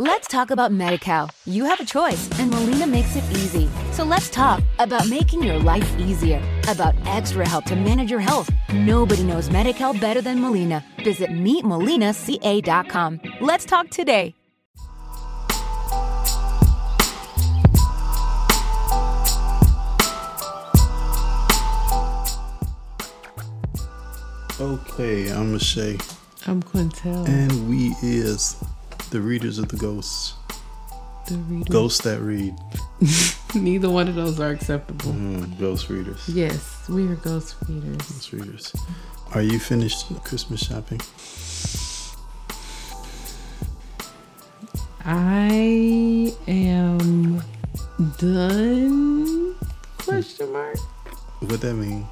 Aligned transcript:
Let's 0.00 0.28
talk 0.28 0.52
about 0.52 0.70
MediCal. 0.70 1.28
You 1.44 1.64
have 1.64 1.80
a 1.80 1.84
choice, 1.84 2.30
and 2.38 2.52
Molina 2.52 2.86
makes 2.86 3.16
it 3.16 3.24
easy. 3.32 3.68
So 3.90 4.04
let's 4.04 4.30
talk 4.30 4.62
about 4.78 5.08
making 5.08 5.42
your 5.42 5.58
life 5.58 5.98
easier, 5.98 6.40
about 6.68 6.94
extra 7.04 7.48
help 7.48 7.64
to 7.64 7.74
manage 7.74 8.08
your 8.08 8.20
health. 8.20 8.48
Nobody 8.72 9.24
knows 9.24 9.48
MediCal 9.48 10.00
better 10.00 10.20
than 10.20 10.40
Molina. 10.40 10.84
Visit 11.02 11.30
meetmolinaca.com. 11.30 13.20
Let's 13.40 13.64
talk 13.64 13.90
today. 13.90 14.36
Okay, 24.60 25.28
I'm 25.30 25.58
Shay, 25.58 25.98
I'm 26.46 26.62
Quintel. 26.62 27.28
and 27.28 27.68
we 27.68 27.94
is 28.02 28.56
the 29.10 29.20
readers 29.20 29.58
of 29.58 29.68
the 29.68 29.76
ghosts. 29.76 30.34
the 31.26 31.36
reader. 31.36 31.70
Ghosts 31.72 32.02
that 32.04 32.20
read. 32.20 32.54
Neither 33.54 33.90
one 33.90 34.08
of 34.08 34.14
those 34.14 34.38
are 34.40 34.50
acceptable. 34.50 35.12
Mm, 35.12 35.58
ghost 35.58 35.88
readers. 35.88 36.28
Yes, 36.28 36.88
we 36.88 37.06
are 37.08 37.16
ghost 37.16 37.56
readers. 37.68 37.96
Ghost 37.96 38.32
readers. 38.32 38.76
Are 39.34 39.42
you 39.42 39.58
finished 39.58 40.06
Christmas 40.24 40.60
shopping? 40.60 41.00
I 45.04 46.34
am 46.46 47.42
done. 48.18 49.54
Question 49.98 50.52
mark. 50.52 50.76
What 51.40 51.60
that 51.60 51.74
mean? 51.74 52.06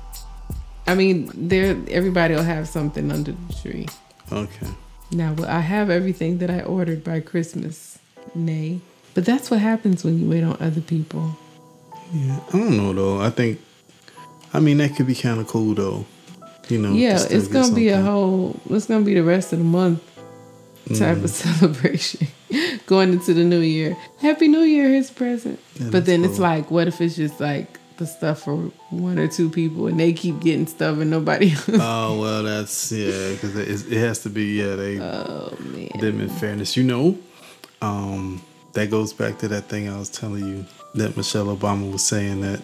I 0.87 0.95
mean, 0.95 1.31
there. 1.35 1.77
Everybody 1.89 2.35
will 2.35 2.43
have 2.43 2.69
something 2.69 3.11
under 3.11 3.33
the 3.33 3.55
tree. 3.61 3.87
Okay. 4.31 4.69
Now, 5.13 5.35
well, 5.35 5.49
I 5.49 5.61
have 5.61 5.91
everything 5.91 6.39
that 6.39 6.51
I 6.51 6.61
ordered 6.63 7.05
by 7.05 7.21
Christmas. 7.21 7.99
Nay, 8.35 8.81
but 9.15 9.25
that's 9.25 9.51
what 9.51 9.61
happens 9.61 10.05
when 10.05 10.19
you 10.21 10.29
wait 10.29 10.43
on 10.43 10.57
other 10.61 10.81
people. 10.81 11.37
Yeah. 12.13 12.41
I 12.49 12.53
don't 12.53 12.77
know 12.77 12.93
though. 12.93 13.21
I 13.21 13.31
think. 13.31 13.61
I 14.53 14.61
mean, 14.61 14.79
that 14.79 14.97
could 14.97 15.07
be 15.07 15.15
kind 15.15 15.41
of 15.41 15.47
cool 15.47 15.75
though. 15.75 16.07
You 16.69 16.79
know. 16.79 16.93
yeah, 16.93 17.25
it's 17.31 17.49
gonna 17.49 17.75
be 17.75 17.89
a 17.89 18.01
whole. 18.01 18.61
It's 18.69 18.87
gonna 18.87 19.05
be 19.05 19.15
the 19.15 19.23
rest 19.23 19.53
of 19.53 19.61
the 19.61 19.65
month 19.65 20.03
type 20.89 21.19
of 21.19 21.25
mm. 21.25 21.29
celebration 21.29 22.29
going 22.87 23.13
into 23.13 23.35
the 23.35 23.45
new 23.45 23.61
year. 23.61 23.97
Happy 24.19 24.49
New 24.49 24.61
Year, 24.61 24.89
his 24.89 25.11
present. 25.11 25.61
Yeah, 25.75 25.91
but 25.91 26.07
then 26.07 26.23
that's 26.23 26.35
it's 26.35 26.41
like, 26.41 26.71
what 26.71 26.89
if 26.89 27.01
it's 27.01 27.17
just 27.17 27.41
like 27.41 27.76
the 27.97 28.07
stuff 28.07 28.43
for 28.43 28.57
one 28.91 29.19
or 29.19 29.29
two 29.29 29.51
people 29.51 29.87
and 29.87 29.99
they 29.99 30.13
keep 30.13 30.41
getting 30.41 30.67
stuff 30.67 30.99
and 30.99 31.11
nobody 31.11 31.53
else? 31.53 31.69
Oh 31.69 32.21
well, 32.21 32.43
that's 32.43 32.93
yeah, 32.93 33.33
because 33.33 33.57
it, 33.57 33.93
it 33.93 33.99
has 33.99 34.21
to 34.21 34.31
be 34.31 34.59
yeah. 34.59 34.75
They 34.75 35.01
oh 35.01 35.57
man. 35.61 35.91
them 35.99 36.21
in 36.21 36.29
fairness, 36.29 36.77
you 36.77 36.85
know, 36.85 37.19
um, 37.83 38.43
that 38.73 38.91
goes 38.91 39.13
back 39.13 39.39
to 39.39 39.49
that 39.49 39.65
thing 39.65 39.89
I 39.89 39.99
was 39.99 40.11
telling 40.11 40.47
you 40.47 40.67
that 40.95 41.17
Michelle 41.17 41.55
Obama 41.55 41.91
was 41.91 42.05
saying 42.05 42.41
that 42.43 42.61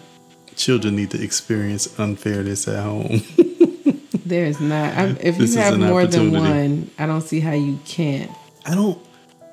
children 0.55 0.95
need 0.95 1.11
to 1.11 1.23
experience 1.23 1.97
unfairness 1.99 2.67
at 2.67 2.83
home. 2.83 3.21
There's 4.25 4.59
not. 4.59 4.97
I'm, 4.97 5.17
if 5.19 5.37
This 5.37 5.55
you 5.55 5.61
have 5.61 5.77
more 5.77 6.05
than 6.05 6.31
one, 6.31 6.89
I 6.97 7.05
don't 7.05 7.21
see 7.21 7.39
how 7.39 7.51
you 7.51 7.79
can't. 7.85 8.31
I 8.65 8.73
don't, 8.73 8.99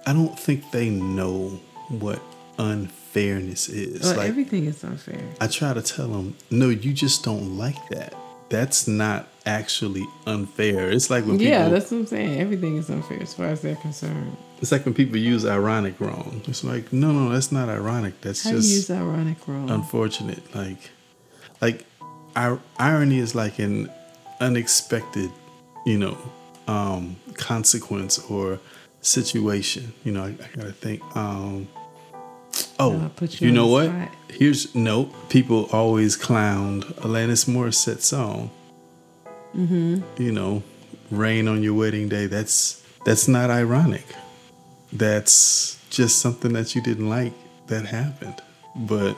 I 0.06 0.12
don't 0.12 0.38
think 0.38 0.70
they 0.70 0.90
know 0.90 1.60
what 1.88 2.22
unfairness 2.60 3.68
is. 3.68 4.02
Well, 4.02 4.16
like 4.16 4.28
everything 4.28 4.66
is 4.66 4.84
unfair. 4.84 5.20
I 5.40 5.46
try 5.46 5.72
to 5.74 5.82
tell 5.82 6.08
them, 6.08 6.36
no, 6.50 6.68
you 6.68 6.92
just 6.92 7.24
don't 7.24 7.56
like 7.58 7.88
that. 7.88 8.14
That's 8.50 8.86
not 8.88 9.28
actually 9.46 10.04
unfair. 10.26 10.90
It's 10.90 11.08
like 11.08 11.24
when 11.24 11.38
people, 11.38 11.52
Yeah, 11.52 11.68
that's 11.68 11.90
what 11.90 11.98
I'm 11.98 12.06
saying. 12.06 12.40
Everything 12.40 12.76
is 12.76 12.90
unfair 12.90 13.22
as 13.22 13.32
far 13.34 13.46
as 13.46 13.62
they're 13.62 13.76
concerned. 13.76 14.36
it's 14.60 14.72
like 14.72 14.84
when 14.84 14.94
people 14.94 15.16
use 15.16 15.46
ironic 15.46 16.00
wrong. 16.00 16.42
It's 16.46 16.64
like, 16.64 16.92
no, 16.92 17.12
no, 17.12 17.30
that's 17.30 17.50
not 17.52 17.68
ironic. 17.68 18.20
That's 18.20 18.42
How 18.44 18.50
do 18.50 18.56
just 18.56 18.70
use 18.70 18.90
ironic 18.90 19.46
wrong? 19.48 19.70
unfortunate. 19.70 20.42
Like, 20.54 20.90
like, 21.60 21.84
ir- 22.36 22.60
irony 22.78 23.18
is 23.20 23.34
like 23.34 23.58
an 23.60 23.88
unexpected, 24.40 25.30
you 25.86 25.98
know, 25.98 26.18
um, 26.66 27.16
consequence 27.34 28.18
or 28.30 28.58
situation. 29.00 29.92
You 30.04 30.12
know, 30.12 30.24
I, 30.24 30.28
I 30.28 30.48
gotta 30.56 30.72
think. 30.72 31.02
Um, 31.16 31.68
oh, 32.80 33.10
put 33.16 33.40
you 33.40 33.48
you 33.48 33.52
know 33.52 33.66
what? 33.66 33.86
spot. 33.86 34.10
Here's 34.28 34.74
no. 34.74 35.04
People 35.28 35.68
always 35.72 36.16
clowned 36.16 36.84
Alanis 36.96 37.46
Morissette 37.48 38.00
song. 38.00 38.50
Mm-hmm. 39.54 40.22
You 40.22 40.32
know, 40.32 40.62
"Rain 41.10 41.48
on 41.48 41.62
Your 41.62 41.74
Wedding 41.74 42.08
Day." 42.08 42.26
That's 42.26 42.82
that's 43.04 43.28
not 43.28 43.50
ironic. 43.50 44.06
That's 44.92 45.78
just 45.90 46.18
something 46.18 46.52
that 46.52 46.74
you 46.74 46.82
didn't 46.82 47.08
like 47.08 47.32
that 47.66 47.86
happened, 47.86 48.40
but 48.74 49.16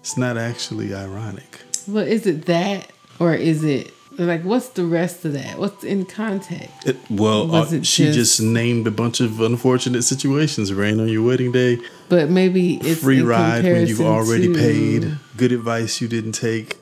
it's 0.00 0.16
not 0.16 0.36
actually 0.36 0.94
ironic. 0.94 1.60
Well, 1.86 2.06
is 2.06 2.26
it 2.26 2.46
that 2.46 2.90
or 3.18 3.34
is 3.34 3.64
it 3.64 3.92
like 4.18 4.42
what's 4.44 4.68
the 4.70 4.84
rest 4.84 5.24
of 5.24 5.32
that? 5.34 5.58
What's 5.58 5.82
in 5.84 6.04
context? 6.06 6.86
It, 6.86 6.96
well, 7.10 7.54
uh, 7.54 7.64
it 7.70 7.86
she 7.86 8.04
just- 8.04 8.18
just 8.18 8.40
named 8.42 8.86
a 8.86 8.90
bunch 8.90 9.20
of 9.20 9.40
unfortunate 9.40 10.02
situations. 10.04 10.72
Rain 10.72 11.00
on 11.00 11.08
your 11.08 11.22
wedding 11.22 11.52
day, 11.52 11.78
But 12.08 12.30
maybe 12.30 12.76
it's 12.76 13.00
free 13.00 13.22
ride 13.22 13.64
when 13.64 13.86
you've 13.86 14.00
already 14.00 14.48
to- 14.52 14.58
paid, 14.58 15.18
good 15.36 15.52
advice 15.52 16.00
you 16.00 16.08
didn't 16.08 16.32
take. 16.32 16.76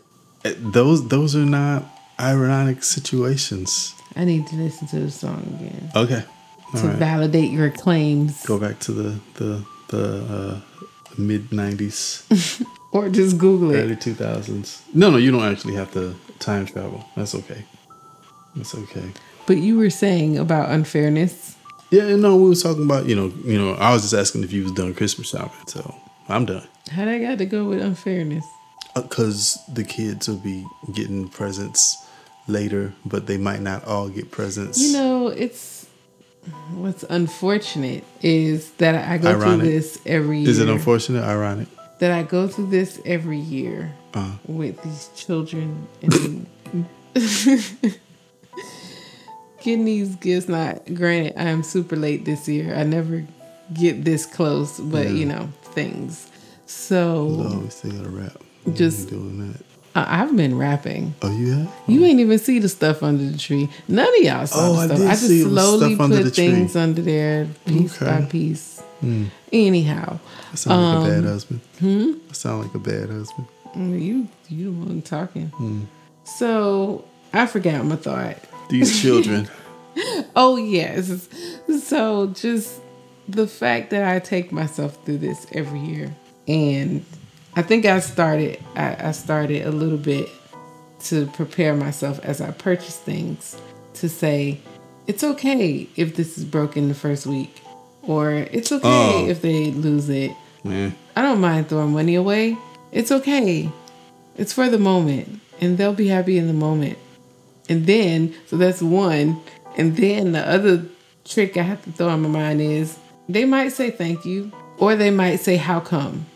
Uh, 0.45 0.53
Those 0.59 1.09
those 1.09 1.35
are 1.37 1.47
not 1.47 1.85
ironic 2.21 2.83
situations. 2.85 3.95
I 4.17 4.25
need 4.25 4.47
to 4.49 4.57
listen 4.57 4.87
to 4.89 5.01
the 5.01 5.11
song 5.11 5.41
again 5.59 5.91
Okay, 5.97 6.23
all 6.75 6.81
to 6.81 6.87
right. 6.89 6.99
validate 6.99 7.51
your 7.51 7.71
claims, 7.71 8.45
Go 8.47 8.59
back 8.59 8.79
to 8.81 8.93
the 8.93 9.15
the 9.35 9.65
the 9.89 10.05
uh, 10.37 10.61
mid 11.17 11.51
'90s, 11.51 12.23
or 12.93 13.09
just 13.09 13.39
Google 13.39 13.71
it 13.75 13.79
early 13.79 13.97
2000s. 13.97 14.81
No, 14.95 15.11
no, 15.11 15.17
you 15.17 15.31
don't 15.31 15.43
actually 15.53 15.75
have 15.77 15.93
to 15.93 16.15
time 16.43 16.67
travel. 16.67 17.05
That's 17.17 17.35
okay. 17.35 17.65
That's 18.57 18.75
okay. 18.75 19.11
But 19.47 19.59
you 19.59 19.79
were 19.79 19.91
saying 19.91 20.39
about 20.39 20.71
unfairness. 20.71 21.57
Yeah, 21.91 22.17
no, 22.17 22.37
we 22.37 22.49
was 22.49 22.63
talking 22.63 22.85
about 22.85 23.07
you 23.07 23.15
know, 23.17 23.33
you 23.45 23.59
know. 23.59 23.75
I 23.75 23.93
was 23.93 24.03
just 24.03 24.15
asking 24.15 24.45
if 24.45 24.53
you 24.53 24.65
was 24.65 24.73
done 24.73 24.95
Christmas 24.95 25.29
shopping, 25.29 25.67
so 25.67 25.95
I'm 26.29 26.45
done. 26.47 26.67
How 26.91 27.05
would 27.05 27.15
I 27.15 27.19
got 27.19 27.39
to 27.39 27.47
go 27.47 27.65
with 27.65 27.81
unfairness? 27.81 28.45
Uh, 28.95 29.03
because 29.03 29.59
the 29.73 29.85
kids 29.85 30.29
will 30.29 30.37
be 30.37 30.67
getting 30.93 31.29
presents 31.29 31.97
later, 32.49 32.93
but 33.07 33.27
they 33.27 33.37
might 33.37 33.61
not 33.61 33.85
all 33.85 34.09
get 34.09 34.31
presents. 34.31 34.81
You 34.81 34.93
know, 34.93 35.29
it's 35.29 35.87
what's 36.73 37.05
unfortunate 37.05 38.05
is 38.23 38.71
that 38.73 38.95
I 39.09 39.19
go 39.19 39.31
Ironic. 39.31 39.61
through 39.61 39.71
this 39.71 39.99
every 40.07 40.41
year. 40.41 40.51
is 40.51 40.59
it 40.59 40.69
unfortunate? 40.69 41.25
Ironic? 41.25 41.69
That 42.03 42.11
I 42.11 42.25
go 42.25 42.49
through 42.49 42.67
this 42.71 43.01
every 43.07 43.39
year 43.39 43.93
Uh, 44.13 44.33
with 44.49 44.83
these 44.83 45.09
children 45.15 45.87
and 46.03 46.47
getting 49.63 49.85
these 49.85 50.17
gifts. 50.17 50.49
Not 50.49 50.93
granted, 50.95 51.35
I 51.37 51.45
am 51.45 51.63
super 51.63 51.95
late 51.95 52.25
this 52.25 52.49
year. 52.49 52.75
I 52.75 52.83
never 52.83 53.25
get 53.73 54.05
this 54.05 54.27
close, 54.27 54.81
but 54.81 55.07
Yeah. 55.07 55.13
you 55.13 55.27
know 55.27 55.49
things. 55.77 56.27
So 56.67 57.37
oh, 57.49 57.59
we 57.61 57.71
still 57.71 57.93
got 57.93 58.03
to 58.03 58.11
wrap. 58.11 58.43
Just- 58.75 59.09
doing 59.09 59.53
that. 59.53 59.63
I- 59.95 60.23
I've 60.23 60.35
been 60.37 60.59
wrapping. 60.59 61.15
Oh, 61.23 61.31
you 61.31 61.53
have? 61.53 61.69
You 61.87 62.05
ain't 62.05 62.19
even 62.19 62.41
see 62.41 62.59
the 62.59 62.69
stuff 62.69 63.05
under 63.05 63.31
the 63.31 63.39
tree. 63.39 63.69
None 63.87 64.09
of 64.09 64.25
y'all 64.25 64.47
saw 64.49 64.71
Oh, 64.71 64.73
the 64.75 64.81
I 64.81 64.87
stuff. 64.87 64.99
did 64.99 65.07
I, 65.07 65.11
just 65.13 65.43
slowly 65.43 65.95
put 65.97 66.35
things 66.35 66.75
under 66.75 67.01
there, 67.01 67.47
piece 67.65 67.97
by 67.97 68.07
Okay. 68.23 68.27
Piece. 69.03 69.29
Anyhow, 69.53 70.19
I 70.53 70.55
sound 70.55 70.83
like 70.83 70.95
a 70.95 70.99
Um, 71.17 71.23
bad 71.23 71.31
husband. 71.31 71.61
Hmm? 71.79 72.13
I 72.31 72.33
sound 72.33 72.63
like 72.63 72.75
a 72.75 72.79
bad 72.79 73.11
husband. 73.11 73.47
Mm, 73.77 74.01
You 74.03 74.29
you 74.49 74.65
the 74.67 74.71
one 74.87 75.03
talking. 75.03 75.47
Hmm. 75.49 75.83
So 76.25 77.05
I 77.33 77.47
forgot 77.47 77.85
my 77.85 77.97
thought. 77.97 78.37
These 78.71 79.01
children. 79.03 79.49
Oh 80.37 80.57
yes. 80.57 81.29
So 81.85 82.29
just 82.29 82.81
the 83.29 83.47
fact 83.47 83.91
that 83.91 84.05
I 84.05 84.19
take 84.19 84.53
myself 84.53 84.99
through 85.05 85.19
this 85.19 85.47
every 85.53 85.81
year, 85.81 86.15
and 86.49 87.05
I 87.57 87.63
think 87.63 87.85
I 87.87 88.01
started. 88.01 88.59
I, 88.75 89.09
I 89.09 89.13
started 89.13 89.67
a 89.67 89.71
little 89.71 89.99
bit 89.99 90.29
to 91.05 91.27
prepare 91.27 91.75
myself 91.75 92.21
as 92.23 92.41
I 92.41 92.51
purchase 92.53 92.97
things 92.97 93.57
to 93.95 94.09
say 94.09 94.61
it's 95.07 95.25
okay 95.25 95.89
if 95.97 96.15
this 96.17 96.39
is 96.39 96.45
broken 96.45 96.89
the 96.89 96.95
first 96.95 97.27
week, 97.27 97.61
or 98.07 98.33
it's 98.33 98.73
okay 98.73 98.83
Oh. 98.89 99.27
if 99.29 99.43
they 99.43 99.71
lose 99.71 100.09
it. 100.09 100.33
Man, 100.65 100.95
I 101.17 101.23
don't 101.23 101.41
mind 101.41 101.69
throwing 101.69 101.93
money 101.93 102.15
away. 102.15 102.57
It's 102.93 103.11
okay. 103.11 103.71
It's 104.37 104.53
for 104.53 104.69
the 104.69 104.79
moment. 104.79 105.41
And 105.61 105.79
they'll 105.79 105.95
be 105.95 106.09
happy 106.09 106.39
in 106.39 106.47
the 106.47 106.53
moment. 106.53 106.99
And 107.69 107.87
then, 107.87 108.35
so 108.47 108.57
that's 108.57 108.83
one. 108.83 109.41
And 109.77 109.97
then 109.97 110.33
the 110.33 110.47
other 110.49 110.85
trick 111.25 111.57
I 111.57 111.63
have 111.63 111.83
to 111.85 111.93
throw 111.93 112.09
in 112.11 112.21
my 112.23 112.29
mind 112.29 112.61
is 112.61 112.99
they 113.29 113.45
might 113.45 113.69
say 113.71 113.91
thank 113.91 114.25
you, 114.25 114.53
or 114.79 114.97
they 114.97 115.11
might 115.11 115.37
say 115.37 115.57
how 115.57 115.81
come, 115.81 116.27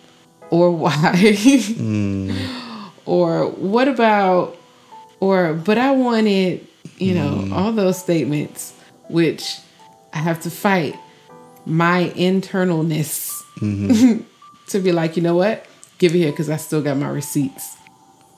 or 0.51 0.71
why, 0.71 0.93
mm. 0.93 2.35
or 3.05 3.49
what 3.51 3.89
about, 3.89 4.57
or 5.21 5.55
but 5.55 5.79
I 5.79 5.91
wanted, 5.91 6.67
you 6.99 7.15
know, 7.15 7.31
mm. 7.31 7.53
all 7.53 7.73
those 7.73 7.99
statements, 7.99 8.73
which 9.09 9.59
I 10.13 10.19
have 10.19 10.41
to 10.43 10.51
fight 10.51 10.95
my 11.67 12.11
internalness 12.17 13.33
Mm-hmm. 13.61 14.21
to 14.69 14.79
be 14.81 14.93
like, 14.93 15.17
you 15.17 15.23
know 15.23 15.35
what? 15.35 15.65
Give 15.99 16.15
it 16.15 16.19
here 16.19 16.31
because 16.31 16.51
I 16.51 16.59
still 16.59 16.83
got 16.83 16.99
my 16.99 17.09
receipts. 17.09 17.77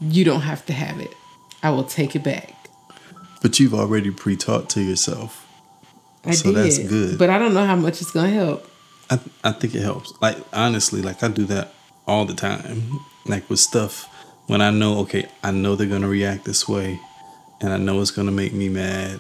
You 0.01 0.25
don't 0.25 0.43
have 0.43 0.65
to 0.67 0.73
have 0.73 1.01
it. 1.01 1.13
I 1.61 1.71
will 1.71 1.83
take 1.83 2.15
it 2.15 2.23
back. 2.23 2.55
But 3.43 3.59
you've 3.59 3.75
already 3.75 4.13
pre-taught 4.13 4.71
to 4.71 4.81
yourself. 4.81 5.45
I 6.25 6.33
So 6.33 6.53
did. 6.53 6.57
that's 6.57 6.79
good. 6.79 7.19
But 7.19 7.31
I 7.31 7.39
don't 7.39 7.53
know 7.53 7.67
how 7.67 7.75
much 7.75 8.01
it's 8.01 8.13
gonna 8.13 8.31
help. 8.31 8.65
I 9.11 9.19
I 9.43 9.51
think 9.53 9.75
it 9.75 9.83
helps. 9.83 10.13
Like 10.21 10.37
honestly, 10.53 11.03
like 11.03 11.23
I 11.25 11.29
do 11.29 11.45
that 11.47 11.73
all 12.07 12.25
the 12.25 12.35
time. 12.35 13.01
Like 13.27 13.51
with 13.51 13.59
stuff 13.59 14.07
when 14.47 14.61
I 14.61 14.71
know, 14.71 15.01
okay, 15.01 15.27
I 15.43 15.51
know 15.51 15.75
they're 15.75 15.89
gonna 15.89 16.09
react 16.09 16.45
this 16.45 16.69
way, 16.69 17.01
and 17.61 17.73
I 17.73 17.77
know 17.77 18.01
it's 18.01 18.13
gonna 18.13 18.31
make 18.31 18.53
me 18.53 18.69
mad. 18.69 19.19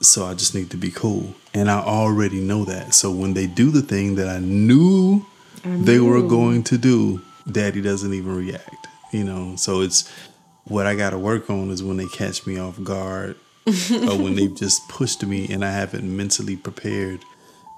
So 0.00 0.26
I 0.26 0.34
just 0.34 0.54
need 0.54 0.70
to 0.70 0.76
be 0.76 0.90
cool, 0.90 1.34
and 1.54 1.68
I 1.68 1.80
already 1.80 2.40
know 2.40 2.64
that. 2.64 2.94
So 2.94 3.10
when 3.10 3.34
they 3.34 3.46
do 3.48 3.70
the 3.70 3.82
thing 3.82 4.14
that 4.14 4.28
I 4.28 4.38
knew 4.38 5.26
they 5.64 5.98
were 5.98 6.22
going 6.22 6.62
to 6.64 6.78
do, 6.78 7.20
Daddy 7.50 7.80
doesn't 7.80 8.12
even 8.14 8.36
react. 8.36 8.86
You 9.12 9.24
know, 9.24 9.56
so 9.56 9.80
it's 9.80 10.08
what 10.64 10.86
I 10.86 10.94
got 10.94 11.10
to 11.10 11.18
work 11.18 11.50
on 11.50 11.70
is 11.70 11.82
when 11.82 11.96
they 11.96 12.06
catch 12.06 12.46
me 12.46 12.58
off 12.58 12.82
guard, 12.82 13.36
or 13.66 14.16
when 14.16 14.36
they've 14.36 14.54
just 14.56 14.88
pushed 14.88 15.24
me 15.24 15.48
and 15.52 15.64
I 15.64 15.72
haven't 15.72 16.04
mentally 16.16 16.56
prepared 16.56 17.20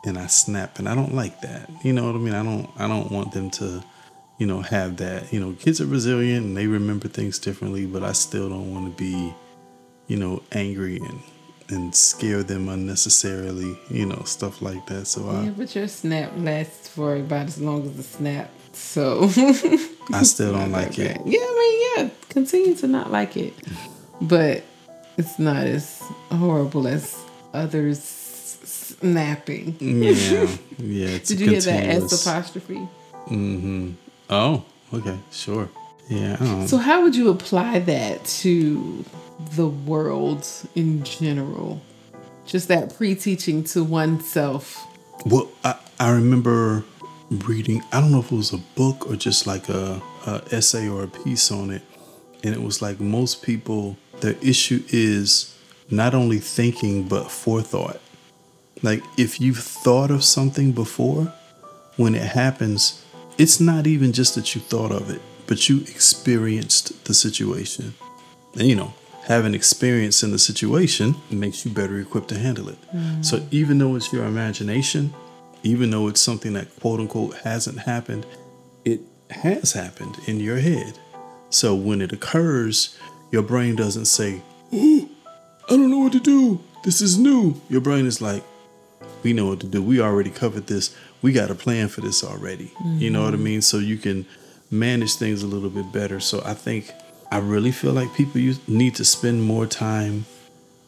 and 0.05 0.19
I 0.19 0.26
snap 0.26 0.78
and 0.78 0.88
I 0.88 0.94
don't 0.94 1.14
like 1.14 1.40
that. 1.43 1.70
You 1.84 1.93
know 1.93 2.06
what 2.06 2.14
I 2.14 2.19
mean? 2.19 2.34
I 2.34 2.43
don't 2.43 2.69
I 2.78 2.88
don't 2.88 3.11
want 3.11 3.32
them 3.32 3.50
to, 3.52 3.82
you 4.38 4.46
know, 4.46 4.61
have 4.61 4.96
that. 4.99 5.32
You 5.32 5.40
know, 5.40 5.52
kids 5.52 5.81
are 5.81 5.87
resilient 5.87 6.46
and 6.46 6.56
they 6.56 6.67
remember 6.67 7.08
things 7.08 7.38
differently, 7.38 7.87
but 7.87 8.02
I 8.02 8.12
still 8.12 8.49
don't 8.49 8.72
want 8.72 8.96
to 8.96 9.02
be, 9.02 9.34
you 10.06 10.17
know, 10.17 10.43
angry 10.52 10.96
and 10.96 11.20
and 11.70 11.94
scare 11.94 12.43
them 12.43 12.69
unnecessarily, 12.69 13.78
you 13.90 14.06
know, 14.06 14.22
stuff 14.25 14.61
like 14.62 14.87
that. 14.87 15.06
So 15.06 15.20
Yeah, 15.31 15.49
I 15.49 15.50
but 15.50 15.75
your 15.75 15.88
snap 15.88 16.32
lasts 16.37 16.88
for 16.88 17.17
about 17.17 17.46
as 17.46 17.61
long 17.61 17.87
as 17.87 17.96
the 17.96 18.02
snap. 18.02 18.50
So 18.72 19.25
I 20.12 20.22
still 20.22 20.52
don't 20.52 20.72
like 20.72 20.99
it. 20.99 21.20
Yeah, 21.25 21.40
I 21.40 21.96
mean, 21.96 22.05
yeah, 22.06 22.11
continue 22.28 22.75
to 22.76 22.87
not 22.87 23.11
like 23.11 23.37
it, 23.37 23.55
but 24.20 24.62
it's 25.19 25.38
not 25.38 25.67
as 25.67 26.00
horrible 26.31 26.87
as 26.87 27.17
others 27.52 28.00
snapping. 28.00 29.76
Yeah. 29.81 30.49
Yeah, 30.78 31.06
it's 31.17 31.28
Did 31.28 31.40
you 31.40 31.50
hear 31.50 31.61
that. 31.61 31.84
S 32.02 32.26
apostrophe? 32.26 32.88
Mm 33.28 33.61
Mhm. 33.62 33.94
Oh, 34.31 34.64
okay. 34.94 35.19
Sure. 35.31 35.69
Yeah. 36.08 36.67
So 36.67 36.76
how 36.76 37.02
would 37.02 37.14
you 37.14 37.31
apply 37.31 37.78
that 37.81 38.25
to 38.43 39.05
the 39.53 39.69
world 39.69 40.47
in 40.75 41.03
general? 41.03 41.81
Just 42.47 42.69
that 42.69 42.95
pre-teaching 42.97 43.65
to 43.65 43.85
oneself. 43.85 44.87
Well, 45.27 45.51
I, 45.65 45.77
I 45.99 46.11
remember 46.11 46.85
reading. 47.31 47.83
I 47.93 48.01
don't 48.01 48.11
know 48.11 48.21
if 48.21 48.33
it 48.33 48.37
was 48.37 48.53
a 48.53 48.59
book 48.59 49.09
or 49.09 49.17
just 49.17 49.47
like 49.47 49.69
a, 49.69 50.03
a 50.27 50.43
essay 50.51 50.89
or 50.89 51.05
a 51.05 51.09
piece 51.09 51.51
on 51.53 51.71
it, 51.71 51.83
and 52.43 52.55
it 52.55 52.63
was 52.63 52.83
like 52.83 53.01
most 53.01 53.43
people. 53.43 53.97
Their 54.21 54.37
issue 54.43 54.83
is 54.89 55.57
not 55.91 56.15
only 56.15 56.39
thinking 56.39 57.09
but 57.09 57.31
forethought. 57.31 58.01
Like 58.83 59.03
if 59.17 59.41
you've 59.41 59.59
thought 59.59 60.11
of 60.11 60.25
something 60.25 60.73
before, 60.73 61.33
when 61.97 62.15
it 62.15 62.23
happens, 62.23 63.05
it's 63.39 63.61
not 63.61 63.87
even 63.87 64.13
just 64.13 64.35
that 64.35 64.55
you 64.55 64.61
thought 64.61 64.93
of 64.93 65.11
it, 65.11 65.21
but 65.47 65.69
you 65.69 65.81
experienced 65.83 67.05
the 67.05 67.15
situation. 67.15 67.95
And 68.55 68.69
you 68.69 68.75
know, 68.75 68.95
having 69.31 69.55
experience 69.55 70.25
in 70.25 70.32
the 70.32 70.38
situation 70.41 71.15
makes 71.31 71.65
you 71.65 71.71
better 71.71 72.00
equipped 72.00 72.27
to 72.27 72.37
handle 72.37 72.69
it. 72.69 72.79
Mm. 72.93 73.25
So 73.25 73.47
even 73.53 73.79
though 73.79 73.94
it's 73.94 74.12
your 74.12 74.25
imagination, 74.25 75.15
even 75.62 75.91
though 75.91 76.09
it's 76.09 76.21
something 76.21 76.55
that 76.55 76.67
quote 76.81 76.99
unquote 76.99 77.37
hasn't 77.37 77.79
happened, 77.79 78.27
it 78.85 78.99
has 79.31 79.73
happened 79.73 80.17
in 80.27 80.41
your 80.41 80.56
head. 80.59 80.99
So 81.49 81.77
when 81.77 82.03
it 82.03 82.11
occurs, 82.11 82.99
your 83.31 83.43
brain 83.43 83.77
doesn't 83.77 84.06
say, 84.06 84.43
"Ooh, 84.75 85.09
I 85.69 85.77
don't 85.77 85.93
know 85.93 86.00
what 86.00 86.12
to 86.12 86.21
do. 86.21 86.59
This 86.82 87.00
is 87.00 87.17
new." 87.17 87.61
Your 87.69 87.81
brain 87.81 88.06
is 88.06 88.21
like, 88.21 88.43
we 89.23 89.32
know 89.32 89.47
what 89.47 89.61
to 89.61 89.69
do. 89.69 89.81
We 89.81 90.00
already 90.00 90.31
covered 90.31 90.67
this. 90.67 90.93
We 91.23 91.32
got 91.32 91.53
a 91.53 91.55
plan 91.55 91.87
for 91.87 92.00
this 92.00 92.25
already. 92.25 92.73
You 92.99 93.11
know 93.11 93.23
what 93.23 93.35
I 93.35 93.37
mm-hmm. 93.37 93.44
mean? 93.44 93.62
So 93.62 93.79
you 93.79 93.97
can 93.97 94.27
manage 94.73 95.15
things 95.15 95.44
a 95.44 95.47
little 95.47 95.71
bit 95.71 95.93
better. 95.93 96.19
So 96.19 96.43
I 96.44 96.55
think 96.55 96.91
I 97.31 97.38
really 97.38 97.71
feel 97.73 97.93
like 97.93 98.12
people 98.15 98.41
use, 98.41 98.59
need 98.69 98.94
to 98.97 99.05
spend 99.05 99.43
more 99.44 99.67
time 99.67 100.25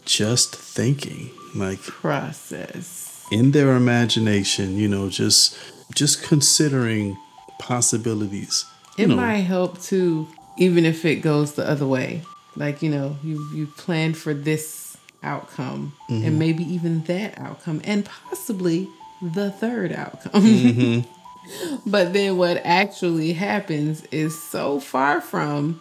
just 0.05 0.55
thinking, 0.57 1.31
like 1.55 1.81
Process. 1.83 3.25
in 3.31 3.53
their 3.53 3.77
imagination. 3.77 4.77
You 4.77 4.89
know, 4.89 5.09
just 5.09 5.57
just 5.95 6.23
considering 6.25 7.17
possibilities. 7.59 8.65
It 8.99 9.09
know, 9.09 9.17
might 9.17 9.39
help 9.41 9.81
too, 9.81 10.29
even 10.59 10.85
if 10.85 11.05
it 11.05 11.17
goes 11.17 11.53
the 11.55 11.69
other 11.69 11.87
way. 11.87 12.23
Like, 12.57 12.83
you 12.83 12.91
know, 12.91 13.17
you 13.23 13.49
you 13.55 13.67
planned 13.67 14.17
for 14.19 14.35
this 14.35 14.97
outcome 15.23 15.93
Mm-hmm. 16.11 16.27
and 16.27 16.39
maybe 16.39 16.65
even 16.65 17.05
that 17.05 17.39
outcome 17.39 17.81
and 17.85 18.05
possibly 18.05 18.89
the 19.23 19.51
third 19.53 19.93
outcome. 19.93 20.43
Mm-hmm. 20.43 21.81
but 21.91 22.13
then 22.13 22.37
what 22.37 22.61
actually 22.65 23.33
happens 23.33 24.03
is 24.11 24.41
so 24.41 24.81
far 24.81 25.21
from 25.21 25.81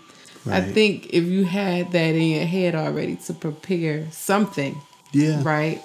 I 0.50 0.62
think 0.62 1.08
if 1.14 1.24
you 1.26 1.44
had 1.46 1.92
that 1.92 2.16
in 2.16 2.22
your 2.24 2.46
head 2.46 2.74
already 2.76 3.16
to 3.28 3.34
prepare 3.34 4.08
something, 4.12 4.80
yeah, 5.12 5.42
right? 5.44 5.82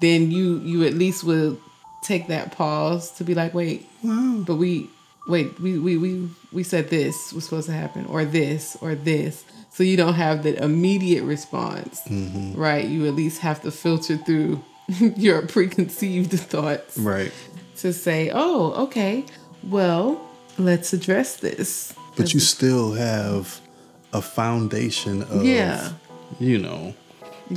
Then 0.00 0.30
you 0.30 0.58
you 0.60 0.84
at 0.84 0.94
least 0.94 1.24
will 1.24 1.58
take 2.02 2.28
that 2.28 2.52
pause 2.52 3.10
to 3.12 3.24
be 3.24 3.34
like, 3.34 3.52
wait, 3.54 3.86
Wow. 4.02 4.44
but 4.46 4.56
we 4.56 4.88
wait, 5.26 5.58
we 5.60 5.78
we 5.78 5.96
we 5.96 6.28
we 6.52 6.62
said 6.62 6.88
this 6.90 7.32
was 7.32 7.44
supposed 7.44 7.66
to 7.66 7.72
happen, 7.72 8.06
or 8.06 8.24
this, 8.24 8.76
or 8.80 8.94
this. 8.94 9.44
So 9.72 9.82
you 9.82 9.96
don't 9.96 10.14
have 10.14 10.42
the 10.42 10.62
immediate 10.62 11.24
response, 11.24 12.00
Mm-hmm. 12.08 12.54
right? 12.60 12.86
You 12.86 13.06
at 13.06 13.14
least 13.14 13.40
have 13.40 13.60
to 13.62 13.70
filter 13.70 14.16
through 14.16 14.62
your 15.16 15.42
preconceived 15.46 16.32
thoughts 16.52 16.96
right. 16.96 17.32
to 17.78 17.92
say, 17.92 18.30
oh, 18.32 18.84
okay, 18.84 19.24
well, 19.64 20.20
let's 20.58 20.92
address 20.92 21.36
this. 21.36 21.92
But 22.16 22.32
you 22.32 22.40
still 22.40 22.92
have 22.94 23.60
a 24.16 24.22
foundation 24.22 25.22
of, 25.22 25.44
Yeah. 25.44 25.90
you 26.40 26.58
know, 26.58 26.94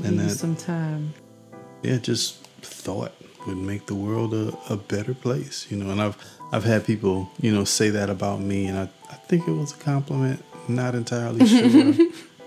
and 0.03 0.19
that 0.19 0.31
some 0.31 0.55
time. 0.55 1.13
yeah, 1.83 1.97
just 1.97 2.37
thought 2.61 3.11
would 3.47 3.57
make 3.57 3.85
the 3.87 3.95
world 3.95 4.33
a, 4.33 4.45
a 4.69 4.75
better 4.75 5.13
place, 5.13 5.65
you 5.69 5.77
know. 5.77 5.89
And 5.91 6.01
I've 6.01 6.17
I've 6.51 6.65
had 6.65 6.85
people, 6.85 7.29
you 7.41 7.51
know, 7.55 7.63
say 7.65 7.89
that 7.91 8.09
about 8.09 8.39
me, 8.41 8.65
and 8.67 8.77
I, 8.77 8.89
I 9.09 9.15
think 9.27 9.47
it 9.47 9.51
was 9.53 9.71
a 9.71 9.77
compliment. 9.77 10.43
Not 10.67 10.93
entirely 10.95 11.45
sure. 11.55 11.93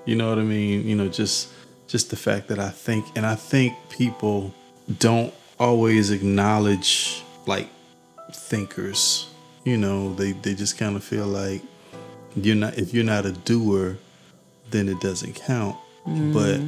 you 0.04 0.14
know 0.16 0.28
what 0.28 0.38
I 0.38 0.42
mean? 0.42 0.86
You 0.86 0.94
know, 0.96 1.08
just 1.08 1.48
just 1.88 2.10
the 2.10 2.16
fact 2.16 2.48
that 2.48 2.58
I 2.58 2.70
think, 2.70 3.06
and 3.16 3.24
I 3.26 3.34
think 3.36 3.72
people 3.88 4.52
don't 4.98 5.32
always 5.58 6.10
acknowledge 6.10 7.22
like 7.46 7.68
thinkers. 8.32 9.26
You 9.64 9.76
know, 9.76 10.14
they 10.14 10.32
they 10.32 10.54
just 10.54 10.76
kind 10.78 10.96
of 10.96 11.04
feel 11.04 11.26
like 11.26 11.62
you're 12.36 12.56
not 12.56 12.78
if 12.78 12.92
you're 12.94 13.04
not 13.04 13.26
a 13.26 13.32
doer, 13.32 13.96
then 14.72 14.88
it 14.88 15.00
doesn't 15.00 15.34
count. 15.34 15.76
But 16.04 16.60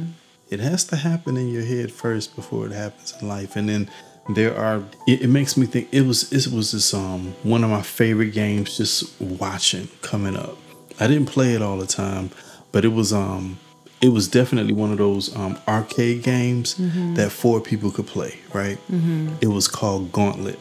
it 0.49 0.59
has 0.61 0.85
to 0.85 0.95
happen 0.95 1.35
in 1.37 1.49
your 1.49 1.63
head 1.65 1.91
first 1.91 2.35
before 2.35 2.65
it 2.67 2.71
happens 2.71 3.13
in 3.21 3.27
life. 3.27 3.55
And 3.57 3.67
then 3.67 3.89
there 4.29 4.57
are 4.57 4.81
it, 5.07 5.23
it 5.23 5.27
makes 5.27 5.57
me 5.57 5.65
think 5.65 5.89
it 5.91 6.01
was 6.03 6.31
it 6.31 6.47
was 6.51 6.71
this 6.71 6.93
um 6.93 7.35
one 7.43 7.63
of 7.63 7.69
my 7.69 7.81
favorite 7.81 8.31
games 8.31 8.77
just 8.77 9.19
watching 9.19 9.87
coming 10.01 10.37
up. 10.37 10.55
I 10.99 11.07
didn't 11.07 11.25
play 11.27 11.53
it 11.53 11.61
all 11.61 11.77
the 11.77 11.85
time, 11.87 12.31
but 12.71 12.85
it 12.85 12.93
was 12.93 13.11
um 13.11 13.59
it 14.01 14.09
was 14.09 14.27
definitely 14.27 14.73
one 14.73 14.91
of 14.91 14.97
those 14.99 15.35
um 15.35 15.57
arcade 15.67 16.23
games 16.23 16.75
that 17.15 17.31
four 17.31 17.59
people 17.59 17.91
could 17.91 18.07
play, 18.07 18.39
right? 18.53 18.77
It 19.41 19.47
was 19.47 19.67
called 19.67 20.11
Gauntlet. 20.11 20.59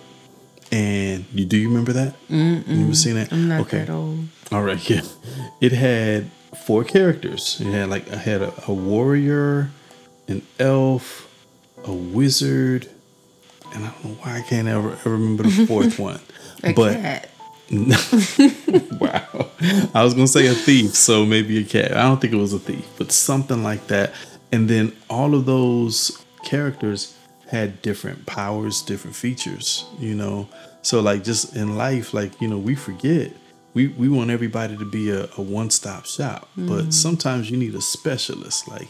And 0.72 1.24
you 1.32 1.44
do 1.44 1.56
you 1.56 1.68
remember 1.68 1.92
that? 1.92 2.14
You 2.28 2.84
ever 2.86 2.94
seen 2.94 3.14
that? 3.14 3.32
I'm 3.32 3.48
not 3.48 3.68
that 3.68 3.90
old. 3.90 4.26
All 4.50 4.62
right, 4.62 4.90
yeah. 4.90 5.02
It 5.60 5.72
had 5.72 6.30
four 6.54 6.84
characters. 6.84 7.60
It 7.60 7.66
had 7.66 7.90
like 7.90 8.10
I 8.10 8.16
had 8.16 8.42
a, 8.42 8.52
a 8.66 8.72
warrior, 8.72 9.70
an 10.28 10.42
elf, 10.58 11.30
a 11.84 11.92
wizard, 11.92 12.88
and 13.74 13.84
I 13.84 13.90
don't 13.90 14.04
know 14.04 14.10
why 14.20 14.38
I 14.38 14.42
can't 14.42 14.68
ever, 14.68 14.92
ever 14.92 15.10
remember 15.10 15.44
the 15.44 15.66
fourth 15.68 15.98
one. 15.98 16.20
A 16.62 16.72
but 16.72 16.94
cat. 16.94 17.30
wow, 19.00 19.50
I 19.94 20.04
was 20.04 20.14
gonna 20.14 20.28
say 20.28 20.46
a 20.46 20.54
thief, 20.54 20.94
so 20.94 21.24
maybe 21.24 21.58
a 21.58 21.64
cat. 21.64 21.92
I 21.92 22.02
don't 22.02 22.20
think 22.20 22.32
it 22.32 22.36
was 22.36 22.52
a 22.52 22.58
thief, 22.58 22.86
but 22.98 23.10
something 23.10 23.62
like 23.62 23.86
that. 23.88 24.12
And 24.52 24.68
then 24.68 24.94
all 25.10 25.34
of 25.34 25.46
those 25.46 26.24
characters 26.44 27.16
had 27.48 27.82
different 27.82 28.26
powers, 28.26 28.82
different 28.82 29.16
features. 29.16 29.86
You 29.98 30.14
know, 30.14 30.48
so 30.82 31.00
like 31.00 31.24
just 31.24 31.56
in 31.56 31.76
life, 31.76 32.12
like 32.14 32.40
you 32.40 32.48
know, 32.48 32.58
we 32.58 32.74
forget. 32.74 33.32
We, 33.74 33.88
we 33.88 34.08
want 34.08 34.30
everybody 34.30 34.76
to 34.76 34.84
be 34.84 35.10
a, 35.10 35.28
a 35.36 35.42
one 35.42 35.70
stop 35.70 36.06
shop, 36.06 36.48
but 36.56 36.94
sometimes 36.94 37.50
you 37.50 37.56
need 37.56 37.74
a 37.74 37.80
specialist. 37.80 38.68
Like 38.68 38.88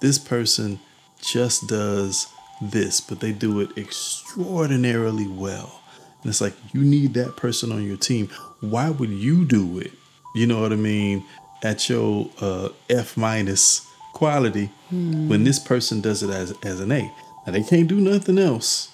this 0.00 0.18
person 0.18 0.78
just 1.20 1.66
does 1.68 2.26
this, 2.60 3.00
but 3.00 3.18
they 3.20 3.32
do 3.32 3.60
it 3.60 3.76
extraordinarily 3.76 5.26
well. 5.26 5.80
And 6.22 6.30
it's 6.30 6.40
like 6.40 6.54
you 6.72 6.82
need 6.82 7.14
that 7.14 7.36
person 7.36 7.72
on 7.72 7.84
your 7.84 7.96
team. 7.96 8.28
Why 8.60 8.90
would 8.90 9.10
you 9.10 9.44
do 9.44 9.78
it? 9.80 9.90
You 10.36 10.46
know 10.46 10.60
what 10.60 10.72
I 10.72 10.76
mean? 10.76 11.24
At 11.64 11.88
your 11.88 12.30
uh, 12.40 12.68
F 12.88 13.16
minus 13.16 13.84
quality 14.12 14.70
when 14.90 15.42
this 15.44 15.58
person 15.58 16.00
does 16.00 16.22
it 16.22 16.30
as 16.30 16.52
as 16.62 16.78
an 16.80 16.92
A. 16.92 17.10
Now 17.44 17.52
they 17.52 17.62
can't 17.62 17.88
do 17.88 18.00
nothing 18.00 18.38
else, 18.38 18.92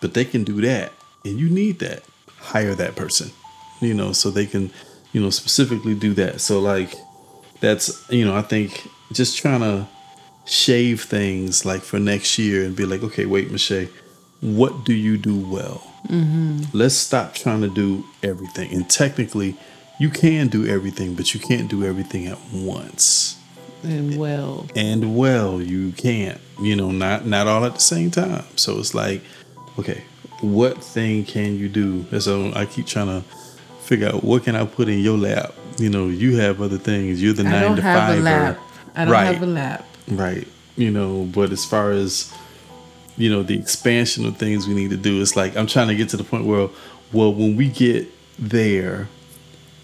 but 0.00 0.14
they 0.14 0.24
can 0.24 0.42
do 0.42 0.60
that, 0.62 0.92
and 1.24 1.38
you 1.38 1.48
need 1.48 1.78
that. 1.80 2.02
Hire 2.38 2.74
that 2.76 2.94
person, 2.96 3.30
you 3.80 3.94
know, 3.94 4.12
so 4.12 4.30
they 4.30 4.46
can, 4.46 4.70
you 5.12 5.20
know, 5.20 5.30
specifically 5.30 5.94
do 5.94 6.14
that. 6.14 6.40
So 6.40 6.60
like, 6.60 6.94
that's 7.60 8.04
you 8.10 8.24
know, 8.24 8.36
I 8.36 8.42
think 8.42 8.88
just 9.12 9.38
trying 9.38 9.60
to 9.60 9.86
shave 10.44 11.02
things 11.02 11.64
like 11.64 11.82
for 11.82 11.98
next 11.98 12.38
year 12.38 12.64
and 12.64 12.76
be 12.76 12.86
like, 12.86 13.02
okay, 13.02 13.26
wait, 13.26 13.50
Michelle, 13.50 13.86
what 14.40 14.84
do 14.84 14.94
you 14.94 15.16
do 15.16 15.38
well? 15.38 15.82
Mm-hmm. 16.08 16.64
Let's 16.72 16.94
stop 16.94 17.34
trying 17.34 17.62
to 17.62 17.68
do 17.68 18.04
everything. 18.22 18.72
And 18.72 18.88
technically, 18.88 19.56
you 19.98 20.10
can 20.10 20.48
do 20.48 20.66
everything, 20.66 21.14
but 21.14 21.34
you 21.34 21.40
can't 21.40 21.68
do 21.68 21.84
everything 21.84 22.26
at 22.26 22.38
once. 22.52 23.38
And 23.82 24.18
well, 24.18 24.66
And 24.74 25.16
well, 25.16 25.60
you 25.60 25.92
can't. 25.92 26.40
You 26.60 26.76
know, 26.76 26.90
not 26.90 27.26
not 27.26 27.46
all 27.46 27.64
at 27.64 27.74
the 27.74 27.80
same 27.80 28.10
time. 28.10 28.44
So 28.56 28.78
it's 28.78 28.94
like, 28.94 29.22
okay, 29.78 30.04
what 30.40 30.82
thing 30.82 31.24
can 31.24 31.58
you 31.58 31.68
do? 31.68 32.06
And 32.10 32.22
so 32.22 32.52
I 32.54 32.66
keep 32.66 32.86
trying 32.86 33.08
to 33.08 33.24
figure 33.86 34.08
out 34.08 34.24
what 34.24 34.44
can 34.44 34.56
I 34.56 34.66
put 34.66 34.88
in 34.88 34.98
your 35.00 35.16
lap. 35.16 35.54
You 35.78 35.90
know, 35.90 36.08
you 36.08 36.38
have 36.38 36.60
other 36.60 36.78
things. 36.78 37.22
You're 37.22 37.34
the 37.34 37.46
I 37.46 37.50
nine 37.50 37.62
don't 37.62 37.76
to 37.76 37.82
have 37.82 38.08
five. 38.08 38.18
a 38.18 38.22
lap. 38.22 38.58
I 38.94 39.04
don't 39.04 39.12
right. 39.12 39.24
have 39.24 39.42
a 39.42 39.46
lap. 39.46 39.86
Right. 40.08 40.48
You 40.76 40.90
know, 40.90 41.24
but 41.24 41.52
as 41.52 41.64
far 41.64 41.90
as 41.90 42.32
you 43.16 43.30
know, 43.30 43.42
the 43.42 43.58
expansion 43.58 44.26
of 44.26 44.36
things 44.36 44.66
we 44.66 44.74
need 44.74 44.90
to 44.90 44.96
do, 44.96 45.20
it's 45.22 45.36
like 45.36 45.56
I'm 45.56 45.66
trying 45.66 45.88
to 45.88 45.94
get 45.94 46.08
to 46.10 46.16
the 46.16 46.24
point 46.24 46.44
where, 46.44 46.68
well, 47.12 47.32
when 47.32 47.56
we 47.56 47.68
get 47.68 48.08
there, 48.38 49.08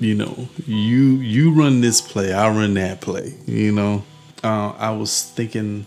you 0.00 0.14
know, 0.14 0.48
you 0.66 1.16
you 1.16 1.52
run 1.52 1.80
this 1.80 2.00
play, 2.00 2.32
I 2.32 2.48
run 2.48 2.74
that 2.74 3.00
play. 3.00 3.34
You 3.46 3.72
know, 3.72 4.04
uh, 4.42 4.72
I 4.78 4.90
was 4.90 5.22
thinking 5.22 5.86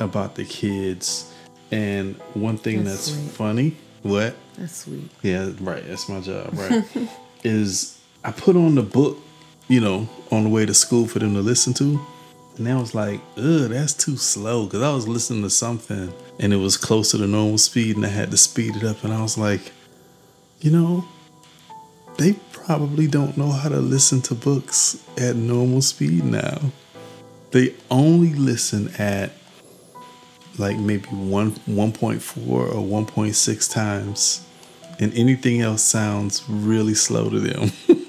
about 0.00 0.34
the 0.34 0.44
kids, 0.44 1.32
and 1.70 2.16
one 2.34 2.58
thing 2.58 2.84
That's 2.84 3.10
that's, 3.10 3.36
funny. 3.36 3.76
What? 4.04 4.36
That's 4.58 4.84
sweet. 4.84 5.10
Yeah, 5.22 5.50
right. 5.60 5.82
That's 5.86 6.10
my 6.10 6.20
job, 6.20 6.50
right? 6.52 6.84
is 7.42 7.98
I 8.22 8.32
put 8.32 8.54
on 8.54 8.74
the 8.74 8.82
book, 8.82 9.16
you 9.66 9.80
know, 9.80 10.06
on 10.30 10.44
the 10.44 10.50
way 10.50 10.66
to 10.66 10.74
school 10.74 11.06
for 11.06 11.20
them 11.20 11.32
to 11.34 11.40
listen 11.40 11.72
to. 11.74 11.98
And 12.58 12.68
I 12.68 12.78
was 12.78 12.94
like, 12.94 13.20
ugh, 13.38 13.70
that's 13.70 13.94
too 13.94 14.18
slow. 14.18 14.66
Cause 14.66 14.82
I 14.82 14.94
was 14.94 15.08
listening 15.08 15.42
to 15.42 15.50
something 15.50 16.12
and 16.38 16.52
it 16.52 16.56
was 16.58 16.76
closer 16.76 17.16
to 17.16 17.26
normal 17.26 17.56
speed 17.56 17.96
and 17.96 18.04
I 18.04 18.10
had 18.10 18.30
to 18.30 18.36
speed 18.36 18.76
it 18.76 18.84
up. 18.84 19.02
And 19.04 19.12
I 19.12 19.22
was 19.22 19.38
like, 19.38 19.72
you 20.60 20.70
know, 20.70 21.06
they 22.18 22.34
probably 22.52 23.06
don't 23.06 23.38
know 23.38 23.52
how 23.52 23.70
to 23.70 23.80
listen 23.80 24.20
to 24.22 24.34
books 24.34 25.02
at 25.16 25.34
normal 25.34 25.80
speed 25.80 26.24
now. 26.24 26.58
They 27.52 27.74
only 27.90 28.34
listen 28.34 28.88
at 28.98 29.32
like 30.58 30.76
maybe 30.78 31.06
one 31.08 31.52
1.4 31.68 32.46
or 32.48 32.66
1.6 32.68 33.72
times 33.72 34.46
and 35.00 35.12
anything 35.14 35.60
else 35.60 35.82
sounds 35.82 36.42
really 36.48 36.94
slow 36.94 37.28
to 37.30 37.40
them. 37.40 37.70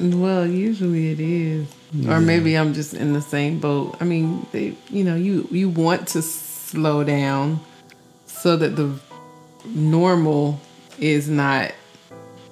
Well, 0.00 0.46
usually 0.46 1.10
it 1.12 1.20
is, 1.20 1.68
or 2.08 2.20
maybe 2.22 2.56
I'm 2.56 2.72
just 2.72 2.94
in 2.94 3.12
the 3.12 3.20
same 3.20 3.60
boat. 3.60 3.98
I 4.00 4.04
mean, 4.04 4.46
they, 4.50 4.74
you 4.88 5.04
know, 5.04 5.14
you 5.14 5.46
you 5.50 5.68
want 5.68 6.08
to 6.08 6.22
slow 6.22 7.04
down 7.04 7.60
so 8.24 8.56
that 8.56 8.76
the 8.76 8.98
normal 9.66 10.58
is 10.98 11.28
not 11.28 11.72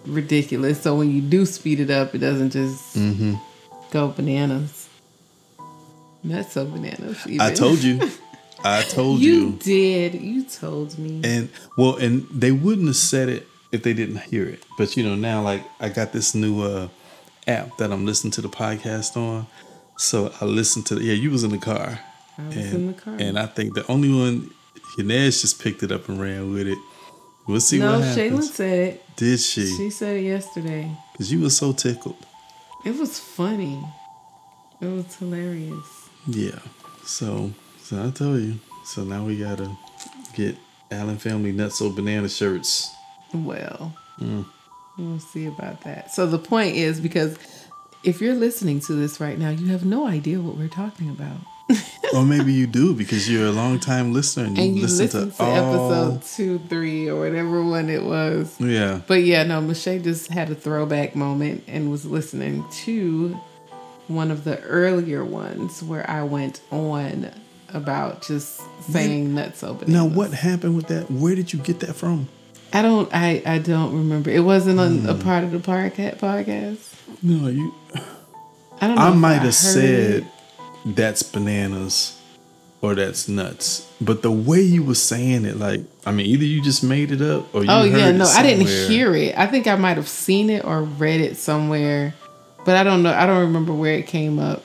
ridiculous. 0.04 0.82
So 0.82 0.94
when 0.94 1.10
you 1.10 1.22
do 1.22 1.46
speed 1.46 1.80
it 1.80 1.88
up, 1.88 2.14
it 2.14 2.18
doesn't 2.18 2.50
just 2.50 2.94
Mm-hmm. 2.94 3.36
go 3.92 4.08
bananas. 4.08 4.90
Not 6.22 6.52
so 6.52 6.66
bananas. 6.66 7.26
Even. 7.26 7.40
I 7.40 7.54
told 7.54 7.78
you. 7.82 7.98
I 8.64 8.82
told 8.82 9.20
you 9.20 9.32
you. 9.32 9.58
did. 9.60 10.14
You 10.14 10.44
told 10.44 10.98
me. 10.98 11.20
And 11.24 11.48
well, 11.76 11.96
and 11.96 12.26
they 12.30 12.52
wouldn't 12.52 12.86
have 12.88 12.96
said 12.96 13.28
it 13.28 13.46
if 13.72 13.82
they 13.82 13.92
didn't 13.92 14.22
hear 14.22 14.46
it. 14.46 14.64
But 14.76 14.96
you 14.96 15.04
know, 15.04 15.14
now 15.14 15.42
like 15.42 15.62
I 15.80 15.88
got 15.88 16.12
this 16.12 16.34
new 16.34 16.62
uh 16.62 16.88
app 17.46 17.76
that 17.78 17.92
I'm 17.92 18.04
listening 18.04 18.32
to 18.32 18.40
the 18.40 18.48
podcast 18.48 19.16
on. 19.16 19.46
So 19.96 20.32
I 20.40 20.44
listened 20.44 20.86
to 20.86 20.94
the, 20.94 21.02
yeah, 21.02 21.14
you 21.14 21.30
was 21.30 21.42
in 21.42 21.50
the 21.50 21.58
car. 21.58 21.98
I 22.36 22.46
was 22.46 22.56
and, 22.56 22.74
in 22.74 22.86
the 22.88 22.92
car. 22.92 23.16
And 23.18 23.38
I 23.38 23.46
think 23.46 23.74
the 23.74 23.86
only 23.90 24.12
one 24.12 24.50
Yanez 24.96 25.40
just 25.40 25.60
picked 25.60 25.82
it 25.82 25.90
up 25.90 26.08
and 26.08 26.20
ran 26.20 26.52
with 26.52 26.68
it. 26.68 26.78
We'll 27.46 27.60
see 27.60 27.78
no, 27.78 27.98
what 27.98 28.04
happens. 28.04 28.54
said 28.54 28.78
it. 28.94 29.16
Did 29.16 29.40
she? 29.40 29.66
She 29.66 29.90
said 29.90 30.18
it 30.18 30.22
yesterday. 30.22 30.90
Because 31.12 31.32
you 31.32 31.40
were 31.40 31.50
so 31.50 31.72
tickled. 31.72 32.26
It 32.84 32.96
was 32.96 33.18
funny. 33.18 33.82
It 34.80 34.86
was 34.86 35.16
hilarious. 35.16 36.08
Yeah. 36.26 36.58
So, 37.04 37.52
so 37.88 38.06
I 38.06 38.10
tell 38.10 38.38
you. 38.38 38.58
So 38.84 39.04
now 39.04 39.24
we 39.24 39.36
gotta 39.38 39.70
get 40.34 40.56
Allen 40.90 41.18
Family 41.18 41.52
Nutso 41.52 41.94
banana 41.94 42.28
shirts. 42.28 42.90
Well, 43.32 43.94
Mm. 44.20 44.44
we'll 44.98 45.18
see 45.20 45.46
about 45.46 45.82
that. 45.82 46.12
So 46.12 46.26
the 46.26 46.38
point 46.38 46.76
is 46.76 47.00
because 47.00 47.36
if 48.04 48.20
you're 48.20 48.34
listening 48.34 48.80
to 48.80 48.92
this 48.94 49.20
right 49.20 49.38
now, 49.38 49.50
you 49.50 49.66
have 49.68 49.84
no 49.84 50.06
idea 50.06 50.40
what 50.40 50.56
we're 50.56 50.68
talking 50.68 51.08
about. 51.10 51.36
or 52.14 52.24
maybe 52.24 52.52
you 52.52 52.66
do 52.66 52.94
because 52.94 53.28
you're 53.30 53.46
a 53.46 53.52
long 53.52 53.78
time 53.78 54.12
listener 54.14 54.44
and 54.44 54.56
you, 54.56 54.64
and 54.64 54.76
you 54.76 54.82
listen 54.82 55.04
listened 55.06 55.32
to, 55.32 55.36
to, 55.38 55.42
all. 55.44 55.56
episode 55.56 56.22
two, 56.36 56.58
three, 56.68 57.08
or 57.08 57.20
whatever 57.20 57.62
one 57.62 57.90
it 57.90 58.02
was. 58.04 58.56
Yeah. 58.58 59.00
But 59.06 59.22
yeah, 59.24 59.42
no, 59.44 59.60
Michelle 59.60 59.98
just 59.98 60.28
had 60.32 60.50
a 60.50 60.54
throwback 60.54 61.14
moment 61.14 61.64
and 61.68 61.90
was 61.90 62.06
listening 62.06 62.64
to 62.84 63.38
one 64.08 64.30
of 64.30 64.44
the 64.44 64.58
earlier 64.62 65.22
ones 65.24 65.82
where 65.82 66.08
I 66.08 66.22
went 66.22 66.60
on 66.70 67.30
about 67.74 68.22
just 68.22 68.60
saying 68.90 69.34
nuts 69.34 69.62
open. 69.62 69.92
Now, 69.92 70.06
what 70.06 70.32
happened 70.32 70.76
with 70.76 70.88
that? 70.88 71.10
Where 71.10 71.34
did 71.34 71.52
you 71.52 71.58
get 71.58 71.80
that 71.80 71.94
from? 71.94 72.28
I 72.72 72.82
don't. 72.82 73.08
I 73.14 73.42
I 73.46 73.58
don't 73.58 73.94
remember. 73.94 74.30
It 74.30 74.40
wasn't 74.44 74.78
on 74.80 74.98
Hmm. 75.00 75.08
a 75.08 75.14
part 75.14 75.44
of 75.44 75.52
the 75.52 75.58
podcast. 75.58 76.18
Podcast. 76.18 76.78
No, 77.22 77.48
you. 77.48 77.72
I 78.80 78.86
don't 78.86 78.96
know. 78.96 79.02
I 79.02 79.10
might 79.14 79.34
have 79.34 79.42
heard 79.44 79.54
said 79.54 80.10
it. 80.22 80.24
that's 80.84 81.22
bananas 81.22 82.14
or 82.80 82.94
that's 82.94 83.26
nuts, 83.28 83.90
but 84.00 84.22
the 84.22 84.30
way 84.30 84.60
you 84.60 84.84
were 84.84 84.94
saying 84.94 85.44
it, 85.44 85.56
like, 85.56 85.80
I 86.06 86.12
mean, 86.12 86.26
either 86.26 86.44
you 86.44 86.62
just 86.62 86.84
made 86.84 87.10
it 87.10 87.20
up 87.20 87.52
or 87.54 87.64
you 87.64 87.70
Oh 87.70 87.82
yeah, 87.84 88.12
no, 88.12 88.24
I 88.24 88.42
didn't 88.42 88.68
hear 88.68 89.14
it. 89.16 89.36
I 89.36 89.46
think 89.46 89.66
I 89.66 89.74
might 89.74 89.96
have 89.96 90.08
seen 90.08 90.48
it 90.48 90.64
or 90.64 90.82
read 90.82 91.20
it 91.20 91.36
somewhere, 91.38 92.14
but 92.64 92.76
I 92.76 92.84
don't 92.84 93.02
know. 93.02 93.12
I 93.12 93.26
don't 93.26 93.40
remember 93.40 93.72
where 93.72 93.94
it 93.94 94.06
came 94.06 94.38
up. 94.38 94.62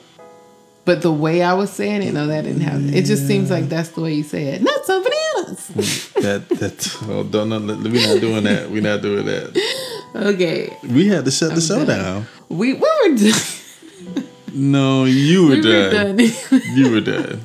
But 0.86 1.02
the 1.02 1.12
way 1.14 1.42
I 1.42 1.54
was 1.54 1.72
saying 1.72 2.04
it, 2.04 2.14
no, 2.14 2.28
that 2.28 2.44
didn't 2.44 2.62
happen. 2.62 2.94
It 2.94 3.06
just 3.06 3.26
seems 3.26 3.50
like 3.50 3.70
that's 3.70 3.90
the 3.90 4.02
way 4.02 4.14
you 4.16 4.24
say 4.24 4.44
it. 4.48 4.62
Nuts 4.62 4.90
on 4.90 5.02
bananas. 5.04 5.72
Mm, 5.74 6.14
that 6.22 6.50
that 6.60 6.98
oh, 7.10 7.24
don't 7.24 7.50
no, 7.50 7.60
we're 7.60 8.08
not 8.14 8.20
doing 8.22 8.44
that. 8.44 8.70
We're 8.70 8.82
not 8.82 9.02
doing 9.02 9.26
that. 9.26 10.12
okay, 10.16 10.76
We 10.90 11.08
had 11.08 11.24
to 11.26 11.32
shut 11.32 11.50
the 11.50 11.56
I'm 11.56 11.62
show 11.62 11.86
done. 11.86 12.04
down. 12.04 12.28
we 12.50 12.74
we 12.74 12.80
were 12.80 13.16
done. 13.18 14.26
No, 14.56 15.06
you 15.06 15.44
were 15.44 15.50
we 15.50 15.56
were 15.58 15.90
done. 15.90 16.18
done. 16.18 16.32
You 16.76 16.92
were 16.92 17.02
done. 17.02 17.42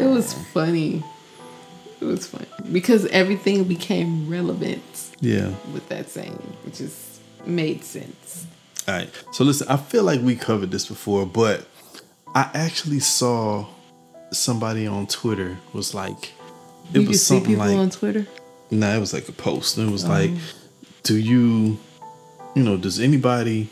it 0.00 0.06
was 0.06 0.32
funny. 0.32 1.02
It 2.00 2.04
was 2.04 2.26
funny 2.26 2.46
because 2.72 3.06
everything 3.06 3.64
became 3.64 4.28
relevant 4.28 4.82
Yeah. 5.20 5.50
with 5.72 5.88
that 5.90 6.08
saying, 6.10 6.36
which 6.64 6.78
just 6.78 7.20
made 7.46 7.84
sense. 7.84 8.46
All 8.88 8.94
right. 8.94 9.10
So 9.32 9.44
listen, 9.44 9.68
I 9.68 9.76
feel 9.76 10.02
like 10.04 10.20
we 10.22 10.34
covered 10.36 10.70
this 10.70 10.86
before, 10.86 11.24
but 11.26 11.66
I 12.36 12.50
actually 12.52 13.00
saw 13.00 13.64
somebody 14.30 14.86
on 14.86 15.06
Twitter 15.06 15.56
was 15.72 15.94
like, 15.94 16.34
it 16.92 17.00
you 17.00 17.08
was 17.08 17.24
something 17.24 17.54
people 17.54 17.66
like, 17.66 17.76
on 17.78 17.88
Twitter. 17.88 18.26
no, 18.70 18.94
it 18.94 19.00
was 19.00 19.14
like 19.14 19.26
a 19.30 19.32
post, 19.32 19.78
and 19.78 19.88
it 19.88 19.90
was 19.90 20.04
oh. 20.04 20.08
like, 20.08 20.32
do 21.02 21.16
you, 21.16 21.78
you 22.54 22.62
know, 22.62 22.76
does 22.76 23.00
anybody? 23.00 23.70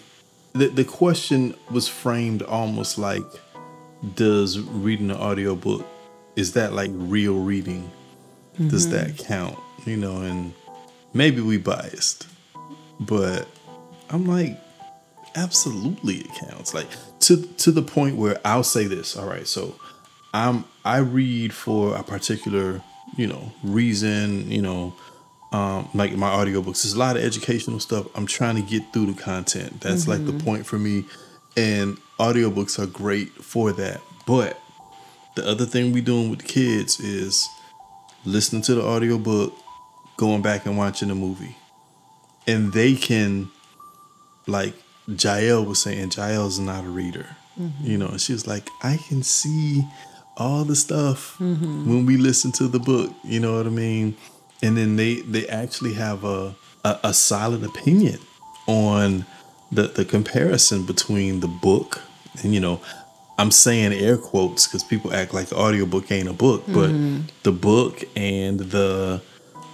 The 0.54 0.68
the 0.68 0.84
question 0.84 1.54
was 1.70 1.88
framed 1.88 2.42
almost 2.42 2.96
like, 2.96 3.26
does 4.14 4.58
reading 4.58 5.10
an 5.10 5.18
audiobook 5.18 5.84
is 6.34 6.54
that 6.54 6.72
like 6.72 6.90
real 6.94 7.40
reading? 7.40 7.90
Does 8.68 8.86
mm-hmm. 8.86 8.96
that 8.96 9.18
count? 9.18 9.58
You 9.84 9.98
know, 9.98 10.22
and 10.22 10.54
maybe 11.12 11.42
we 11.42 11.58
biased, 11.58 12.26
but 12.98 13.46
I'm 14.08 14.24
like, 14.26 14.58
absolutely 15.34 16.16
it 16.20 16.30
counts. 16.48 16.72
Like 16.72 16.88
to 17.26 17.42
to 17.42 17.72
the 17.72 17.82
point 17.82 18.16
where 18.16 18.40
I'll 18.44 18.62
say 18.62 18.86
this. 18.86 19.16
All 19.16 19.26
right, 19.26 19.46
so 19.46 19.74
I'm 20.32 20.64
I 20.84 20.98
read 20.98 21.52
for 21.52 21.96
a 21.96 22.02
particular 22.02 22.82
you 23.16 23.26
know 23.26 23.52
reason. 23.62 24.50
You 24.50 24.62
know, 24.62 24.94
um, 25.52 25.88
like 25.94 26.12
my 26.16 26.30
audiobooks. 26.30 26.82
There's 26.82 26.94
a 26.94 26.98
lot 26.98 27.16
of 27.16 27.22
educational 27.22 27.80
stuff. 27.80 28.06
I'm 28.14 28.26
trying 28.26 28.56
to 28.56 28.62
get 28.62 28.92
through 28.92 29.12
the 29.12 29.20
content. 29.20 29.80
That's 29.80 30.06
like 30.06 30.24
the 30.26 30.32
point 30.32 30.66
for 30.66 30.78
me. 30.78 31.04
And 31.56 31.96
audiobooks 32.18 32.82
are 32.82 32.86
great 32.86 33.30
for 33.30 33.72
that. 33.72 34.00
But 34.26 34.58
the 35.36 35.46
other 35.46 35.66
thing 35.66 35.92
we 35.92 36.00
doing 36.00 36.30
with 36.30 36.40
the 36.40 36.46
kids 36.46 36.98
is 37.00 37.48
listening 38.24 38.62
to 38.62 38.74
the 38.74 38.82
audiobook, 38.82 39.54
going 40.16 40.42
back 40.42 40.66
and 40.66 40.76
watching 40.76 41.08
the 41.08 41.14
movie. 41.14 41.56
And 42.46 42.72
they 42.72 42.94
can 42.94 43.50
like 44.46 44.74
Jael 45.08 45.64
was 45.64 45.82
saying, 45.82 46.10
Jael's 46.10 46.58
not 46.58 46.84
a 46.84 46.88
reader. 46.88 47.36
Mm-hmm. 47.60 47.86
You 47.86 47.98
know, 47.98 48.08
and 48.08 48.20
she 48.20 48.32
was 48.32 48.46
like, 48.46 48.68
I 48.82 48.96
can 49.08 49.22
see 49.22 49.84
all 50.36 50.64
the 50.64 50.74
stuff 50.74 51.36
mm-hmm. 51.38 51.88
when 51.88 52.06
we 52.06 52.16
listen 52.16 52.52
to 52.52 52.68
the 52.68 52.80
book. 52.80 53.12
You 53.22 53.40
know 53.40 53.56
what 53.56 53.66
I 53.66 53.70
mean? 53.70 54.16
And 54.62 54.76
then 54.76 54.96
they 54.96 55.16
they 55.20 55.46
actually 55.48 55.94
have 55.94 56.24
a 56.24 56.54
a, 56.84 56.98
a 57.04 57.14
solid 57.14 57.62
opinion 57.64 58.18
on 58.66 59.24
the 59.70 59.82
the 59.82 60.04
comparison 60.04 60.84
between 60.86 61.40
the 61.40 61.48
book 61.48 62.00
and 62.42 62.54
you 62.54 62.60
know 62.60 62.80
I'm 63.38 63.50
saying 63.50 63.92
air 63.92 64.16
quotes 64.16 64.66
because 64.66 64.84
people 64.84 65.12
act 65.12 65.34
like 65.34 65.48
the 65.48 65.56
audiobook 65.56 66.10
ain't 66.12 66.28
a 66.28 66.32
book, 66.32 66.64
but 66.66 66.90
mm-hmm. 66.90 67.22
the 67.42 67.50
book 67.52 68.04
and 68.14 68.60
the 68.60 69.20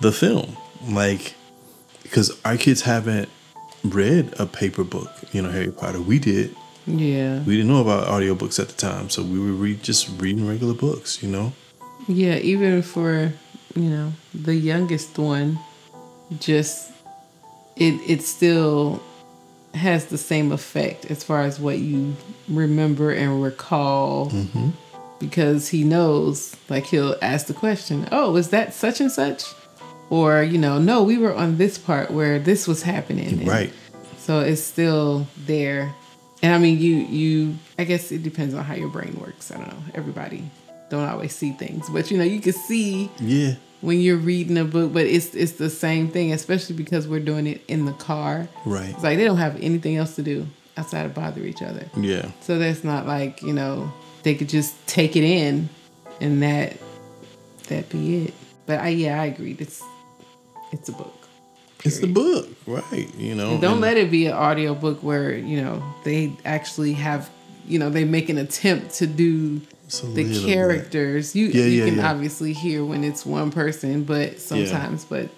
the 0.00 0.12
film, 0.12 0.56
like 0.88 1.34
because 2.02 2.38
our 2.44 2.56
kids 2.56 2.82
haven't 2.82 3.28
read 3.84 4.34
a 4.38 4.46
paper 4.46 4.84
book, 4.84 5.10
you 5.32 5.42
know, 5.42 5.50
Harry 5.50 5.72
Potter. 5.72 6.00
We 6.00 6.18
did. 6.18 6.54
Yeah. 6.86 7.42
We 7.42 7.56
didn't 7.56 7.68
know 7.68 7.80
about 7.80 8.08
audiobooks 8.08 8.58
at 8.58 8.68
the 8.68 8.74
time, 8.74 9.10
so 9.10 9.22
we 9.22 9.38
were 9.38 9.52
read, 9.52 9.82
just 9.82 10.08
reading 10.20 10.46
regular 10.46 10.74
books, 10.74 11.22
you 11.22 11.28
know. 11.28 11.52
Yeah, 12.08 12.36
even 12.36 12.82
for, 12.82 13.32
you 13.74 13.90
know, 13.90 14.12
the 14.34 14.54
youngest 14.54 15.18
one, 15.18 15.58
just 16.38 16.90
it 17.76 17.94
it 18.08 18.22
still 18.22 19.02
has 19.74 20.06
the 20.06 20.18
same 20.18 20.52
effect 20.52 21.06
as 21.06 21.22
far 21.22 21.42
as 21.42 21.60
what 21.60 21.78
you 21.78 22.16
remember 22.48 23.12
and 23.12 23.42
recall 23.42 24.30
mm-hmm. 24.30 24.70
because 25.18 25.68
he 25.68 25.84
knows 25.84 26.56
like 26.68 26.86
he'll 26.86 27.16
ask 27.22 27.46
the 27.46 27.54
question, 27.54 28.08
"Oh, 28.12 28.36
is 28.36 28.50
that 28.50 28.74
such 28.74 29.00
and 29.00 29.10
such?" 29.10 29.44
Or, 30.10 30.42
you 30.42 30.58
know, 30.58 30.78
"No, 30.78 31.02
we 31.02 31.16
were 31.18 31.34
on 31.34 31.56
this 31.56 31.78
part 31.78 32.10
where 32.10 32.38
this 32.38 32.66
was 32.68 32.82
happening." 32.82 33.46
Right. 33.46 33.72
So 34.18 34.40
it's 34.40 34.62
still 34.62 35.26
there. 35.46 35.94
And 36.42 36.52
I 36.54 36.58
mean, 36.58 36.78
you 36.78 36.96
you 36.96 37.56
I 37.78 37.84
guess 37.84 38.10
it 38.12 38.22
depends 38.22 38.54
on 38.54 38.64
how 38.64 38.74
your 38.74 38.88
brain 38.88 39.16
works. 39.20 39.50
I 39.50 39.56
don't 39.58 39.68
know. 39.68 39.82
Everybody 39.94 40.44
don't 40.90 41.08
always 41.08 41.34
see 41.34 41.52
things, 41.52 41.88
but 41.90 42.10
you 42.10 42.18
know, 42.18 42.24
you 42.24 42.40
can 42.40 42.52
see 42.52 43.08
Yeah. 43.20 43.54
when 43.82 44.00
you're 44.00 44.16
reading 44.16 44.58
a 44.58 44.64
book, 44.64 44.92
but 44.92 45.06
it's 45.06 45.34
it's 45.34 45.52
the 45.52 45.70
same 45.70 46.08
thing, 46.08 46.32
especially 46.32 46.74
because 46.76 47.06
we're 47.06 47.20
doing 47.20 47.46
it 47.46 47.62
in 47.68 47.84
the 47.84 47.92
car. 47.92 48.48
Right. 48.66 48.88
It's 48.90 49.02
like 49.04 49.16
they 49.18 49.24
don't 49.24 49.38
have 49.38 49.56
anything 49.62 49.96
else 49.96 50.16
to 50.16 50.22
do 50.22 50.46
outside 50.76 51.06
of 51.06 51.14
bother 51.14 51.42
each 51.44 51.62
other. 51.62 51.84
Yeah. 51.96 52.30
So 52.40 52.58
that's 52.58 52.82
not 52.82 53.06
like, 53.06 53.42
you 53.42 53.52
know, 53.52 53.92
they 54.24 54.34
could 54.34 54.48
just 54.48 54.74
take 54.88 55.14
it 55.16 55.24
in 55.24 55.68
and 56.20 56.42
that 56.42 56.76
that 57.68 57.88
be 57.90 58.24
it. 58.24 58.34
But 58.66 58.80
I 58.80 58.88
yeah, 58.88 59.20
I 59.20 59.26
agree. 59.26 59.56
It's 59.58 59.82
it's 60.72 60.88
a 60.88 60.92
book. 60.92 61.14
It's 61.84 61.98
the 62.00 62.06
book, 62.08 62.46
right? 62.66 63.08
You 63.16 63.34
know. 63.34 63.52
And 63.52 63.60
don't 63.60 63.72
and- 63.72 63.80
let 63.80 63.96
it 63.96 64.10
be 64.10 64.26
an 64.26 64.32
audio 64.32 64.74
book 64.74 65.02
where, 65.02 65.34
you 65.34 65.62
know, 65.62 65.82
they 66.04 66.32
actually 66.44 66.92
have 66.94 67.30
you 67.66 67.78
know, 67.78 67.88
they 67.88 68.04
make 68.04 68.28
an 68.28 68.38
attempt 68.38 68.94
to 68.94 69.06
do 69.06 69.60
the 70.14 70.44
characters. 70.46 71.36
You 71.36 71.46
Yeah, 71.46 71.64
you 71.64 71.70
yeah, 71.80 71.84
can 71.86 71.96
yeah. 71.98 72.10
obviously 72.10 72.52
hear 72.52 72.84
when 72.84 73.04
it's 73.04 73.24
one 73.24 73.50
person, 73.52 74.02
but 74.04 74.40
sometimes 74.40 75.04
but 75.04 75.28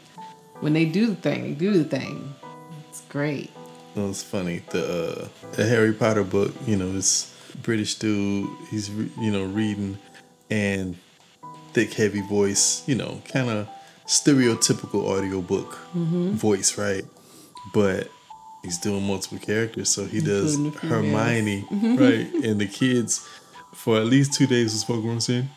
when 0.60 0.72
they 0.72 0.84
do 0.86 1.08
the 1.08 1.14
thing, 1.16 1.42
they 1.42 1.52
do 1.52 1.72
the 1.72 1.84
thing. 1.84 2.34
It's 2.88 3.02
great. 3.08 3.50
No, 3.94 4.08
it's 4.08 4.22
funny. 4.22 4.62
The 4.70 4.84
uh, 4.84 5.28
the 5.56 5.66
Harry 5.66 5.92
Potter 5.92 6.24
book, 6.24 6.54
you 6.66 6.76
know, 6.76 6.90
this 6.92 7.34
British 7.62 7.96
dude, 7.96 8.48
he's 8.70 8.88
you 8.88 9.30
know 9.30 9.44
reading, 9.44 9.98
and 10.50 10.96
thick, 11.74 11.92
heavy 11.92 12.22
voice, 12.22 12.82
you 12.86 12.94
know, 12.94 13.20
kind 13.28 13.50
of 13.50 13.68
stereotypical 14.06 15.04
audiobook 15.04 15.78
voice, 15.94 16.78
right? 16.78 17.04
But 17.72 18.08
he's 18.62 18.78
doing 18.78 19.06
multiple 19.06 19.38
characters, 19.38 19.90
so 19.90 20.04
he 20.04 20.20
does 20.20 20.56
Including 20.56 20.72
the 20.72 20.78
females. 20.78 21.04
Hermione, 21.04 21.62
mm-hmm. 21.70 21.96
right? 21.96 22.34
And 22.44 22.60
the 22.60 22.66
kids, 22.66 23.26
for 23.74 23.98
at 23.98 24.06
least 24.06 24.34
two 24.34 24.46
days, 24.46 24.72
was 24.72 24.80
spoken 24.80 25.10
on 25.10 25.20
saying. 25.20 25.48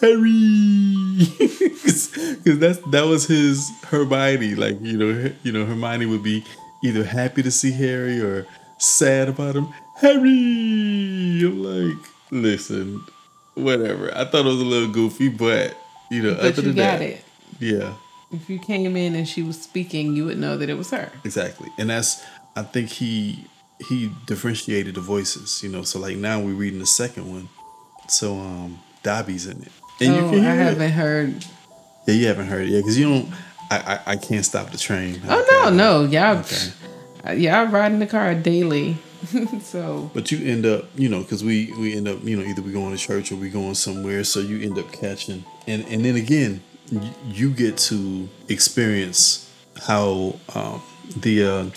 Harry, 0.00 1.16
because 1.38 2.58
that's 2.58 2.78
that 2.90 3.04
was 3.06 3.28
his 3.28 3.70
Hermione. 3.84 4.56
Like 4.56 4.80
you 4.80 4.96
know, 4.96 5.32
you 5.44 5.52
know, 5.52 5.64
Hermione 5.64 6.06
would 6.06 6.24
be 6.24 6.44
either 6.82 7.04
happy 7.04 7.42
to 7.44 7.52
see 7.52 7.70
Harry 7.70 8.20
or 8.20 8.48
sad 8.78 9.28
about 9.28 9.54
him. 9.54 9.68
Harry, 9.96 11.42
I'm 11.44 11.62
like, 11.62 12.04
listen, 12.32 13.04
whatever. 13.54 14.12
I 14.12 14.24
thought 14.24 14.46
it 14.46 14.48
was 14.48 14.60
a 14.60 14.64
little 14.64 14.92
goofy, 14.92 15.28
but 15.28 15.76
you 16.10 16.22
know, 16.22 16.34
But 16.34 16.58
other 16.58 16.62
you 16.62 16.72
got 16.74 16.98
that, 16.98 17.02
it. 17.02 17.24
yeah, 17.60 17.94
If 18.32 18.48
you 18.50 18.58
came 18.58 18.96
in 18.96 19.14
and 19.14 19.26
she 19.28 19.42
was 19.42 19.60
speaking, 19.60 20.14
you 20.16 20.24
would 20.26 20.38
know 20.38 20.56
that 20.56 20.68
it 20.68 20.74
was 20.74 20.90
her. 20.90 21.10
exactly. 21.24 21.68
And 21.78 21.90
that's 21.90 22.22
I 22.56 22.62
think 22.62 22.90
he 22.90 23.46
he 23.88 24.10
differentiated 24.26 24.94
the 24.94 25.00
voices. 25.00 25.62
You 25.62 25.70
know, 25.70 25.82
so 25.82 25.98
like 25.98 26.16
now 26.16 26.40
we're 26.40 26.54
reading 26.54 26.80
the 26.80 26.86
second 26.86 27.30
one, 27.30 27.48
so 28.08 28.34
um, 28.38 28.78
Dobby's 29.02 29.46
in 29.46 29.62
it, 29.62 29.72
and 30.00 30.14
oh, 30.14 30.28
I 30.28 30.30
hear 30.32 30.38
it. 30.52 30.56
haven't 30.56 30.90
heard. 30.92 31.44
Yeah, 32.06 32.14
you 32.14 32.26
haven't 32.26 32.46
heard 32.48 32.62
it 32.66 32.70
yet 32.70 32.78
because 32.80 32.98
you 32.98 33.08
don't. 33.08 33.28
I, 33.70 33.76
I 34.06 34.12
I 34.12 34.16
can't 34.16 34.44
stop 34.44 34.70
the 34.70 34.78
train. 34.78 35.20
Oh 35.28 35.46
no, 35.50 35.66
Okay. 35.68 35.76
no, 35.76 36.04
y'all. 36.04 36.38
Okay. 36.38 37.66
ride 37.70 37.92
in 37.92 38.00
the 38.00 38.06
car 38.06 38.34
daily. 38.34 38.96
so 39.62 40.10
But 40.14 40.30
you 40.30 40.46
end 40.50 40.64
up, 40.66 40.86
you 40.96 41.08
know, 41.08 41.20
because 41.22 41.44
we 41.44 41.72
we 41.78 41.94
end 41.94 42.08
up, 42.08 42.22
you 42.24 42.36
know, 42.36 42.42
either 42.42 42.62
we 42.62 42.72
going 42.72 42.96
to 42.96 43.02
church 43.02 43.30
or 43.32 43.36
we 43.36 43.50
going 43.50 43.74
somewhere, 43.74 44.24
so 44.24 44.40
you 44.40 44.60
end 44.60 44.78
up 44.78 44.90
catching, 44.92 45.44
and 45.66 45.84
and 45.86 46.04
then 46.04 46.16
again, 46.16 46.62
you, 46.90 47.10
you 47.26 47.50
get 47.50 47.76
to 47.78 48.28
experience 48.48 49.50
how 49.82 50.36
um, 50.54 50.82
the 51.16 51.44
uh, 51.44 51.70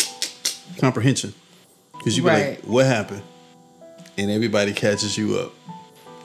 comprehension, 0.79 1.33
because 1.97 2.15
you 2.17 2.23
be 2.23 2.29
like, 2.29 2.61
what 2.61 2.85
happened, 2.85 3.23
and 4.17 4.31
everybody 4.31 4.73
catches 4.73 5.17
you 5.17 5.37
up. 5.37 5.53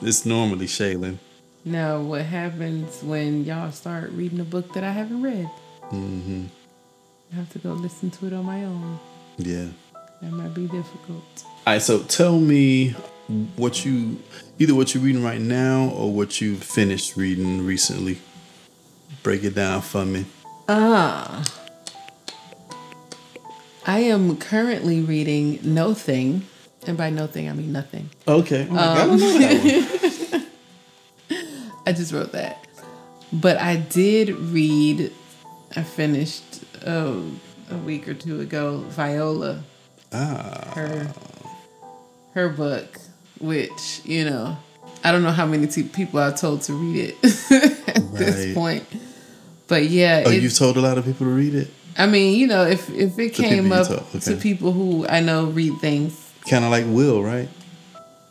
It's 0.01 0.25
normally 0.25 0.65
Shaylin. 0.67 1.17
now, 1.65 1.99
what 1.99 2.21
happens 2.21 3.03
when 3.03 3.43
y'all 3.43 3.71
start 3.71 4.11
reading 4.11 4.39
a 4.39 4.45
book 4.45 4.73
that 4.73 4.83
I 4.83 4.91
haven't 4.91 5.21
read? 5.21 5.49
Mm-hmm. 5.91 6.45
I 7.31 7.35
have 7.35 7.49
to 7.51 7.59
go 7.59 7.73
listen 7.73 8.09
to 8.11 8.27
it 8.27 8.33
on 8.33 8.45
my 8.45 8.63
own. 8.63 8.99
Yeah. 9.37 9.67
That 10.21 10.31
might 10.31 10.53
be 10.53 10.67
difficult. 10.67 11.23
All 11.45 11.73
right, 11.73 11.81
so 11.81 11.99
tell 12.03 12.39
me 12.39 12.95
what 13.55 13.85
you 13.85 14.19
either 14.57 14.75
what 14.75 14.93
you're 14.93 15.03
reading 15.03 15.23
right 15.23 15.39
now 15.39 15.89
or 15.95 16.11
what 16.11 16.41
you 16.41 16.55
finished 16.55 17.15
reading 17.15 17.65
recently. 17.65 18.19
Break 19.23 19.43
it 19.43 19.55
down 19.55 19.81
for 19.81 20.05
me. 20.05 20.25
Ah. 20.67 21.43
I 23.85 23.99
am 23.99 24.37
currently 24.37 25.01
reading 25.01 25.59
No 25.63 25.93
Thing. 25.93 26.45
And 26.87 26.97
by 26.97 27.09
no 27.09 27.27
thing, 27.27 27.49
I 27.49 27.53
mean 27.53 27.71
nothing. 27.71 28.09
Okay. 28.27 28.61
I'm 28.69 28.73
like, 28.73 28.97
I 28.97 29.07
that 29.07 30.47
one. 31.29 31.39
I 31.85 31.91
just 31.91 32.13
wrote 32.13 32.31
that. 32.31 32.65
But 33.33 33.57
I 33.57 33.75
did 33.75 34.29
read, 34.29 35.11
I 35.75 35.83
finished 35.83 36.63
oh, 36.85 37.31
a 37.69 37.77
week 37.77 38.07
or 38.07 38.13
two 38.13 38.39
ago, 38.39 38.77
Viola, 38.89 39.63
Ah, 40.11 40.71
her, 40.75 41.07
her 42.33 42.49
book, 42.49 42.99
which, 43.39 44.01
you 44.05 44.25
know, 44.25 44.57
I 45.03 45.11
don't 45.11 45.23
know 45.23 45.31
how 45.31 45.45
many 45.45 45.67
te- 45.67 45.83
people 45.83 46.19
I 46.19 46.31
told 46.31 46.61
to 46.63 46.73
read 46.73 47.15
it 47.21 47.23
at 47.95 48.13
this 48.13 48.53
point. 48.53 48.83
But 49.67 49.85
yeah, 49.85 50.23
oh, 50.25 50.31
you've 50.31 50.55
told 50.55 50.77
a 50.77 50.81
lot 50.81 50.97
of 50.97 51.05
people 51.05 51.27
to 51.27 51.31
read 51.31 51.53
it. 51.53 51.67
I 51.97 52.07
mean, 52.07 52.39
you 52.39 52.47
know, 52.47 52.65
if 52.65 52.89
if 52.89 53.19
it 53.19 53.35
To 53.35 53.41
came 53.43 53.71
up 53.71 53.87
talk, 53.87 54.09
to 54.21 54.35
people 54.35 54.71
who 54.71 55.05
I 55.07 55.19
know 55.19 55.45
read 55.45 55.73
things, 55.79 56.13
Kind 56.49 56.65
of 56.65 56.71
like 56.71 56.85
Will, 56.87 57.21
right? 57.23 57.49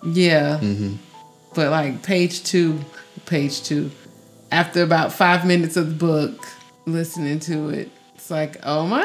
yeah. 0.04 0.58
Mm-hmm. 0.60 0.94
But 1.54 1.70
like 1.70 2.02
page 2.02 2.42
two, 2.44 2.80
page 3.26 3.62
two, 3.62 3.90
after 4.50 4.82
about 4.82 5.12
five 5.12 5.46
minutes 5.46 5.76
of 5.76 5.88
the 5.88 5.94
book, 5.94 6.46
listening 6.86 7.40
to 7.40 7.68
it, 7.70 7.90
it's 8.14 8.30
like, 8.30 8.56
oh 8.64 8.86
my 8.86 9.02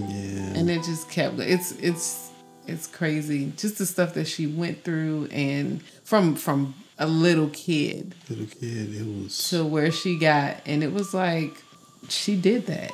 Yeah. 0.00 0.58
And 0.58 0.70
it 0.70 0.82
just 0.84 1.10
kept. 1.10 1.38
It's 1.38 1.72
it's 1.72 2.30
it's 2.66 2.86
crazy. 2.86 3.52
Just 3.56 3.78
the 3.78 3.86
stuff 3.86 4.14
that 4.14 4.26
she 4.26 4.46
went 4.46 4.82
through, 4.84 5.28
and 5.32 5.82
from 6.04 6.34
from 6.36 6.74
a 6.98 7.06
little 7.06 7.48
kid 7.50 8.14
Little 8.30 8.46
kid, 8.46 8.94
it 8.94 9.06
was 9.22 9.48
to 9.50 9.64
where 9.64 9.90
she 9.92 10.18
got, 10.18 10.56
and 10.66 10.82
it 10.82 10.92
was 10.92 11.12
like 11.14 11.52
she 12.08 12.36
did 12.36 12.66
that. 12.66 12.90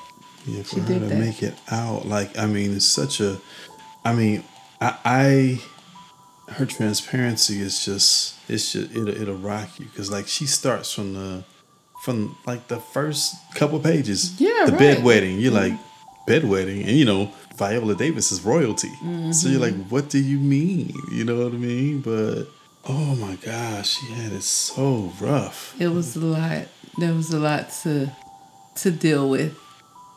yeah 0.47 0.63
for 0.63 0.75
she 0.77 0.81
her 0.81 0.87
did 0.87 1.01
to 1.01 1.07
that. 1.07 1.19
make 1.19 1.43
it 1.43 1.55
out. 1.71 2.07
Like 2.07 2.37
I 2.39 2.47
mean, 2.47 2.75
it's 2.77 2.85
such 2.87 3.21
a. 3.21 3.39
I 4.05 4.13
mean, 4.15 4.45
I. 4.81 4.97
I 5.05 5.63
her 6.49 6.67
transparency 6.67 7.61
is 7.63 7.83
just 7.85 8.35
it's 8.51 8.73
just 8.73 8.91
it'll, 8.91 9.09
it'll 9.09 9.37
rock 9.37 9.79
you 9.79 9.87
because 9.87 10.11
like 10.11 10.27
she 10.27 10.45
starts 10.45 10.93
from 10.93 11.15
the 11.15 11.45
from 12.03 12.37
like 12.47 12.69
the 12.69 12.79
first 12.79 13.35
couple 13.55 13.79
pages 13.79 14.39
Yeah, 14.39 14.65
the 14.67 14.73
right. 14.73 14.79
bed 14.79 15.05
wedding 15.05 15.39
you're 15.41 15.53
mm-hmm. 15.53 15.73
like 15.77 15.81
bed 16.27 16.45
wedding 16.45 16.83
and 16.83 16.97
you 16.97 17.05
know 17.05 17.31
viola 17.57 17.95
davis 17.95 18.31
is 18.33 18.43
royalty 18.43 18.91
so 19.33 19.49
you're 19.49 19.61
like 19.61 19.75
Mm-hmm. 19.75 19.91
what 19.95 20.09
do 20.11 20.19
you 20.19 20.39
mean 20.39 20.93
you 21.11 21.25
know 21.25 21.45
what 21.45 21.53
i 21.53 21.57
mean 21.57 22.01
but 22.01 22.47
Oh 22.85 23.15
my 23.15 23.37
gosh, 23.37 23.91
she 24.01 24.07
had 24.13 24.33
it 24.33 24.43
so 24.43 25.13
rough. 25.21 25.81
It 25.81 25.87
was 25.87 26.17
a 26.17 26.19
lot. 26.19 26.67
There 26.99 27.15
was 27.15 27.31
a 27.33 27.39
lot 27.39 27.71
to 27.85 28.11
to 28.75 28.91
deal 28.91 29.31
with. 29.31 29.57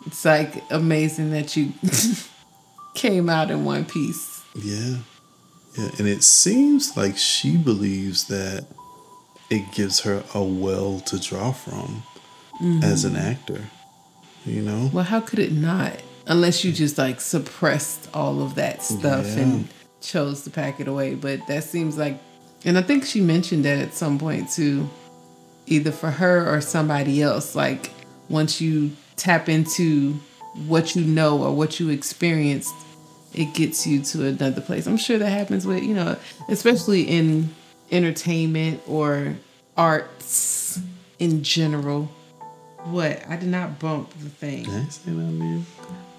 It's 0.07 0.25
like 0.25 0.63
amazing 0.71 1.29
that 1.29 1.55
you 1.55 1.73
came 2.95 3.29
out 3.29 3.51
in 3.51 3.65
one 3.65 3.85
piece. 3.85 4.41
Yeah. 4.55 4.97
Yeah. 5.77 5.89
And 5.99 6.07
it 6.07 6.23
seems 6.23 6.97
like 6.97 7.17
she 7.17 7.55
believes 7.55 8.25
that 8.29 8.65
it 9.51 9.71
gives 9.71 9.99
her 10.01 10.23
a 10.33 10.41
well 10.43 10.99
to 11.01 11.19
draw 11.19 11.51
from 11.51 12.01
as 12.81 13.05
an 13.05 13.15
actor. 13.15 13.65
You 14.45 14.61
know? 14.61 14.89
Well, 14.93 15.03
how 15.03 15.19
could 15.21 15.39
it 15.39 15.51
not? 15.51 15.93
Unless 16.27 16.63
you 16.63 16.71
just 16.71 16.97
like 16.97 17.21
suppressed 17.21 18.09
all 18.13 18.41
of 18.41 18.55
that 18.55 18.81
stuff 18.83 19.25
Yeah. 19.27 19.43
and 19.43 19.67
chose 20.01 20.43
to 20.43 20.49
pack 20.49 20.79
it 20.79 20.87
away. 20.87 21.15
But 21.15 21.45
that 21.47 21.63
seems 21.63 21.97
like, 21.97 22.19
and 22.63 22.77
I 22.77 22.81
think 22.81 23.05
she 23.05 23.21
mentioned 23.21 23.65
that 23.65 23.79
at 23.79 23.93
some 23.93 24.17
point 24.19 24.49
too, 24.51 24.89
either 25.67 25.91
for 25.91 26.11
her 26.11 26.47
or 26.53 26.61
somebody 26.61 27.21
else. 27.21 27.55
Like 27.55 27.89
once 28.29 28.61
you 28.61 28.91
tap 29.15 29.49
into 29.49 30.13
what 30.67 30.95
you 30.95 31.03
know 31.03 31.43
or 31.43 31.55
what 31.55 31.79
you 31.79 31.89
experienced, 31.89 32.73
it 33.33 33.53
gets 33.53 33.85
you 33.85 34.01
to 34.01 34.27
another 34.27 34.61
place. 34.61 34.87
I'm 34.87 34.97
sure 34.97 35.17
that 35.17 35.29
happens 35.29 35.67
with, 35.67 35.83
you 35.83 35.93
know, 35.93 36.15
especially 36.49 37.01
in 37.03 37.49
entertainment 37.91 38.81
or 38.87 39.35
arts 39.77 40.79
in 41.19 41.43
general. 41.43 42.09
What? 42.85 43.27
I 43.27 43.35
did 43.37 43.49
not 43.49 43.79
bump 43.79 44.11
the 44.21 44.29
thing. 44.29 44.69
I 44.69 44.79
ain't 44.79 44.93
saying 44.93 45.17
nothing 45.39 45.65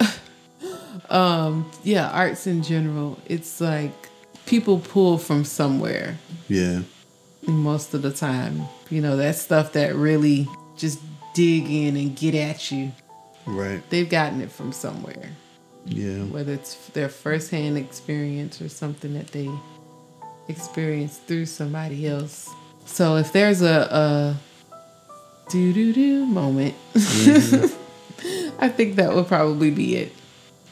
to 0.00 0.04
you. 0.04 1.64
yeah, 1.84 2.10
arts 2.10 2.46
in 2.46 2.62
general, 2.62 3.18
it's 3.26 3.60
like 3.60 3.92
people 4.46 4.78
pull 4.80 5.18
from 5.18 5.44
somewhere 5.44 6.18
Yeah. 6.48 6.80
most 7.46 7.94
of 7.94 8.02
the 8.02 8.10
time. 8.12 8.62
You 8.90 9.00
know, 9.00 9.16
that 9.16 9.36
stuff 9.36 9.72
that 9.74 9.94
really 9.94 10.48
just 10.76 10.98
dig 11.34 11.70
in 11.70 11.96
and 11.96 12.16
get 12.16 12.34
at 12.34 12.70
you. 12.70 12.92
Right. 13.46 13.82
They've 13.90 14.08
gotten 14.08 14.40
it 14.40 14.50
from 14.50 14.72
somewhere, 14.72 15.30
Yeah. 15.84 16.24
whether 16.24 16.52
it's 16.54 16.74
their 16.88 17.08
firsthand 17.08 17.78
experience 17.78 18.60
or 18.60 18.68
something 18.68 19.14
that 19.14 19.28
they 19.28 19.48
experienced 20.48 21.22
through 21.26 21.46
somebody 21.46 22.06
else. 22.08 22.48
So 22.86 23.16
if 23.16 23.32
there's 23.32 23.62
a, 23.62 23.88
a 23.90 24.36
do 25.48 25.72
do 25.72 25.92
do 25.92 26.26
moment, 26.26 26.74
I 28.58 28.68
think 28.68 28.96
that 28.96 29.14
would 29.14 29.26
probably 29.28 29.70
be 29.70 29.96
it 29.96 30.12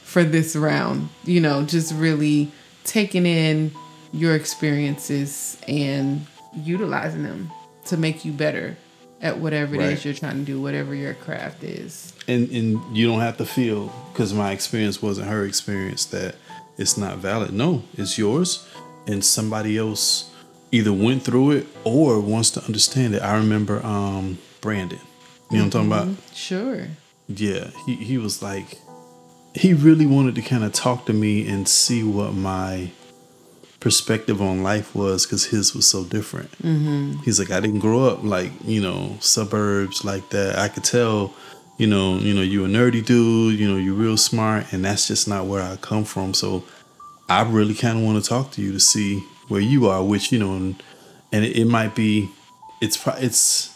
for 0.03 0.25
this 0.25 0.57
round. 0.57 1.09
You 1.25 1.41
know, 1.41 1.65
just 1.65 1.95
really 1.95 2.51
taking 2.85 3.27
in 3.27 3.73
your 4.13 4.35
experiences 4.35 5.59
and 5.69 6.27
utilizing 6.55 7.23
them 7.25 7.51
to 7.87 7.97
make 7.97 8.25
you 8.25 8.33
better 8.33 8.77
at 9.21 9.39
whatever 9.39 9.75
it 9.75 9.81
is 9.81 9.89
Right. 9.89 10.05
you're 10.05 10.15
trying 10.15 10.39
to 10.39 10.45
do, 10.45 10.61
whatever 10.61 10.95
your 10.95 11.15
craft 11.15 11.63
is. 11.65 12.13
And 12.29 12.49
and 12.51 12.97
you 12.97 13.07
don't 13.07 13.21
have 13.21 13.37
to 13.39 13.47
feel 13.47 13.93
because 14.13 14.33
my 14.33 14.53
experience 14.53 15.01
wasn't 15.03 15.29
her 15.29 15.45
experience 15.45 16.05
that 16.07 16.37
it's 16.79 16.97
not 16.97 17.19
valid. 17.19 17.53
No, 17.53 17.83
it's 17.97 18.19
yours, 18.19 18.67
and 19.07 19.25
somebody 19.25 19.77
else 19.79 20.31
either 20.73 20.93
went 20.93 21.23
through 21.23 21.53
it 21.53 21.67
or 21.85 22.19
wants 22.21 22.51
to 22.53 22.65
understand 22.65 23.15
it. 23.15 23.23
I 23.23 23.37
remember 23.37 23.85
um 23.87 24.39
Brandon. 24.65 24.99
You 25.51 25.59
know 25.59 25.65
what 25.65 25.75
I'm 25.75 25.89
talking 25.89 25.93
about? 25.93 26.35
Sure. 26.35 26.89
yeah 27.29 27.71
he, 27.87 27.97
he 27.97 28.19
was 28.19 28.43
like 28.43 28.79
he 29.55 29.73
really 29.73 30.07
wanted 30.07 30.35
to 30.35 30.43
kind 30.43 30.65
of 30.65 30.73
talk 30.73 31.05
to 31.07 31.13
me 31.13 31.47
and 31.47 31.69
see 31.69 32.03
what 32.03 32.33
my 32.33 32.91
perspective 33.79 34.41
on 34.41 34.63
life 34.63 34.95
was 34.95 35.27
because 35.27 35.47
his 35.47 35.75
was 35.75 35.87
so 35.87 36.05
different 36.05 36.51
mm-hmm. 36.59 37.13
he's 37.25 37.39
like 37.39 37.51
i 37.51 37.61
didn't 37.61 37.81
grow 37.81 38.05
up 38.05 38.23
like 38.25 38.51
you 38.65 38.81
know 38.81 39.17
suburbs 39.21 40.05
like 40.05 40.29
that 40.31 40.59
i 40.59 40.69
could 40.69 40.85
tell 40.85 41.35
you 41.77 41.87
know 41.87 42.17
you 42.17 42.33
know 42.33 42.41
you 42.41 42.65
a 42.65 42.69
nerdy 42.69 43.05
dude 43.05 43.59
you 43.59 43.69
know 43.71 43.77
you're 43.77 43.95
real 43.95 44.17
smart 44.17 44.73
and 44.73 44.85
that's 44.85 45.09
just 45.09 45.29
not 45.29 45.47
where 45.47 45.63
i 45.63 45.77
come 45.77 46.05
from 46.05 46.33
so 46.33 46.65
i 47.29 47.43
really 47.43 47.75
kind 47.75 47.99
of 47.99 48.05
want 48.05 48.23
to 48.23 48.29
talk 48.29 48.51
to 48.51 48.63
you 48.63 48.73
to 48.73 48.81
see 48.81 49.21
where 49.49 49.61
you 49.61 49.87
are 49.87 50.03
which 50.03 50.33
you 50.33 50.39
know 50.39 50.55
and 50.55 50.83
and 51.33 51.45
it, 51.45 51.57
it 51.57 51.67
might 51.67 51.95
be 51.95 52.31
it's 52.81 52.99
it's 53.19 53.74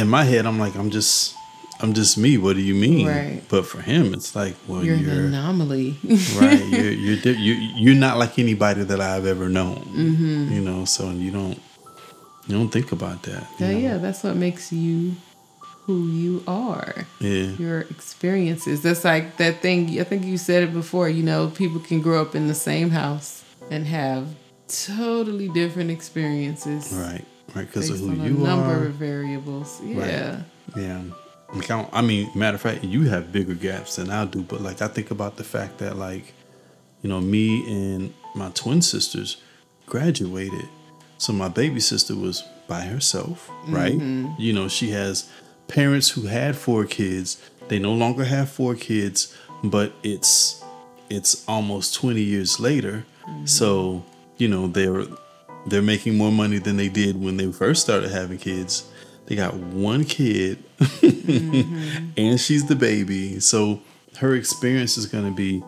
in 0.00 0.06
my 0.08 0.24
head 0.30 0.46
i'm 0.48 0.58
like 0.64 0.74
i'm 0.80 0.90
just 0.98 1.34
i'm 1.80 1.92
just 2.00 2.16
me 2.24 2.32
what 2.44 2.54
do 2.58 2.62
you 2.70 2.74
mean 2.86 3.06
Right. 3.06 3.42
but 3.52 3.62
for 3.70 3.80
him 3.92 4.04
it's 4.16 4.34
like 4.40 4.54
well 4.68 4.82
You're 4.84 4.96
you're, 4.96 5.12
an 5.12 5.34
anomaly. 5.34 5.96
right 6.42 6.64
you're 6.76 6.96
you're, 7.04 7.20
di- 7.26 7.40
you 7.46 7.54
you're 7.82 8.00
not 8.06 8.14
like 8.22 8.38
anybody 8.38 8.82
that 8.90 9.00
i've 9.00 9.26
ever 9.34 9.48
known 9.58 9.80
Mm-hmm. 10.04 10.52
you 10.54 10.60
know 10.68 10.80
so 10.84 11.10
you 11.24 11.30
don't 11.30 11.58
you 12.46 12.52
don't 12.58 12.70
think 12.76 12.92
about 12.92 13.18
that 13.28 13.44
yeah, 13.58 13.70
know? 13.72 13.78
yeah, 13.86 13.96
that's 14.04 14.22
what 14.24 14.36
makes 14.36 14.72
you 14.72 15.14
who 15.84 15.98
you 16.22 16.42
are. 16.46 17.06
yeah 17.20 17.48
Your 17.64 17.80
experiences. 17.96 18.82
That's 18.82 19.04
like 19.04 19.38
that 19.38 19.54
thing. 19.64 19.78
I 20.00 20.04
think 20.04 20.22
you 20.24 20.36
said 20.36 20.62
it 20.66 20.72
before. 20.74 21.08
You 21.08 21.22
know, 21.22 21.48
people 21.48 21.80
can 21.80 22.02
grow 22.02 22.20
up 22.20 22.34
in 22.34 22.46
the 22.46 22.54
same 22.54 22.90
house 22.90 23.42
and 23.70 23.86
have 23.86 24.24
totally 24.68 25.48
different 25.48 25.90
experiences. 25.90 26.92
right 26.92 27.24
right 27.54 27.66
because 27.66 27.90
of 27.90 27.98
who 27.98 28.14
you 28.14 28.30
number 28.34 28.84
are 28.84 28.86
of 28.86 28.94
variables. 28.94 29.80
Yeah. 29.82 30.30
Right. 30.30 30.44
Yeah. 30.76 31.02
Like, 31.52 31.70
I, 31.70 31.88
I 31.92 32.02
mean, 32.02 32.30
matter 32.34 32.56
of 32.56 32.60
fact, 32.60 32.84
you 32.84 33.04
have 33.04 33.32
bigger 33.32 33.54
gaps 33.54 33.96
than 33.96 34.10
I 34.10 34.26
do, 34.26 34.42
but 34.42 34.60
like 34.60 34.82
I 34.82 34.88
think 34.88 35.10
about 35.10 35.36
the 35.36 35.44
fact 35.44 35.78
that 35.78 35.96
like, 35.96 36.34
you 37.02 37.08
know, 37.08 37.20
me 37.20 37.64
and 37.66 38.12
my 38.34 38.50
twin 38.50 38.82
sisters 38.82 39.38
graduated. 39.86 40.68
So 41.16 41.32
my 41.32 41.48
baby 41.48 41.80
sister 41.80 42.14
was 42.14 42.44
by 42.68 42.82
herself, 42.82 43.50
right? 43.66 43.94
Mm-hmm. 43.94 44.34
You 44.38 44.52
know, 44.52 44.68
she 44.68 44.90
has 44.90 45.30
parents 45.66 46.10
who 46.10 46.22
had 46.22 46.56
four 46.56 46.84
kids. 46.84 47.42
They 47.68 47.78
no 47.78 47.92
longer 47.92 48.24
have 48.24 48.50
four 48.50 48.74
kids, 48.74 49.34
but 49.64 49.92
it's 50.02 50.62
it's 51.10 51.44
almost 51.48 51.94
20 51.94 52.20
years 52.20 52.60
later. 52.60 53.04
Mm-hmm. 53.26 53.46
So, 53.46 54.04
you 54.36 54.48
know, 54.48 54.66
they're 54.66 55.06
they're 55.70 55.82
making 55.82 56.16
more 56.16 56.32
money 56.32 56.58
than 56.58 56.76
they 56.76 56.88
did 56.88 57.20
when 57.20 57.36
they 57.36 57.50
first 57.52 57.82
started 57.82 58.10
having 58.10 58.38
kids. 58.38 58.88
They 59.26 59.36
got 59.36 59.54
one 59.54 60.04
kid 60.04 60.62
mm-hmm. 60.78 62.10
and 62.16 62.40
she's 62.40 62.66
the 62.66 62.76
baby. 62.76 63.40
So 63.40 63.80
her 64.18 64.34
experience 64.34 64.96
is 64.96 65.06
going 65.06 65.24
to 65.24 65.34
be 65.34 65.62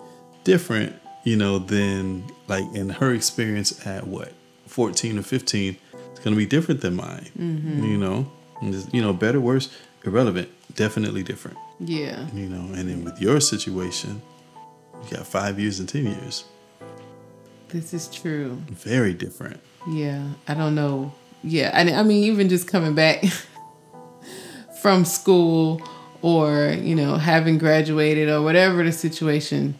different, 0.44 0.94
you 1.24 1.36
know, 1.36 1.58
than 1.58 2.24
like 2.48 2.64
in 2.74 2.88
her 2.88 3.12
experience 3.12 3.86
at 3.86 4.06
what 4.06 4.32
14 4.66 5.18
or 5.18 5.22
15 5.22 5.76
it's 6.10 6.20
going 6.20 6.34
to 6.34 6.38
be 6.38 6.46
different 6.46 6.80
than 6.80 6.96
mine. 6.96 7.28
Mm-hmm. 7.38 7.84
You 7.84 7.98
know, 7.98 8.32
it's, 8.62 8.92
you 8.92 9.02
know, 9.02 9.12
better, 9.12 9.40
worse, 9.40 9.74
irrelevant, 10.04 10.48
definitely 10.74 11.22
different. 11.22 11.58
Yeah. 11.78 12.26
You 12.34 12.46
know, 12.46 12.74
and 12.74 12.88
then 12.88 13.04
with 13.04 13.20
your 13.20 13.40
situation, 13.40 14.22
you 15.04 15.16
got 15.16 15.26
5 15.26 15.58
years 15.58 15.80
and 15.80 15.88
10 15.88 16.06
years. 16.06 16.44
This 17.68 17.94
is 17.94 18.08
true. 18.08 18.60
Very 18.68 19.14
different. 19.14 19.60
Yeah, 19.88 20.24
I 20.46 20.54
don't 20.54 20.74
know. 20.74 21.12
Yeah, 21.42 21.70
I, 21.72 21.80
I 21.92 22.02
mean, 22.02 22.24
even 22.24 22.48
just 22.48 22.68
coming 22.68 22.94
back 22.94 23.24
from 24.82 25.04
school 25.04 25.82
or, 26.22 26.76
you 26.78 26.94
know, 26.94 27.16
having 27.16 27.58
graduated 27.58 28.28
or 28.28 28.42
whatever 28.42 28.82
the 28.84 28.92
situation, 28.92 29.78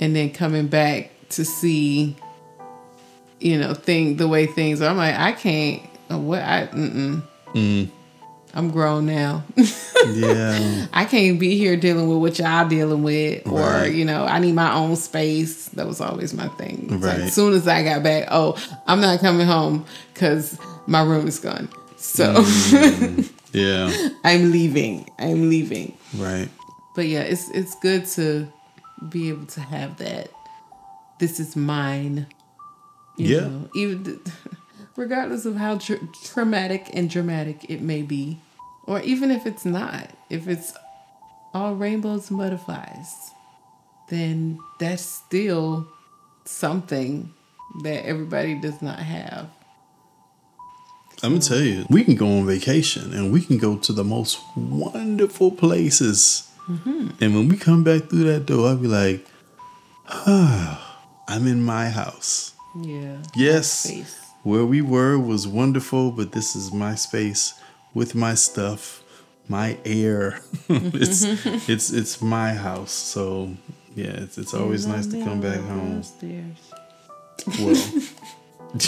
and 0.00 0.14
then 0.14 0.30
coming 0.30 0.66
back 0.66 1.10
to 1.30 1.44
see, 1.44 2.16
you 3.40 3.58
know, 3.58 3.74
thing 3.74 4.16
the 4.16 4.28
way 4.28 4.46
things 4.46 4.82
are. 4.82 4.90
I'm 4.90 4.96
like, 4.96 5.14
I 5.14 5.32
can't. 5.32 5.82
What 6.08 6.42
I 6.42 6.66
mm-mm. 6.66 7.22
Mm-hmm. 7.54 7.92
I'm 8.54 8.70
grown 8.70 9.06
now. 9.06 9.44
Yeah. 10.14 10.86
I 10.92 11.04
can't 11.04 11.38
be 11.40 11.56
here 11.58 11.76
dealing 11.76 12.08
with 12.08 12.18
what 12.18 12.38
y'all 12.38 12.68
dealing 12.68 13.02
with, 13.02 13.46
or 13.46 13.60
Right. 13.60 13.92
you 13.94 14.04
know, 14.04 14.24
I 14.24 14.38
need 14.38 14.54
my 14.54 14.72
own 14.74 14.96
space. 14.96 15.66
That 15.70 15.86
was 15.86 16.00
always 16.00 16.32
my 16.34 16.48
thing. 16.56 16.88
It's 16.90 16.92
like, 16.92 17.02
Right. 17.02 17.20
as 17.26 17.34
soon 17.34 17.52
as 17.54 17.66
I 17.66 17.82
got 17.82 18.02
back, 18.02 18.28
oh, 18.30 18.56
I'm 18.86 19.00
not 19.00 19.20
coming 19.20 19.46
home 19.46 19.84
because 20.14 20.58
my 20.86 21.02
room 21.02 21.26
is 21.26 21.38
gone. 21.38 21.68
So 21.96 22.34
mm. 22.34 23.30
yeah. 23.52 24.08
I'm 24.24 24.52
leaving. 24.52 25.10
I'm 25.18 25.48
leaving. 25.50 25.96
Right. 26.16 26.48
But 26.94 27.06
yeah, 27.08 27.20
it's 27.20 27.48
it's 27.50 27.74
good 27.76 28.06
to 28.16 28.46
be 29.08 29.28
able 29.28 29.46
to 29.46 29.60
have 29.60 29.98
that. 29.98 30.28
This 31.18 31.40
is 31.40 31.56
mine. 31.56 32.26
you 33.16 33.34
Yeah. 33.36 33.40
know, 33.48 33.68
even 33.74 34.20
regardless 34.96 35.46
of 35.46 35.56
how 35.56 35.78
tr- 35.78 35.94
traumatic 36.24 36.90
and 36.92 37.08
dramatic 37.10 37.64
it 37.70 37.80
may 37.82 38.02
be, 38.02 38.38
or 38.86 39.00
even 39.00 39.30
if 39.30 39.46
it's 39.46 39.64
not, 39.64 40.10
if 40.30 40.48
it's 40.48 40.72
all 41.52 41.74
rainbows 41.74 42.30
and 42.30 42.38
butterflies, 42.38 43.30
then 44.08 44.58
that's 44.78 45.02
still 45.02 45.88
something 46.44 47.32
that 47.82 48.06
everybody 48.06 48.54
does 48.54 48.80
not 48.80 48.98
have. 48.98 49.50
I'm 51.22 51.32
gonna 51.32 51.40
tell 51.40 51.60
you, 51.60 51.86
we 51.88 52.04
can 52.04 52.14
go 52.14 52.38
on 52.38 52.46
vacation 52.46 53.12
and 53.14 53.32
we 53.32 53.40
can 53.40 53.56
go 53.58 53.76
to 53.78 53.92
the 53.92 54.04
most 54.04 54.38
wonderful 54.54 55.50
places. 55.50 56.50
And 56.68 57.34
when 57.34 57.48
we 57.48 57.56
come 57.56 57.84
back 57.84 58.10
through 58.10 58.24
that 58.24 58.44
door, 58.44 58.68
I'll 58.68 58.76
be 58.76 58.88
like, 58.88 59.24
ah, 60.08 61.00
I'm 61.28 61.46
in 61.46 61.62
my 61.62 61.88
house. 61.88 62.54
Yeah. 62.80 63.22
Yes, 63.34 63.88
where 64.42 64.64
we 64.66 64.82
were 64.82 65.18
was 65.18 65.48
wonderful, 65.48 66.10
but 66.10 66.32
this 66.32 66.54
is 66.54 66.72
my 66.72 66.94
space 66.94 67.54
with 67.96 68.14
my 68.14 68.34
stuff, 68.34 69.02
my 69.48 69.78
air. 69.86 70.38
it's 70.68 71.24
it's 71.68 71.90
it's 71.90 72.20
my 72.20 72.52
house. 72.52 72.92
So 72.92 73.56
yeah, 73.94 74.22
it's, 74.24 74.36
it's 74.36 74.52
always 74.52 74.86
nice 74.86 75.06
to 75.06 75.24
come 75.24 75.40
back 75.40 75.60
home. 75.60 76.04
Well, 77.58 78.02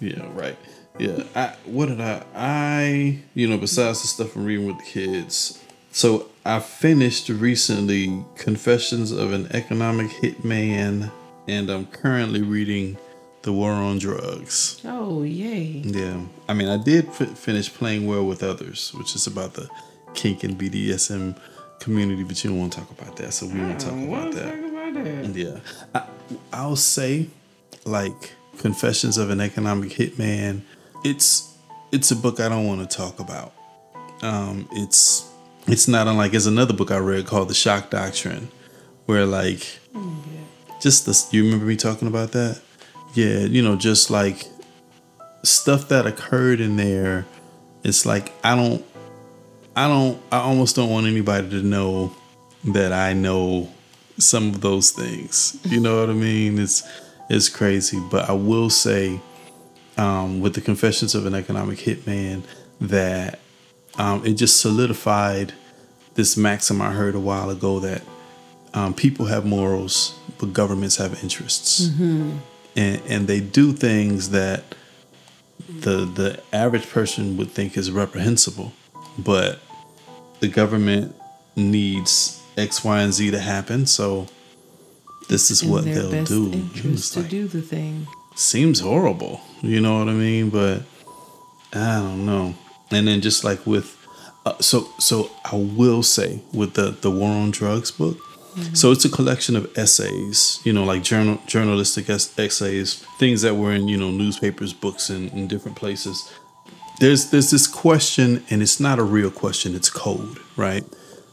yeah, 0.00 0.28
right. 0.34 0.58
Yeah, 0.98 1.24
I, 1.34 1.54
what 1.64 1.86
did 1.86 2.02
I? 2.02 2.22
I 2.34 3.18
you 3.32 3.48
know 3.48 3.56
besides 3.56 4.02
the 4.02 4.08
stuff 4.08 4.36
I'm 4.36 4.44
reading 4.44 4.66
with 4.66 4.76
the 4.76 4.84
kids, 4.84 5.58
so 5.90 6.28
I 6.44 6.60
finished 6.60 7.30
recently 7.30 8.24
Confessions 8.36 9.10
of 9.10 9.32
an 9.32 9.48
Economic 9.52 10.08
Hitman, 10.08 11.10
and 11.48 11.70
I'm 11.70 11.86
currently 11.86 12.42
reading 12.42 12.98
The 13.44 13.52
War 13.52 13.72
on 13.72 13.98
Drugs. 13.98 14.80
Oh, 14.86 15.22
yay. 15.22 15.82
Yeah. 15.84 16.18
I 16.48 16.54
mean, 16.54 16.68
I 16.68 16.78
did 16.82 17.08
f- 17.08 17.36
finish 17.38 17.72
Playing 17.72 18.06
Well 18.06 18.24
with 18.24 18.42
Others, 18.42 18.92
which 18.94 19.14
is 19.14 19.26
about 19.26 19.52
the 19.52 19.68
kink 20.14 20.44
and 20.44 20.58
BDSM 20.58 21.38
community, 21.78 22.24
but 22.24 22.42
you 22.42 22.48
don't 22.50 22.58
want 22.58 22.72
to 22.72 22.78
talk 22.80 22.90
about 22.90 23.16
that, 23.16 23.34
so 23.34 23.46
we 23.46 23.60
won't 23.60 23.78
talk 23.78 23.92
about 23.92 24.32
that. 24.32 24.50
Talk 24.50 24.70
about 24.70 24.94
that. 24.94 25.36
Yeah. 25.36 25.58
I, 25.94 26.04
I'll 26.54 26.76
say, 26.76 27.28
like, 27.84 28.32
Confessions 28.58 29.18
of 29.18 29.28
an 29.30 29.40
Economic 29.40 29.90
Hitman, 29.90 30.62
it's 31.04 31.54
it's 31.92 32.10
a 32.12 32.16
book 32.16 32.40
I 32.40 32.48
don't 32.48 32.66
want 32.66 32.88
to 32.88 32.96
talk 32.96 33.20
about. 33.20 33.52
Um, 34.22 34.68
it's 34.72 35.28
it's 35.66 35.86
not 35.88 36.06
unlike 36.06 36.30
there's 36.30 36.46
another 36.46 36.72
book 36.72 36.90
I 36.90 36.98
read 36.98 37.26
called 37.26 37.48
The 37.50 37.54
Shock 37.54 37.90
Doctrine, 37.90 38.48
where 39.06 39.26
like 39.26 39.66
just 40.80 41.04
this 41.04 41.32
you 41.32 41.44
remember 41.44 41.66
me 41.66 41.76
talking 41.76 42.06
about 42.08 42.30
that? 42.32 42.60
Yeah, 43.14 43.40
you 43.40 43.62
know, 43.62 43.76
just 43.76 44.10
like 44.10 44.46
stuff 45.42 45.88
that 45.88 46.06
occurred 46.06 46.60
in 46.60 46.76
there, 46.76 47.26
it's 47.82 48.04
like 48.06 48.32
I 48.42 48.56
don't 48.56 48.84
I 49.76 49.88
don't 49.88 50.20
I 50.32 50.38
almost 50.38 50.76
don't 50.76 50.90
want 50.90 51.06
anybody 51.06 51.48
to 51.50 51.62
know 51.62 52.14
that 52.64 52.92
I 52.92 53.12
know 53.12 53.70
some 54.18 54.48
of 54.48 54.60
those 54.60 54.90
things. 54.90 55.58
You 55.64 55.80
know 55.80 56.00
what 56.00 56.10
I 56.10 56.14
mean? 56.14 56.58
It's 56.58 56.82
it's 57.30 57.48
crazy. 57.48 58.00
But 58.10 58.28
I 58.28 58.32
will 58.32 58.70
say, 58.70 59.20
um, 59.96 60.40
with 60.40 60.54
the 60.54 60.60
Confessions 60.60 61.14
of 61.14 61.26
an 61.26 61.34
Economic 61.34 61.78
Hitman, 61.78 62.42
that 62.80 63.38
um, 63.98 64.24
it 64.24 64.34
just 64.34 64.60
solidified 64.60 65.52
this 66.14 66.36
maxim 66.36 66.80
I 66.80 66.92
heard 66.92 67.14
a 67.14 67.20
while 67.20 67.50
ago 67.50 67.80
that 67.80 68.02
um, 68.72 68.94
people 68.94 69.26
have 69.26 69.44
morals, 69.44 70.18
but 70.38 70.52
governments 70.52 70.96
have 70.96 71.22
interests, 71.22 71.88
and 72.76 73.00
and 73.08 73.26
they 73.28 73.40
do 73.40 73.72
things 73.72 74.30
that 74.30 74.74
the 75.68 76.04
the 76.04 76.40
average 76.52 76.88
person 76.90 77.36
would 77.36 77.50
think 77.50 77.76
is 77.76 77.90
reprehensible, 77.90 78.72
but 79.18 79.60
the 80.40 80.48
government 80.48 81.14
needs 81.56 82.40
X, 82.56 82.84
Y, 82.84 83.00
and 83.00 83.12
Z 83.12 83.30
to 83.30 83.38
happen. 83.40 83.86
So 83.86 84.26
this 85.28 85.50
is 85.50 85.62
In 85.62 85.70
what 85.70 85.84
they'll 85.84 86.24
do. 86.24 86.52
interest 86.52 87.14
to 87.14 87.20
like- 87.20 87.30
do 87.30 87.46
the 87.48 87.62
thing. 87.62 88.06
seems 88.36 88.80
horrible. 88.80 89.40
You 89.62 89.80
know 89.80 89.98
what 89.98 90.08
I 90.08 90.12
mean? 90.12 90.50
But 90.50 90.82
I 91.72 91.96
don't 92.00 92.26
know. 92.26 92.54
And 92.90 93.08
then 93.08 93.20
just 93.20 93.42
like 93.44 93.66
with, 93.66 93.96
uh, 94.44 94.58
so 94.60 94.88
so 94.98 95.30
I 95.44 95.56
will 95.56 96.02
say 96.02 96.40
with 96.52 96.74
the 96.74 96.90
the 96.90 97.10
War 97.10 97.30
on 97.30 97.50
Drugs 97.50 97.90
book. 97.90 98.18
So 98.72 98.92
it's 98.92 99.04
a 99.04 99.08
collection 99.08 99.56
of 99.56 99.66
essays, 99.76 100.60
you 100.64 100.72
know, 100.72 100.84
like 100.84 101.02
journal 101.02 101.38
journalistic 101.46 102.08
es- 102.08 102.36
essays, 102.38 103.04
things 103.18 103.42
that 103.42 103.54
were 103.56 103.72
in 103.72 103.88
you 103.88 103.96
know 103.96 104.10
newspapers, 104.10 104.72
books, 104.72 105.10
and 105.10 105.30
in 105.32 105.48
different 105.48 105.76
places. 105.76 106.32
There's 107.00 107.30
there's 107.30 107.50
this 107.50 107.66
question, 107.66 108.44
and 108.50 108.62
it's 108.62 108.78
not 108.78 108.98
a 108.98 109.02
real 109.02 109.30
question; 109.30 109.74
it's 109.74 109.90
code, 109.90 110.38
right? 110.56 110.84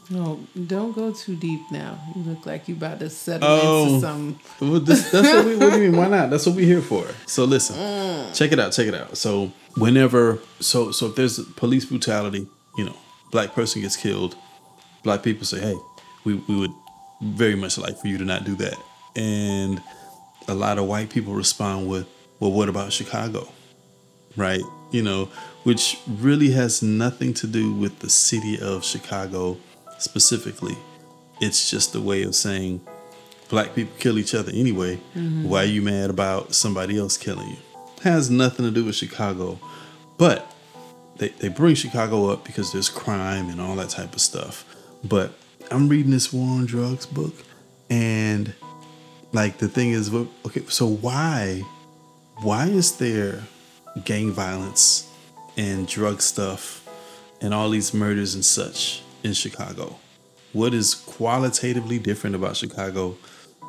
No, 0.09 0.39
don't 0.67 0.93
go 0.93 1.13
too 1.13 1.35
deep 1.37 1.61
now. 1.71 1.97
You 2.15 2.23
look 2.23 2.45
like 2.45 2.67
you 2.67 2.75
about 2.75 2.99
to 2.99 3.09
settle 3.09 3.47
Oh. 3.47 3.85
into 3.87 3.99
some. 4.01 4.39
Well, 4.59 4.79
this, 4.81 5.09
that's 5.11 5.27
what 5.27 5.45
we. 5.45 5.55
What 5.55 5.73
do 5.73 5.81
you 5.81 5.91
mean? 5.91 5.97
Why 6.01 6.07
not? 6.09 6.29
That's 6.31 6.45
what 6.47 6.55
we're 6.55 6.65
here 6.65 6.81
for. 6.81 7.05
So 7.27 7.45
listen, 7.45 7.75
mm. 7.77 8.35
check 8.35 8.51
it 8.51 8.59
out. 8.59 8.71
Check 8.73 8.87
it 8.87 8.95
out. 8.95 9.15
So 9.15 9.51
whenever, 9.77 10.39
so 10.59 10.91
so 10.91 11.05
if 11.07 11.15
there's 11.15 11.39
police 11.55 11.85
brutality, 11.85 12.47
you 12.77 12.85
know, 12.85 12.97
black 13.31 13.53
person 13.53 13.81
gets 13.83 13.95
killed, 13.95 14.35
black 15.03 15.21
people 15.23 15.45
say, 15.45 15.59
"Hey, 15.59 15.75
we 16.25 16.33
we 16.47 16.55
would 16.57 16.71
very 17.21 17.55
much 17.55 17.77
like 17.77 17.97
for 17.99 18.07
you 18.07 18.17
to 18.17 18.25
not 18.25 18.43
do 18.43 18.55
that," 18.55 18.77
and 19.15 19.81
a 20.47 20.53
lot 20.55 20.77
of 20.77 20.85
white 20.85 21.09
people 21.09 21.33
respond 21.33 21.87
with, 21.87 22.07
"Well, 22.39 22.51
what 22.51 22.69
about 22.69 22.91
Chicago?" 22.91 23.47
Right? 24.35 24.61
You 24.91 25.03
know, 25.03 25.29
which 25.63 25.97
really 26.07 26.51
has 26.51 26.81
nothing 26.81 27.33
to 27.35 27.47
do 27.47 27.73
with 27.73 27.99
the 27.99 28.09
city 28.09 28.59
of 28.59 28.83
Chicago 28.83 29.57
specifically. 29.99 30.77
It's 31.39 31.69
just 31.69 31.95
a 31.95 32.01
way 32.01 32.23
of 32.23 32.35
saying 32.35 32.81
black 33.49 33.75
people 33.75 33.93
kill 33.99 34.17
each 34.17 34.33
other 34.33 34.51
anyway. 34.53 34.95
Mm-hmm. 35.15 35.49
Why 35.49 35.63
are 35.63 35.65
you 35.65 35.81
mad 35.81 36.09
about 36.09 36.55
somebody 36.55 36.97
else 36.97 37.17
killing 37.17 37.49
you? 37.49 37.57
Has 38.01 38.29
nothing 38.29 38.65
to 38.65 38.71
do 38.71 38.85
with 38.85 38.95
Chicago. 38.95 39.59
But 40.17 40.51
they, 41.17 41.29
they 41.29 41.49
bring 41.49 41.75
Chicago 41.75 42.29
up 42.29 42.45
because 42.45 42.71
there's 42.71 42.89
crime 42.89 43.49
and 43.49 43.59
all 43.59 43.75
that 43.75 43.89
type 43.89 44.13
of 44.13 44.21
stuff. 44.21 44.65
But 45.03 45.33
I'm 45.71 45.87
reading 45.87 46.11
this 46.11 46.33
war 46.33 46.59
on 46.59 46.65
drugs 46.65 47.05
book 47.05 47.33
and 47.89 48.53
like 49.31 49.57
the 49.59 49.69
thing 49.69 49.91
is 49.91 50.13
okay, 50.13 50.63
so 50.67 50.85
why 50.85 51.63
why 52.41 52.65
is 52.65 52.97
there 52.97 53.43
gang 54.03 54.31
violence 54.31 55.09
and 55.55 55.87
drug 55.87 56.21
stuff 56.21 56.85
and 57.39 57.53
all 57.53 57.69
these 57.69 57.93
murders 57.93 58.35
and 58.35 58.43
such 58.43 59.01
in 59.23 59.31
Chicago? 59.31 59.97
What 60.51 60.73
is 60.73 60.93
qualitatively 60.93 61.99
different 61.99 62.35
about 62.35 62.57
Chicago 62.57 63.17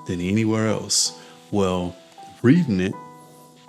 than 0.09 0.21
anywhere 0.21 0.67
else? 0.67 1.17
Well, 1.53 1.95
reading 2.43 2.81
it, 2.81 2.95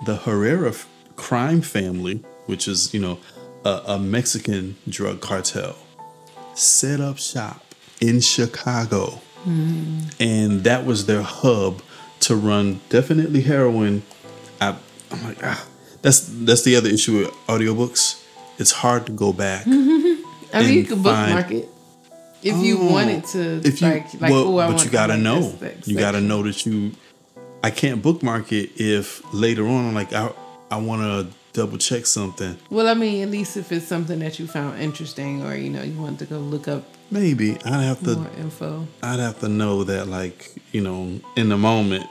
the 0.08 0.16
Herrera 0.16 0.74
crime 1.16 1.62
family, 1.62 2.24
which 2.48 2.68
is, 2.68 2.94
you 2.94 3.00
know, 3.00 3.20
a, 3.64 3.82
a 3.86 4.00
Mexican 4.00 4.76
drug 4.90 5.22
cartel, 5.22 5.76
set 6.56 7.00
up 7.00 7.20
shop 7.20 7.63
in 8.08 8.20
Chicago. 8.22 9.20
And 9.46 10.64
that 10.64 10.86
was 10.86 11.06
their 11.06 11.22
hub 11.22 11.82
to 12.22 12.36
run 12.36 12.80
definitely 12.90 13.42
heroin. 13.42 14.04
I, 14.62 14.76
I'm 15.12 15.24
like, 15.24 15.38
ah, 15.44 15.66
that's 16.02 16.20
that's 16.48 16.64
the 16.64 16.76
other 16.78 16.90
issue 16.90 17.20
with 17.20 17.32
audiobooks. 17.48 18.24
It's 18.58 18.72
hard 18.72 19.06
to 19.08 19.12
go 19.12 19.34
back. 19.34 19.66
I 19.68 20.62
mean, 20.62 20.74
you 20.74 20.84
could 20.84 21.04
bookmark 21.04 21.52
it 21.52 21.68
if 22.42 22.56
you 22.58 22.78
Oh, 22.80 22.92
wanted 22.92 23.26
to. 23.34 23.62
if 23.66 23.82
you 23.82 23.88
like, 23.88 24.14
like, 24.22 24.32
well, 24.32 24.48
oh, 24.48 24.58
I 24.60 24.68
but 24.72 24.80
you 24.80 24.86
to 24.86 24.92
gotta 24.92 25.18
know 25.18 25.42
this 25.42 25.88
you 25.88 25.98
gotta 25.98 26.22
know 26.22 26.44
that 26.44 26.66
you 26.66 26.92
i 27.64 27.72
can't 27.72 28.02
bookmark 28.02 28.52
it 28.52 28.70
if 28.76 29.22
later 29.34 29.66
on 29.66 29.88
i'm 29.88 29.96
like 29.96 30.12
i, 30.14 30.30
I 30.70 30.78
want 30.78 31.02
to 31.02 31.34
double 31.54 31.78
check 31.78 32.06
something. 32.06 32.58
Well, 32.70 32.88
I 32.88 32.94
mean, 32.96 33.22
at 33.24 33.30
least 33.30 33.58
if 33.58 33.72
it's 33.72 33.88
something 33.88 34.20
that 34.20 34.40
you 34.40 34.48
found 34.48 34.82
interesting, 34.82 35.44
or 35.46 35.56
you 35.56 35.70
know, 35.70 35.84
you 35.84 36.00
want 36.00 36.20
to 36.20 36.26
go 36.26 36.40
look 36.40 36.68
up 36.68 36.84
maybe. 37.12 37.58
I'd 37.64 37.84
have 37.84 38.04
to 38.04 38.16
more 38.16 38.32
info. 38.40 38.88
i'd 39.04 39.20
have 39.20 39.40
to 39.42 39.48
know 39.48 39.84
that 39.84 40.08
like 40.08 40.52
you 40.72 40.82
know 40.82 41.20
in 41.36 41.50
the 41.50 41.58
moment. 41.58 42.06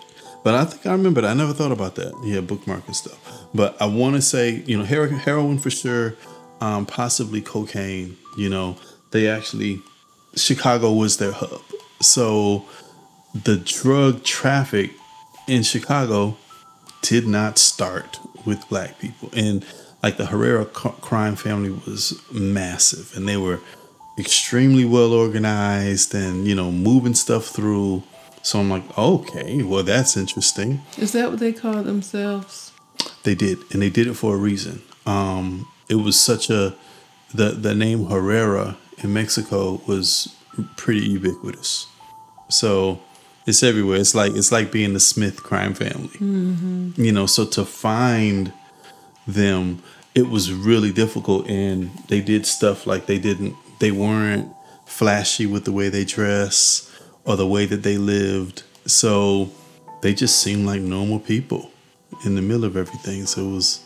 But 0.44 0.54
i 0.54 0.64
think 0.64 0.86
i 0.86 0.92
remember 0.92 1.20
that. 1.22 1.30
I 1.30 1.34
never 1.34 1.52
thought 1.52 1.72
about 1.72 1.96
that. 1.96 2.12
Yeah 2.24 2.40
bookmarking 2.40 2.94
stuff. 2.94 3.18
But 3.54 3.80
i 3.82 3.86
want 3.86 4.14
to 4.16 4.22
say 4.22 4.62
you 4.66 4.78
know 4.78 4.84
hero- 4.84 5.08
heroin 5.08 5.58
for 5.58 5.70
sure 5.70 6.14
um, 6.60 6.86
possibly 6.86 7.40
cocaine 7.42 8.16
you 8.38 8.48
know. 8.48 8.76
They 9.10 9.28
actually 9.28 9.80
chicago 10.36 10.92
was 10.92 11.16
their 11.18 11.32
hub. 11.32 11.60
So 12.00 12.64
the 13.34 13.56
drug 13.56 14.24
traffic 14.24 14.90
in 15.48 15.62
Chicago 15.62 16.36
did 17.02 17.26
not 17.26 17.58
start 17.58 18.18
with 18.44 18.68
black 18.68 18.98
people. 18.98 19.30
And 19.34 19.64
like 20.02 20.16
the 20.16 20.26
Herrera 20.26 20.64
crime 20.64 21.36
family 21.36 21.70
was 21.70 22.20
massive 22.30 23.16
and 23.16 23.28
they 23.28 23.36
were 23.36 23.60
extremely 24.18 24.84
well 24.84 25.12
organized 25.12 26.14
and, 26.14 26.46
you 26.46 26.54
know, 26.54 26.70
moving 26.70 27.14
stuff 27.14 27.46
through. 27.46 28.02
So 28.42 28.58
I'm 28.58 28.68
like, 28.68 28.98
okay, 28.98 29.62
well, 29.62 29.82
that's 29.84 30.16
interesting. 30.16 30.80
Is 30.98 31.12
that 31.12 31.30
what 31.30 31.38
they 31.38 31.52
call 31.52 31.82
themselves? 31.82 32.72
They 33.22 33.34
did, 33.36 33.58
and 33.70 33.80
they 33.80 33.90
did 33.90 34.08
it 34.08 34.14
for 34.14 34.34
a 34.34 34.36
reason. 34.36 34.82
Um, 35.06 35.68
it 35.88 35.96
was 35.96 36.20
such 36.20 36.50
a 36.50 36.74
the 37.32 37.50
the 37.50 37.74
name 37.74 38.06
Herrera 38.06 38.76
in 38.98 39.12
Mexico 39.12 39.80
was 39.86 40.34
pretty 40.76 41.06
ubiquitous, 41.06 41.86
so 42.48 43.00
it's 43.46 43.62
everywhere. 43.62 43.98
It's 43.98 44.14
like 44.14 44.32
it's 44.34 44.52
like 44.52 44.70
being 44.70 44.92
the 44.92 45.00
Smith 45.00 45.42
crime 45.42 45.74
family, 45.74 46.08
mm-hmm. 46.08 46.90
you 46.96 47.12
know. 47.12 47.26
So 47.26 47.44
to 47.46 47.64
find 47.64 48.52
them, 49.26 49.82
it 50.14 50.28
was 50.28 50.52
really 50.52 50.92
difficult, 50.92 51.48
and 51.48 51.90
they 52.08 52.20
did 52.20 52.46
stuff 52.46 52.86
like 52.86 53.06
they 53.06 53.18
didn't. 53.18 53.56
They 53.80 53.90
weren't 53.90 54.52
flashy 54.86 55.46
with 55.46 55.64
the 55.64 55.72
way 55.72 55.88
they 55.88 56.04
dress 56.04 56.88
or 57.24 57.36
the 57.36 57.46
way 57.46 57.66
that 57.66 57.82
they 57.82 57.98
lived. 57.98 58.62
So 58.86 59.50
they 60.02 60.14
just 60.14 60.40
seemed 60.40 60.66
like 60.66 60.80
normal 60.80 61.18
people 61.18 61.70
in 62.24 62.34
the 62.34 62.42
middle 62.42 62.64
of 62.64 62.76
everything. 62.76 63.26
So 63.26 63.48
it 63.48 63.52
was 63.52 63.80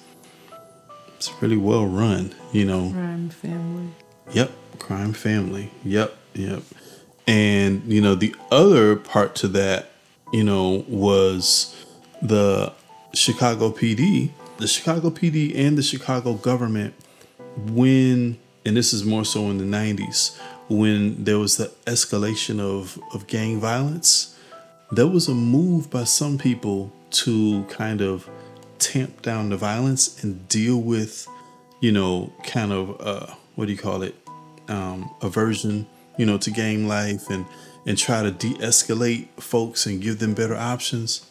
it's 1.17 1.31
really 1.41 1.57
well 1.57 1.87
run. 1.87 2.35
You 2.53 2.67
know. 2.67 2.91
Crime 2.91 3.31
family. 3.31 3.89
Yep, 4.33 4.51
crime 4.79 5.13
family. 5.13 5.71
Yep, 5.85 6.15
yep. 6.35 6.63
And 7.27 7.83
you 7.93 8.01
know 8.01 8.15
the 8.15 8.35
other 8.51 8.97
part 8.97 9.35
to 9.37 9.49
that, 9.49 9.91
you 10.33 10.45
know, 10.45 10.85
was 10.89 11.75
the 12.23 12.73
Chicago 13.15 13.71
PD, 13.71 14.31
the 14.59 14.69
Chicago 14.69 15.11
PD 15.11 15.57
and 15.57 15.77
the 15.77 15.83
Chicago 15.83 16.35
government 16.35 16.95
when 17.57 18.39
and 18.65 18.77
this 18.77 18.93
is 18.93 19.05
more 19.05 19.25
so 19.25 19.49
in 19.51 19.59
the 19.59 19.65
90s 19.65 20.39
when 20.69 21.23
there 21.23 21.39
was 21.39 21.57
the 21.57 21.73
escalation 21.87 22.61
of 22.61 22.99
of 23.15 23.27
gang 23.27 23.61
violence, 23.61 24.37
there 24.91 25.07
was 25.07 25.29
a 25.29 25.35
move 25.35 25.91
by 25.91 26.05
some 26.05 26.39
people 26.39 26.93
to 27.11 27.65
kind 27.65 28.01
of 28.01 28.29
tamp 28.79 29.23
down 29.23 29.49
the 29.51 29.57
violence 29.57 30.23
and 30.23 30.49
deal 30.49 30.81
with, 30.81 31.27
you 31.81 31.93
know, 31.93 32.33
kind 32.45 32.73
of 32.73 33.01
uh 33.01 33.35
what 33.55 33.67
do 33.67 33.73
you 33.73 33.79
call 33.79 34.03
it? 34.03 34.15
Um 34.69 35.11
aversion, 35.23 35.87
you 36.17 36.27
know, 36.27 36.39
to 36.39 36.51
game 36.51 36.87
life 36.87 37.31
and 37.31 37.47
and 37.87 37.97
try 37.97 38.23
to 38.23 38.33
de-escalate 38.33 39.29
folks 39.39 39.87
and 39.87 40.03
give 40.03 40.19
them 40.19 40.35
better 40.35 40.57
options 40.57 41.31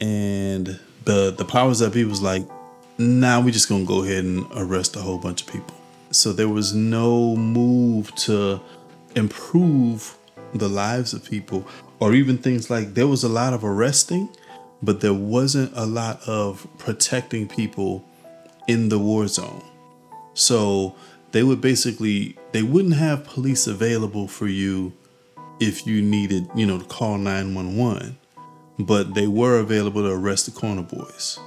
and 0.00 0.78
the 1.04 1.34
the 1.36 1.44
powers 1.44 1.78
that 1.78 1.92
be 1.92 2.04
was 2.04 2.20
like, 2.20 2.46
nah, 2.98 3.40
we're 3.40 3.50
just 3.50 3.68
gonna 3.68 3.84
go 3.84 4.02
ahead 4.02 4.24
and 4.24 4.46
arrest 4.54 4.96
a 4.96 5.00
whole 5.00 5.18
bunch 5.18 5.42
of 5.42 5.48
people. 5.48 5.74
So 6.10 6.32
there 6.32 6.48
was 6.48 6.74
no 6.74 7.36
move 7.36 8.14
to 8.16 8.60
improve 9.14 10.16
the 10.54 10.68
lives 10.68 11.12
of 11.14 11.24
people, 11.24 11.66
or 12.00 12.14
even 12.14 12.38
things 12.38 12.70
like 12.70 12.94
there 12.94 13.06
was 13.06 13.24
a 13.24 13.28
lot 13.28 13.52
of 13.52 13.64
arresting, 13.64 14.28
but 14.82 15.00
there 15.00 15.14
wasn't 15.14 15.72
a 15.74 15.86
lot 15.86 16.20
of 16.28 16.66
protecting 16.78 17.48
people 17.48 18.04
in 18.68 18.88
the 18.88 18.98
war 18.98 19.26
zone. 19.28 19.62
So 20.34 20.94
they 21.36 21.42
would 21.42 21.60
basically 21.60 22.34
they 22.52 22.62
wouldn't 22.62 22.94
have 22.94 23.22
police 23.24 23.66
available 23.66 24.26
for 24.26 24.46
you 24.46 24.94
if 25.60 25.86
you 25.86 26.00
needed, 26.00 26.48
you 26.54 26.64
know, 26.64 26.78
to 26.78 26.84
call 26.86 27.18
911 27.18 28.16
but 28.78 29.14
they 29.14 29.26
were 29.26 29.58
available 29.58 30.02
to 30.02 30.10
arrest 30.10 30.46
the 30.46 30.52
corner 30.52 30.82
boys. 30.82 31.38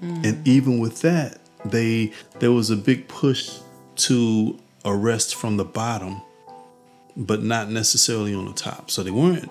Mm. 0.00 0.24
And 0.24 0.48
even 0.48 0.78
with 0.78 1.02
that, 1.02 1.38
they 1.64 2.12
there 2.38 2.52
was 2.52 2.70
a 2.70 2.76
big 2.76 3.08
push 3.08 3.58
to 3.96 4.56
arrest 4.84 5.34
from 5.34 5.56
the 5.56 5.64
bottom, 5.64 6.22
but 7.16 7.42
not 7.42 7.70
necessarily 7.70 8.34
on 8.34 8.44
the 8.44 8.52
top. 8.52 8.88
So 8.90 9.02
they 9.02 9.10
weren't 9.10 9.50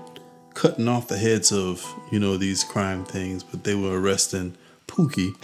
cutting 0.53 0.87
off 0.87 1.09
the 1.09 1.17
heads 1.17 1.51
of, 1.51 1.85
you 2.09 2.19
know, 2.19 2.37
these 2.37 2.63
crime 2.63 3.03
things, 3.03 3.43
but 3.43 3.65
they 3.65 3.75
were 3.75 3.99
arresting 3.99 4.55
Pookie, 4.87 5.35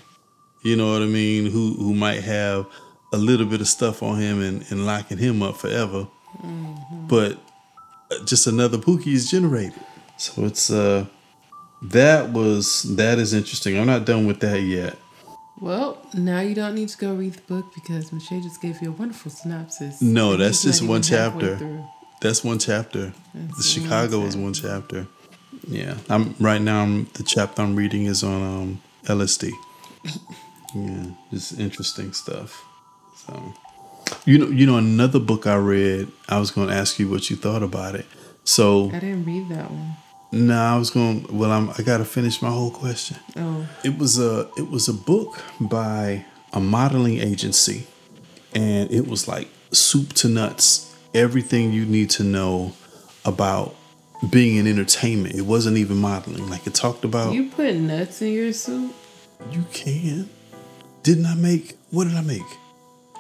you 0.64 0.76
know 0.78 0.94
what 0.94 1.02
I 1.02 1.08
mean, 1.08 1.50
who 1.50 1.74
who 1.76 1.94
might 1.94 2.24
have 2.24 2.68
a 3.12 3.18
little 3.18 3.46
bit 3.46 3.62
of 3.62 3.68
stuff 3.68 4.04
on 4.04 4.20
him 4.20 4.42
and, 4.42 4.66
and 4.70 4.86
locking 4.86 5.18
him 5.18 5.42
up 5.42 5.58
forever. 5.58 6.08
Mm-hmm. 6.42 7.08
But 7.08 7.40
just 8.26 8.48
another 8.48 8.78
Pookie 8.78 9.14
is 9.14 9.30
generated. 9.30 9.80
So 10.18 10.46
it's 10.46 10.70
uh 10.70 11.06
that 11.82 12.30
was 12.30 12.84
that 12.96 13.20
is 13.20 13.34
interesting. 13.34 13.78
I'm 13.78 13.88
not 13.88 14.06
done 14.06 14.28
with 14.28 14.40
that 14.42 14.62
yet. 14.62 14.98
Well, 15.62 15.98
now 16.14 16.40
you 16.40 16.56
don't 16.56 16.76
need 16.76 16.90
to 16.90 16.98
go 16.98 17.14
read 17.14 17.34
the 17.34 17.42
book 17.42 17.74
because 17.74 18.14
Michelle 18.14 18.42
just 18.42 18.62
gave 18.62 18.82
you 18.82 18.90
a 18.90 18.92
wonderful 18.92 19.30
synopsis. 19.30 20.02
No, 20.02 20.38
that's 20.38 20.64
just 20.64 20.82
one 20.82 21.02
chapter. 21.02 21.86
That's 22.22 22.44
one 22.44 22.60
chapter. 22.60 23.14
That's 23.34 23.58
the 23.58 23.64
Chicago 23.64 24.24
is 24.24 24.38
one 24.38 24.54
chapter. 24.54 25.08
Yeah, 25.68 25.96
I'm 26.10 26.36
right 26.40 26.62
now. 26.62 26.84
I'm 26.84 27.06
the 27.14 27.24
chapter 27.24 27.62
I'm 27.62 27.76
reading 27.76 28.06
is 28.06 28.24
on 28.24 28.42
um, 28.42 28.82
LSD. 29.06 29.52
yeah, 30.76 31.06
just 31.32 31.60
interesting 31.60 32.14
stuff. 32.14 32.66
So, 33.30 33.54
you 34.26 34.38
know, 34.38 34.48
you 34.48 34.66
know, 34.66 34.78
another 34.78 35.20
book 35.20 35.46
I 35.46 35.56
read. 35.56 36.08
I 36.28 36.40
was 36.40 36.52
going 36.52 36.70
to 36.70 36.74
ask 36.74 37.00
you 37.00 37.10
what 37.10 37.30
you 37.30 37.36
thought 37.36 37.64
about 37.64 37.96
it. 37.96 38.06
So 38.44 38.90
I 38.92 39.00
didn't 39.00 39.26
read 39.26 39.50
that 39.50 39.70
one. 39.70 39.96
No, 40.32 40.56
I 40.56 40.78
was 40.78 40.90
going. 40.90 41.26
Well, 41.32 41.52
I'm. 41.52 41.70
I 41.72 41.82
gotta 41.84 42.06
finish 42.06 42.42
my 42.42 42.50
whole 42.50 42.72
question. 42.72 43.18
Oh. 43.36 43.68
It 43.84 43.98
was 43.98 44.20
a. 44.20 44.50
It 44.58 44.70
was 44.70 44.88
a 44.88 44.94
book 44.94 45.42
by 45.60 46.26
a 46.54 46.60
modeling 46.60 47.20
agency, 47.20 47.88
and 48.54 48.92
it 48.92 49.08
was 49.08 49.28
like 49.28 49.50
soup 49.72 50.14
to 50.14 50.28
nuts. 50.28 50.96
Everything 51.14 51.74
you 51.74 51.86
need 51.86 52.12
to 52.12 52.24
know 52.24 52.74
about 53.26 53.76
being 54.30 54.58
in 54.58 54.68
entertainment. 54.68 55.36
It 55.36 55.42
wasn't 55.42 55.78
even 55.78 55.98
modeling. 55.98 56.48
Like 56.48 56.68
it 56.68 56.76
talked 56.76 57.04
about. 57.04 57.34
You 57.34 57.50
put 57.50 57.76
nuts 57.76 58.22
in 58.22 58.34
your 58.34 58.54
soup. 58.54 58.94
You 59.52 59.66
can. 59.74 60.30
Didn't 61.02 61.26
I 61.26 61.34
make? 61.36 61.76
What 61.90 62.04
did 62.04 62.16
I 62.16 62.22
make? 62.22 62.42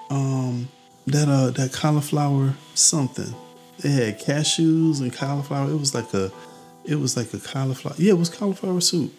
Um, 0.10 0.70
that 1.08 1.28
uh, 1.28 1.52
that 1.52 1.74
cauliflower 1.74 2.54
something. 2.76 3.34
They 3.80 3.90
had 3.90 4.20
cashews 4.20 5.02
and 5.02 5.14
cauliflower. 5.14 5.70
It 5.70 5.78
was 5.78 5.96
like 5.96 6.14
a 6.14 6.32
it 6.86 6.96
was 6.96 7.16
like 7.16 7.34
a 7.34 7.40
cauliflower. 7.40 7.96
Yeah, 7.98 8.14
it 8.14 8.18
was 8.18 8.30
cauliflower 8.30 8.82
soup. 8.82 9.14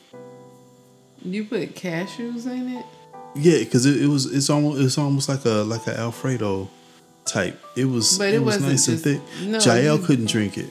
You 1.23 1.45
put 1.45 1.75
cashews 1.75 2.47
in 2.47 2.77
it. 2.77 2.87
Yeah, 3.35 3.59
because 3.59 3.87
it, 3.87 4.03
it, 4.03 4.07
was 4.09 4.27
it's 4.27 4.51
almost 4.51 4.81
it's 4.81 4.99
almost 4.99 5.29
like 5.29 5.45
a 5.45 5.63
like 5.63 5.87
an 5.87 5.97
Alfredo 5.97 6.69
type. 7.25 7.63
It 7.77 7.85
was 7.85 8.19
but 8.19 8.29
it, 8.29 8.35
it 8.35 8.39
was 8.41 8.61
nice 8.61 8.87
just, 8.87 9.07
and 9.07 9.21
thick. 9.21 9.47
No, 9.47 9.59
Jael 9.59 9.99
couldn't 9.99 10.27
drink 10.27 10.59
it. 10.59 10.71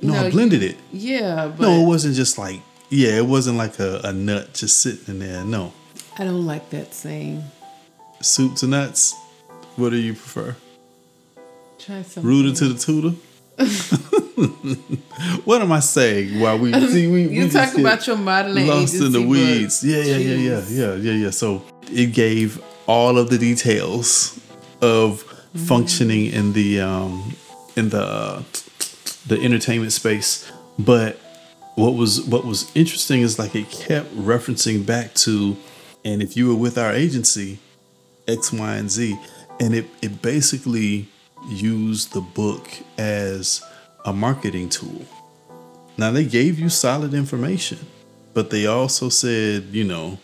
No, 0.00 0.12
no 0.12 0.26
I 0.26 0.30
blended 0.30 0.62
you, 0.62 0.68
it. 0.68 0.76
Yeah, 0.92 1.48
but 1.48 1.60
no, 1.60 1.82
it 1.82 1.86
wasn't 1.86 2.14
just 2.14 2.38
like 2.38 2.60
yeah, 2.88 3.16
it 3.16 3.26
wasn't 3.26 3.58
like 3.58 3.78
a, 3.80 4.00
a 4.04 4.12
nut 4.12 4.54
just 4.54 4.78
sitting 4.78 5.14
in 5.14 5.18
there. 5.18 5.44
No, 5.44 5.72
I 6.18 6.24
don't 6.24 6.46
like 6.46 6.70
that 6.70 6.94
saying. 6.94 7.42
Soup 8.20 8.54
to 8.56 8.66
nuts. 8.66 9.14
What 9.76 9.90
do 9.90 9.96
you 9.96 10.14
prefer? 10.14 10.56
Try 11.78 12.02
something. 12.02 12.24
Rooted 12.24 12.56
to 12.56 12.68
the 12.68 12.78
tutor. 12.78 13.16
what 15.44 15.62
am 15.62 15.72
I 15.72 15.80
saying? 15.80 16.40
While 16.40 16.58
we 16.58 16.72
see, 16.72 17.06
we 17.06 17.28
you 17.28 17.44
we 17.44 17.50
talk 17.50 17.76
about 17.76 18.06
your 18.06 18.16
modeling 18.16 18.66
lost 18.66 18.94
in 18.96 19.12
the 19.12 19.22
weeds. 19.22 19.82
Yeah, 19.82 20.02
yeah, 20.02 20.16
yeah, 20.16 20.34
yeah, 20.34 20.64
yeah, 20.68 20.94
yeah, 20.94 21.12
yeah. 21.12 21.30
So 21.30 21.62
it 21.90 22.12
gave 22.12 22.62
all 22.86 23.16
of 23.16 23.30
the 23.30 23.38
details 23.38 24.38
of 24.82 25.24
mm-hmm. 25.24 25.58
functioning 25.64 26.26
in 26.26 26.52
the 26.52 26.80
um 26.80 27.34
in 27.76 27.88
the 27.90 28.02
uh, 28.02 28.42
the 29.26 29.40
entertainment 29.42 29.92
space, 29.92 30.50
but 30.78 31.18
what 31.76 31.94
was 31.94 32.22
what 32.22 32.44
was 32.44 32.70
interesting 32.74 33.20
is 33.20 33.38
like 33.38 33.54
it 33.54 33.70
kept 33.70 34.14
referencing 34.16 34.84
back 34.84 35.14
to, 35.14 35.56
and 36.04 36.22
if 36.22 36.36
you 36.36 36.48
were 36.48 36.54
with 36.54 36.76
our 36.76 36.92
agency, 36.92 37.58
X, 38.28 38.52
Y, 38.52 38.74
and 38.76 38.90
Z, 38.90 39.18
and 39.60 39.74
it 39.74 39.86
it 40.02 40.22
basically 40.22 41.08
used 41.48 42.12
the 42.12 42.20
book 42.20 42.68
as 42.98 43.62
a 44.04 44.12
marketing 44.12 44.68
tool. 44.68 45.04
Now, 45.98 46.10
they 46.10 46.24
gave 46.24 46.58
you 46.58 46.68
solid 46.68 47.14
information, 47.14 47.78
but 48.34 48.50
they 48.50 48.66
also 48.66 49.08
said, 49.08 49.64
you 49.70 49.84
know, 49.84 50.18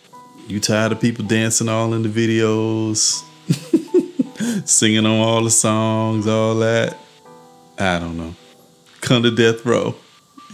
you 0.46 0.60
tired 0.60 0.92
of 0.92 1.00
people 1.00 1.24
dancing 1.24 1.68
all 1.68 1.94
in 1.94 2.02
the 2.02 2.08
videos, 2.08 3.22
singing 4.68 5.06
on 5.06 5.18
all 5.18 5.44
the 5.44 5.50
songs, 5.50 6.26
all 6.26 6.56
that. 6.56 6.96
I 7.78 7.98
don't 7.98 8.16
know. 8.16 8.34
Come 9.00 9.22
to 9.22 9.30
death 9.34 9.64
row. 9.64 9.94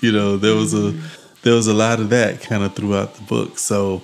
You 0.01 0.13
know, 0.13 0.37
there 0.37 0.55
was 0.55 0.73
a 0.73 0.93
mm-hmm. 0.93 1.07
there 1.43 1.55
was 1.55 1.67
a 1.67 1.75
lot 1.75 1.99
of 1.99 2.11
that 2.11 2.41
kind 2.41 2.63
of 2.63 2.77
throughout 2.77 3.15
the 3.15 3.23
book. 3.23 3.59
So 3.59 4.03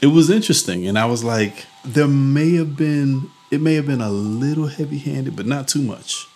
it 0.00 0.08
was 0.08 0.30
interesting. 0.30 0.86
And 0.86 0.98
I 0.98 1.06
was 1.06 1.22
like, 1.22 1.66
there 1.84 2.08
may 2.08 2.54
have 2.54 2.76
been 2.76 3.30
it 3.50 3.60
may 3.60 3.74
have 3.74 3.86
been 3.86 4.00
a 4.00 4.10
little 4.10 4.68
heavy 4.68 4.98
handed, 4.98 5.34
but 5.34 5.46
not 5.46 5.66
too 5.66 5.82
much. 5.82 6.26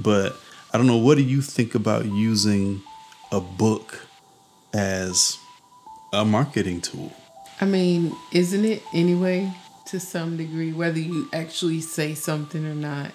But 0.00 0.36
I 0.72 0.78
don't 0.78 0.86
know. 0.86 0.96
What 0.96 1.16
do 1.16 1.22
you 1.22 1.42
think 1.42 1.74
about 1.74 2.06
using 2.06 2.82
a 3.30 3.40
book 3.40 4.06
as 4.72 5.36
a 6.12 6.24
marketing 6.24 6.80
tool? 6.80 7.12
I 7.60 7.66
mean, 7.66 8.16
isn't 8.32 8.64
it 8.64 8.82
anyway 8.94 9.52
to 9.86 10.00
some 10.00 10.36
degree, 10.36 10.72
whether 10.72 10.98
you 10.98 11.28
actually 11.32 11.80
say 11.80 12.14
something 12.14 12.64
or 12.64 12.74
not? 12.74 13.12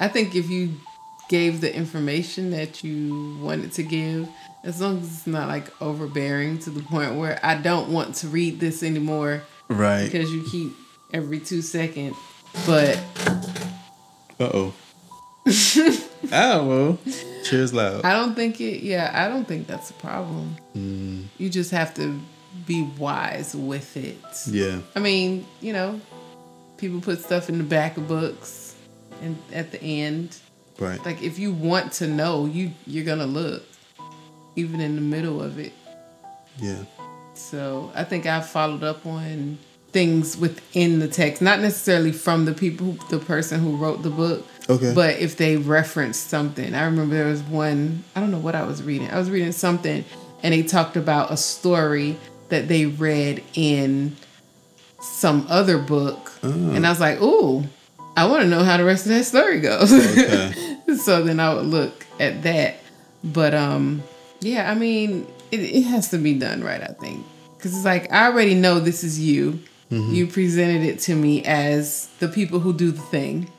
I 0.00 0.08
think 0.08 0.34
if 0.34 0.48
you 0.48 0.74
gave 1.28 1.60
the 1.60 1.74
information 1.74 2.50
that 2.52 2.82
you 2.82 3.36
wanted 3.42 3.72
to 3.72 3.82
give, 3.82 4.28
as 4.68 4.82
long 4.82 4.98
as 4.98 5.06
it's 5.06 5.26
not 5.26 5.48
like 5.48 5.80
overbearing 5.80 6.58
to 6.58 6.68
the 6.68 6.82
point 6.82 7.14
where 7.14 7.40
I 7.42 7.54
don't 7.54 7.90
want 7.90 8.14
to 8.16 8.28
read 8.28 8.60
this 8.60 8.82
anymore. 8.82 9.42
Right. 9.68 10.04
Because 10.04 10.30
you 10.30 10.44
keep 10.50 10.72
every 11.12 11.40
two 11.40 11.62
seconds 11.62 12.14
but. 12.66 13.00
Uh 14.38 14.50
oh. 14.54 14.74
I 15.46 16.52
don't 16.52 16.68
know. 16.68 16.98
Cheers 17.44 17.72
loud. 17.72 18.04
I 18.04 18.12
don't 18.12 18.34
think 18.34 18.60
it. 18.60 18.82
Yeah, 18.82 19.10
I 19.14 19.28
don't 19.28 19.46
think 19.46 19.66
that's 19.66 19.88
a 19.88 19.94
problem. 19.94 20.56
Mm. 20.76 21.24
You 21.38 21.48
just 21.48 21.70
have 21.70 21.94
to 21.94 22.20
be 22.66 22.82
wise 22.98 23.54
with 23.54 23.96
it. 23.96 24.18
Yeah. 24.46 24.80
I 24.94 25.00
mean, 25.00 25.46
you 25.62 25.72
know, 25.72 25.98
people 26.76 27.00
put 27.00 27.22
stuff 27.22 27.48
in 27.48 27.56
the 27.56 27.64
back 27.64 27.96
of 27.96 28.06
books 28.06 28.76
and 29.22 29.38
at 29.52 29.72
the 29.72 29.82
end. 29.82 30.36
Right. 30.78 31.02
Like 31.04 31.22
if 31.22 31.38
you 31.38 31.52
want 31.52 31.92
to 31.94 32.06
know, 32.06 32.44
you 32.44 32.72
you're 32.86 33.06
gonna 33.06 33.26
look, 33.26 33.62
even 34.58 34.80
in 34.80 34.96
the 34.96 35.00
middle 35.00 35.40
of 35.40 35.58
it. 35.58 35.72
Yeah. 36.58 36.82
So 37.34 37.92
I 37.94 38.04
think 38.04 38.26
I 38.26 38.40
followed 38.40 38.82
up 38.82 39.06
on 39.06 39.58
things 39.92 40.36
within 40.36 40.98
the 40.98 41.08
text, 41.08 41.40
not 41.40 41.60
necessarily 41.60 42.12
from 42.12 42.44
the 42.44 42.52
people, 42.52 42.92
the 43.08 43.18
person 43.18 43.60
who 43.60 43.76
wrote 43.76 44.02
the 44.02 44.10
book. 44.10 44.44
Okay. 44.68 44.92
But 44.94 45.18
if 45.18 45.36
they 45.36 45.56
referenced 45.56 46.28
something, 46.28 46.74
I 46.74 46.84
remember 46.84 47.14
there 47.14 47.26
was 47.26 47.42
one. 47.42 48.04
I 48.14 48.20
don't 48.20 48.30
know 48.30 48.38
what 48.38 48.54
I 48.54 48.64
was 48.64 48.82
reading. 48.82 49.10
I 49.10 49.18
was 49.18 49.30
reading 49.30 49.52
something, 49.52 50.04
and 50.42 50.52
they 50.52 50.62
talked 50.62 50.96
about 50.96 51.30
a 51.30 51.36
story 51.36 52.18
that 52.48 52.68
they 52.68 52.86
read 52.86 53.42
in 53.54 54.16
some 55.00 55.46
other 55.48 55.78
book, 55.78 56.32
and 56.42 56.86
I 56.86 56.90
was 56.90 57.00
like, 57.00 57.22
"Ooh, 57.22 57.64
I 58.16 58.26
want 58.26 58.42
to 58.42 58.48
know 58.48 58.62
how 58.64 58.76
the 58.76 58.84
rest 58.84 59.06
of 59.06 59.10
that 59.10 59.24
story 59.24 59.60
goes." 59.60 59.92
Okay. 59.92 60.76
so 60.96 61.22
then 61.22 61.40
I 61.40 61.54
would 61.54 61.66
look 61.66 62.04
at 62.20 62.42
that. 62.42 62.76
But 63.24 63.54
um, 63.54 64.02
yeah, 64.40 64.70
I 64.70 64.74
mean, 64.74 65.26
it, 65.50 65.60
it 65.60 65.82
has 65.82 66.10
to 66.10 66.18
be 66.18 66.34
done 66.34 66.62
right. 66.62 66.82
I 66.82 66.92
think 67.00 67.24
because 67.56 67.74
it's 67.74 67.84
like 67.84 68.10
I 68.12 68.26
already 68.26 68.54
know 68.54 68.80
this 68.80 69.04
is 69.04 69.18
you. 69.18 69.60
Mm-hmm. 69.90 70.14
You 70.14 70.26
presented 70.26 70.86
it 70.86 71.00
to 71.00 71.14
me 71.14 71.44
as 71.44 72.08
the 72.18 72.28
people 72.28 72.60
who 72.60 72.72
do 72.72 72.90
the 72.90 73.00
thing. 73.00 73.50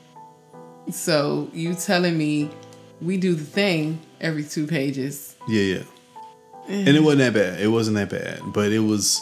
So 0.90 1.50
you 1.52 1.74
telling 1.74 2.16
me 2.16 2.50
we 3.00 3.16
do 3.16 3.34
the 3.34 3.44
thing 3.44 4.00
every 4.20 4.44
two 4.44 4.66
pages. 4.66 5.36
Yeah, 5.48 5.62
yeah. 5.62 5.82
Eh. 6.68 6.84
And 6.86 6.96
it 6.96 7.02
wasn't 7.02 7.22
that 7.22 7.34
bad. 7.34 7.60
It 7.60 7.68
wasn't 7.68 7.96
that 7.96 8.10
bad, 8.10 8.40
but 8.52 8.72
it 8.72 8.80
was 8.80 9.20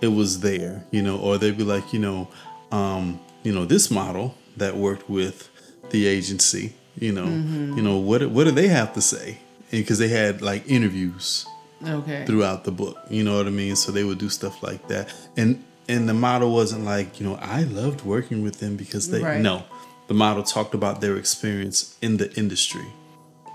it 0.00 0.08
was 0.08 0.40
there, 0.40 0.84
you 0.90 1.02
know, 1.02 1.18
or 1.18 1.38
they'd 1.38 1.56
be 1.56 1.64
like, 1.64 1.92
you 1.92 1.98
know, 1.98 2.28
um, 2.72 3.20
you 3.42 3.52
know, 3.52 3.64
this 3.64 3.90
model 3.90 4.34
that 4.56 4.76
worked 4.76 5.08
with 5.08 5.48
the 5.90 6.06
agency, 6.06 6.74
you 6.98 7.12
know, 7.12 7.26
mm-hmm. 7.26 7.76
you 7.76 7.82
know, 7.82 7.96
what 7.96 8.28
what 8.30 8.44
do 8.44 8.50
they 8.50 8.68
have 8.68 8.92
to 8.94 9.00
say? 9.00 9.38
Because 9.70 9.98
they 9.98 10.08
had 10.08 10.42
like 10.42 10.68
interviews 10.68 11.46
Okay. 11.86 12.24
throughout 12.26 12.64
the 12.64 12.72
book, 12.72 12.98
you 13.08 13.24
know 13.24 13.36
what 13.36 13.46
I 13.46 13.50
mean? 13.50 13.76
So 13.76 13.92
they 13.92 14.04
would 14.04 14.18
do 14.18 14.28
stuff 14.28 14.62
like 14.62 14.88
that. 14.88 15.12
And 15.36 15.64
and 15.88 16.08
the 16.08 16.14
model 16.14 16.52
wasn't 16.52 16.84
like, 16.84 17.18
you 17.18 17.26
know, 17.26 17.36
I 17.36 17.62
loved 17.62 18.04
working 18.04 18.42
with 18.42 18.60
them 18.60 18.76
because 18.76 19.10
they 19.10 19.22
Right. 19.22 19.40
no. 19.40 19.64
The 20.08 20.14
model 20.14 20.42
talked 20.42 20.74
about 20.74 21.00
their 21.00 21.16
experience 21.16 21.96
in 22.02 22.16
the 22.16 22.32
industry 22.34 22.86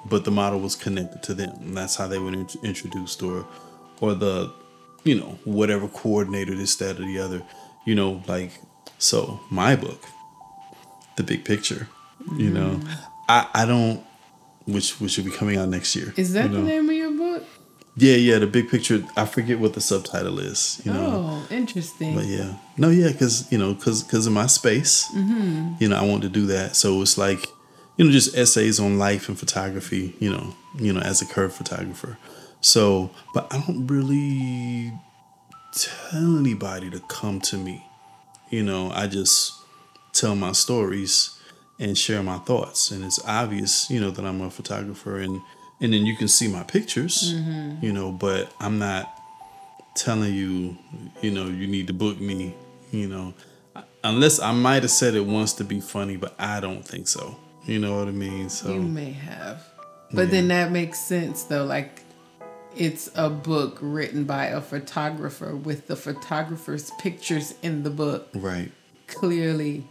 but 0.06 0.24
the 0.24 0.32
model 0.32 0.60
was 0.60 0.76
connected 0.76 1.24
to 1.24 1.34
them 1.34 1.52
and 1.62 1.76
that's 1.76 1.96
how 1.96 2.08
they 2.08 2.20
were 2.20 2.32
int- 2.32 2.56
introduced 2.64 3.22
or 3.24 3.46
or 4.02 4.14
the 4.14 4.52
you 5.04 5.20
know 5.20 5.38
whatever 5.46 5.88
coordinator 5.88 6.56
this 6.56 6.76
that 6.76 7.00
or 7.00 7.06
the 7.06 7.20
other 7.20 7.42
you 7.86 7.96
know 7.96 8.22
like 8.28 8.52
so 9.00 9.40
my 9.50 9.76
book 9.76 10.02
the 11.18 11.24
big 11.24 11.44
picture 11.44 11.88
you 12.38 12.50
know 12.50 12.80
mm. 12.82 12.98
i 13.30 13.48
i 13.54 13.66
don't 13.66 14.04
which 14.66 15.00
which 15.00 15.18
will 15.18 15.26
be 15.26 15.32
coming 15.32 15.58
out 15.58 15.70
next 15.70 15.96
year 15.96 16.14
Is 16.18 16.34
that 16.34 16.50
you 16.50 16.58
the 16.58 16.62
name 16.62 16.90
of 16.90 16.96
your 16.96 17.12
book? 17.12 17.44
yeah 17.98 18.16
yeah 18.16 18.40
the 18.40 18.48
big 18.48 18.70
picture 18.70 19.04
i 19.16 19.26
forget 19.26 19.58
what 19.60 19.74
the 19.74 19.82
subtitle 19.82 20.38
is 20.40 20.82
you 20.86 20.92
know 20.92 21.06
Oh, 21.50 21.54
interesting. 21.54 22.16
but 22.16 22.26
yeah, 22.26 22.54
no, 22.78 22.90
yeah, 22.90 23.10
because 23.12 23.50
you 23.52 23.58
know, 23.58 23.74
because 23.74 24.04
because 24.04 24.26
of 24.28 24.34
my 24.34 24.48
space, 24.48 25.08
Mm-hmm. 25.14 25.76
you 25.80 25.88
know, 25.90 25.98
I 25.98 26.04
want 26.12 26.24
to 26.24 26.30
do 26.30 26.46
that. 26.48 26.76
So 26.76 27.02
it's 27.02 27.18
like, 27.18 27.42
you 27.98 28.04
know, 28.06 28.12
just 28.12 28.36
essays 28.36 28.80
on 28.80 28.98
life 28.98 29.30
and 29.30 29.38
photography. 29.40 30.16
You 30.20 30.32
know, 30.34 30.56
you 30.80 30.92
know, 30.94 31.00
as 31.02 31.22
a 31.22 31.26
curve 31.26 31.54
photographer. 31.54 32.18
So, 32.62 33.12
but 33.34 33.44
I 33.54 33.60
don't 33.62 33.86
really 33.88 34.92
tell 35.74 36.38
anybody 36.38 36.90
to 36.90 37.00
come 37.02 37.40
to 37.42 37.58
me. 37.58 37.86
You 38.50 38.64
know, 38.64 38.92
I 38.92 39.08
just 39.08 39.54
tell 40.14 40.36
my 40.36 40.52
stories 40.54 41.35
and 41.80 41.98
share 41.98 42.24
my 42.24 42.38
thoughts, 42.40 42.92
and 42.92 43.04
it's 43.04 43.20
obvious, 43.26 43.90
you 43.90 44.00
know, 44.00 44.12
that 44.12 44.26
I'm 44.26 44.42
a 44.42 44.50
photographer, 44.50 45.20
and 45.20 45.42
and 45.82 45.94
then 45.94 46.06
you 46.06 46.16
can 46.16 46.28
see 46.28 46.48
my 46.48 46.64
pictures, 46.64 47.34
mm-hmm. 47.34 47.84
you 47.84 47.92
know, 47.92 48.12
but 48.12 48.54
I'm 48.60 48.80
not 48.80 49.12
telling 49.96 50.34
you, 50.34 50.78
you 51.22 51.32
know, 51.32 51.46
you 51.46 51.68
need 51.68 51.88
to 51.88 51.94
book 51.94 52.20
me, 52.20 52.56
you 52.92 53.08
know, 53.08 53.34
unless 54.04 54.40
I 54.40 54.52
might 54.54 54.84
have 54.84 54.92
said 54.92 55.16
it 55.16 55.26
once 55.26 55.54
to 55.54 55.64
be 55.64 55.82
funny, 55.82 56.16
but 56.16 56.36
I 56.40 56.60
don't 56.60 56.86
think 56.86 57.08
so. 57.08 57.38
You 57.66 57.80
know 57.80 57.98
what 57.98 58.08
I 58.08 58.12
mean? 58.12 58.50
So 58.50 58.74
You 58.74 58.82
may 58.82 59.12
have. 59.12 59.66
But 60.14 60.32
then 60.32 60.48
that 60.50 60.72
makes 60.72 61.00
sense 61.00 61.44
though. 61.44 61.66
Like 61.66 62.04
it's 62.76 63.10
a 63.16 63.30
book 63.30 63.80
written 63.82 64.24
by 64.24 64.46
a 64.48 64.62
photographer 64.62 65.56
with 65.56 65.88
the 65.88 65.96
photographer's 65.96 66.92
pictures 67.00 67.56
in 67.64 67.84
the 67.84 67.90
book. 67.90 68.30
right, 68.36 68.72
Clearly, 69.08 69.88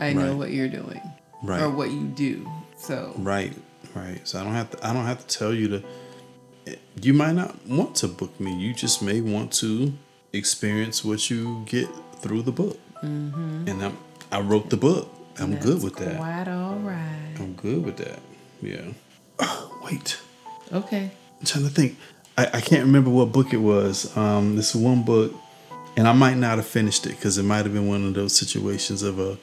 I 0.00 0.12
know 0.12 0.28
Right. 0.28 0.36
what 0.36 0.50
you're 0.50 0.68
doing 0.68 1.00
Right. 1.42 1.62
or 1.62 1.70
what 1.70 1.90
you 1.90 2.04
do. 2.04 2.46
So 2.76 3.14
right, 3.16 3.52
right. 3.94 4.26
So 4.26 4.40
I 4.40 4.44
don't 4.44 4.54
have 4.54 4.70
to. 4.70 4.86
I 4.86 4.92
don't 4.92 5.06
have 5.06 5.26
to 5.26 5.38
tell 5.38 5.54
you 5.54 5.68
to. 5.68 6.76
You 7.02 7.14
might 7.14 7.32
not 7.32 7.66
want 7.66 7.96
to 7.96 8.08
book 8.08 8.38
me. 8.38 8.54
You 8.54 8.74
just 8.74 9.02
may 9.02 9.20
want 9.20 9.52
to 9.54 9.92
experience 10.32 11.04
what 11.04 11.30
you 11.30 11.64
get 11.66 11.88
through 12.20 12.42
the 12.42 12.52
book. 12.52 12.78
And 13.02 13.82
I'm, 13.82 13.96
I 14.30 14.40
wrote 14.40 14.70
the 14.70 14.76
book. 14.76 15.08
I'm 15.38 15.56
good 15.56 15.76
that's 15.76 15.84
with 15.84 15.96
that. 15.96 16.18
Quite 16.18 16.48
all 16.48 16.76
right. 16.76 17.34
I'm 17.38 17.54
good 17.54 17.84
with 17.84 17.96
that. 17.96 18.18
Yeah. 18.60 18.92
Oh, 19.38 19.80
wait. 19.84 20.20
Okay. 20.72 21.10
I'm 21.40 21.46
trying 21.46 21.64
to 21.64 21.70
think. 21.70 21.96
I, 22.36 22.46
I 22.54 22.60
can't 22.60 22.84
remember 22.84 23.10
what 23.10 23.32
book 23.32 23.52
it 23.52 23.58
was. 23.58 24.14
Um, 24.16 24.56
this 24.56 24.74
one 24.74 25.02
book, 25.02 25.34
and 25.96 26.06
I 26.06 26.12
might 26.12 26.36
not 26.36 26.58
have 26.58 26.66
finished 26.66 27.06
it 27.06 27.10
because 27.10 27.38
it 27.38 27.42
might 27.44 27.64
have 27.64 27.72
been 27.72 27.88
one 27.88 28.04
of 28.06 28.14
those 28.14 28.36
situations 28.36 29.02
of 29.02 29.18
a, 29.18 29.38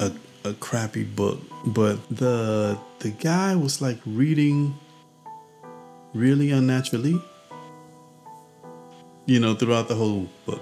a 0.00 0.12
a 0.44 0.54
crappy 0.54 1.04
book. 1.04 1.40
But 1.66 1.98
the 2.08 2.78
the 3.00 3.10
guy 3.10 3.56
was 3.56 3.80
like 3.80 3.98
reading 4.06 4.78
really 6.14 6.50
unnaturally. 6.50 7.20
You 9.26 9.38
know, 9.38 9.54
throughout 9.54 9.88
the 9.88 9.94
whole 9.94 10.28
book. 10.46 10.60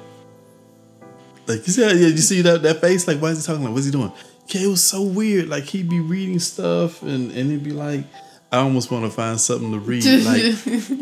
Like 1.47 1.67
you 1.67 1.73
see, 1.73 1.83
yeah, 1.83 1.93
you 1.93 2.19
see 2.19 2.43
that 2.43 2.63
that 2.63 2.81
face. 2.81 3.09
Like, 3.09 3.19
why 3.19 3.31
is 3.31 3.45
he 3.45 3.47
talking? 3.47 3.65
Like, 3.65 3.73
what's 3.73 3.87
he 3.87 3.93
doing? 3.93 4.13
Okay, 4.45 4.65
it 4.65 4.69
was 4.69 4.85
so 4.85 5.03
weird. 5.03 5.49
Like 5.49 5.65
he'd 5.65 5.89
be 5.89 6.01
reading 6.01 6.39
stuff, 6.39 7.03
and 7.03 7.31
and 7.33 7.51
it'd 7.51 7.65
be 7.65 7.73
like, 7.73 8.05
I 8.51 8.59
almost 8.59 8.91
want 8.91 9.05
to 9.05 9.11
find 9.11 9.41
something 9.41 9.73
to 9.73 9.79
read. 9.79 10.05
Like 10.25 10.43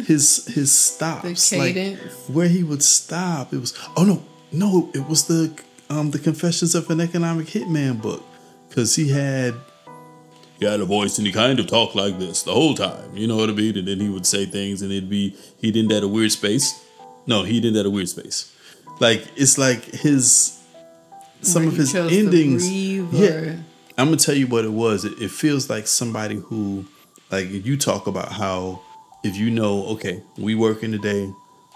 his 0.06 0.46
his 0.46 0.72
stops, 0.72 1.50
The 1.50 1.58
like 1.58 1.98
where 2.28 2.48
he 2.48 2.62
would 2.62 2.82
stop. 2.82 3.52
It 3.52 3.58
was 3.58 3.74
oh 3.96 4.04
no, 4.04 4.22
no, 4.52 4.90
it 4.94 5.08
was 5.08 5.26
the 5.26 5.52
um 5.90 6.10
the 6.10 6.18
Confessions 6.18 6.74
of 6.74 6.90
an 6.90 7.00
Economic 7.00 7.46
Hitman 7.46 8.00
book, 8.00 8.24
because 8.68 8.94
he 8.96 9.08
had 9.08 9.54
he 10.58 10.64
had 10.64 10.80
a 10.80 10.84
voice 10.84 11.18
and 11.18 11.26
he 11.26 11.32
kind 11.32 11.60
of 11.60 11.66
talked 11.66 11.94
like 11.94 12.18
this 12.18 12.42
the 12.42 12.52
whole 12.52 12.74
time. 12.74 13.16
You 13.16 13.26
know 13.26 13.36
what 13.36 13.50
I 13.50 13.52
mean? 13.52 13.76
And 13.76 13.86
then 13.86 14.00
he 14.00 14.08
would 14.08 14.26
say 14.26 14.46
things, 14.46 14.82
and 14.82 14.90
it'd 14.90 15.10
be 15.10 15.36
he 15.58 15.70
didn't 15.70 15.92
at 15.92 16.02
a 16.02 16.08
weird 16.08 16.32
space. 16.32 16.82
No, 17.26 17.42
he 17.42 17.60
didn't 17.60 17.78
at 17.78 17.86
a 17.86 17.90
weird 17.90 18.08
space. 18.08 18.52
Like 19.00 19.26
it's 19.36 19.58
like 19.58 19.84
his 19.84 20.62
some 21.42 21.62
Where 21.62 21.72
of 21.72 21.76
his 21.76 21.94
endings. 21.94 22.70
yeah, 22.70 23.28
or- 23.28 23.64
I'm 23.98 24.06
gonna 24.08 24.16
tell 24.16 24.34
you 24.34 24.46
what 24.46 24.64
it 24.64 24.72
was. 24.72 25.04
It, 25.04 25.20
it 25.20 25.30
feels 25.30 25.70
like 25.70 25.86
somebody 25.86 26.36
who, 26.36 26.86
like, 27.30 27.48
you 27.50 27.76
talk 27.76 28.06
about 28.06 28.32
how 28.32 28.82
if 29.22 29.36
you 29.36 29.50
know, 29.50 29.86
okay, 29.86 30.22
we 30.38 30.54
working 30.54 30.92
today, 30.92 31.32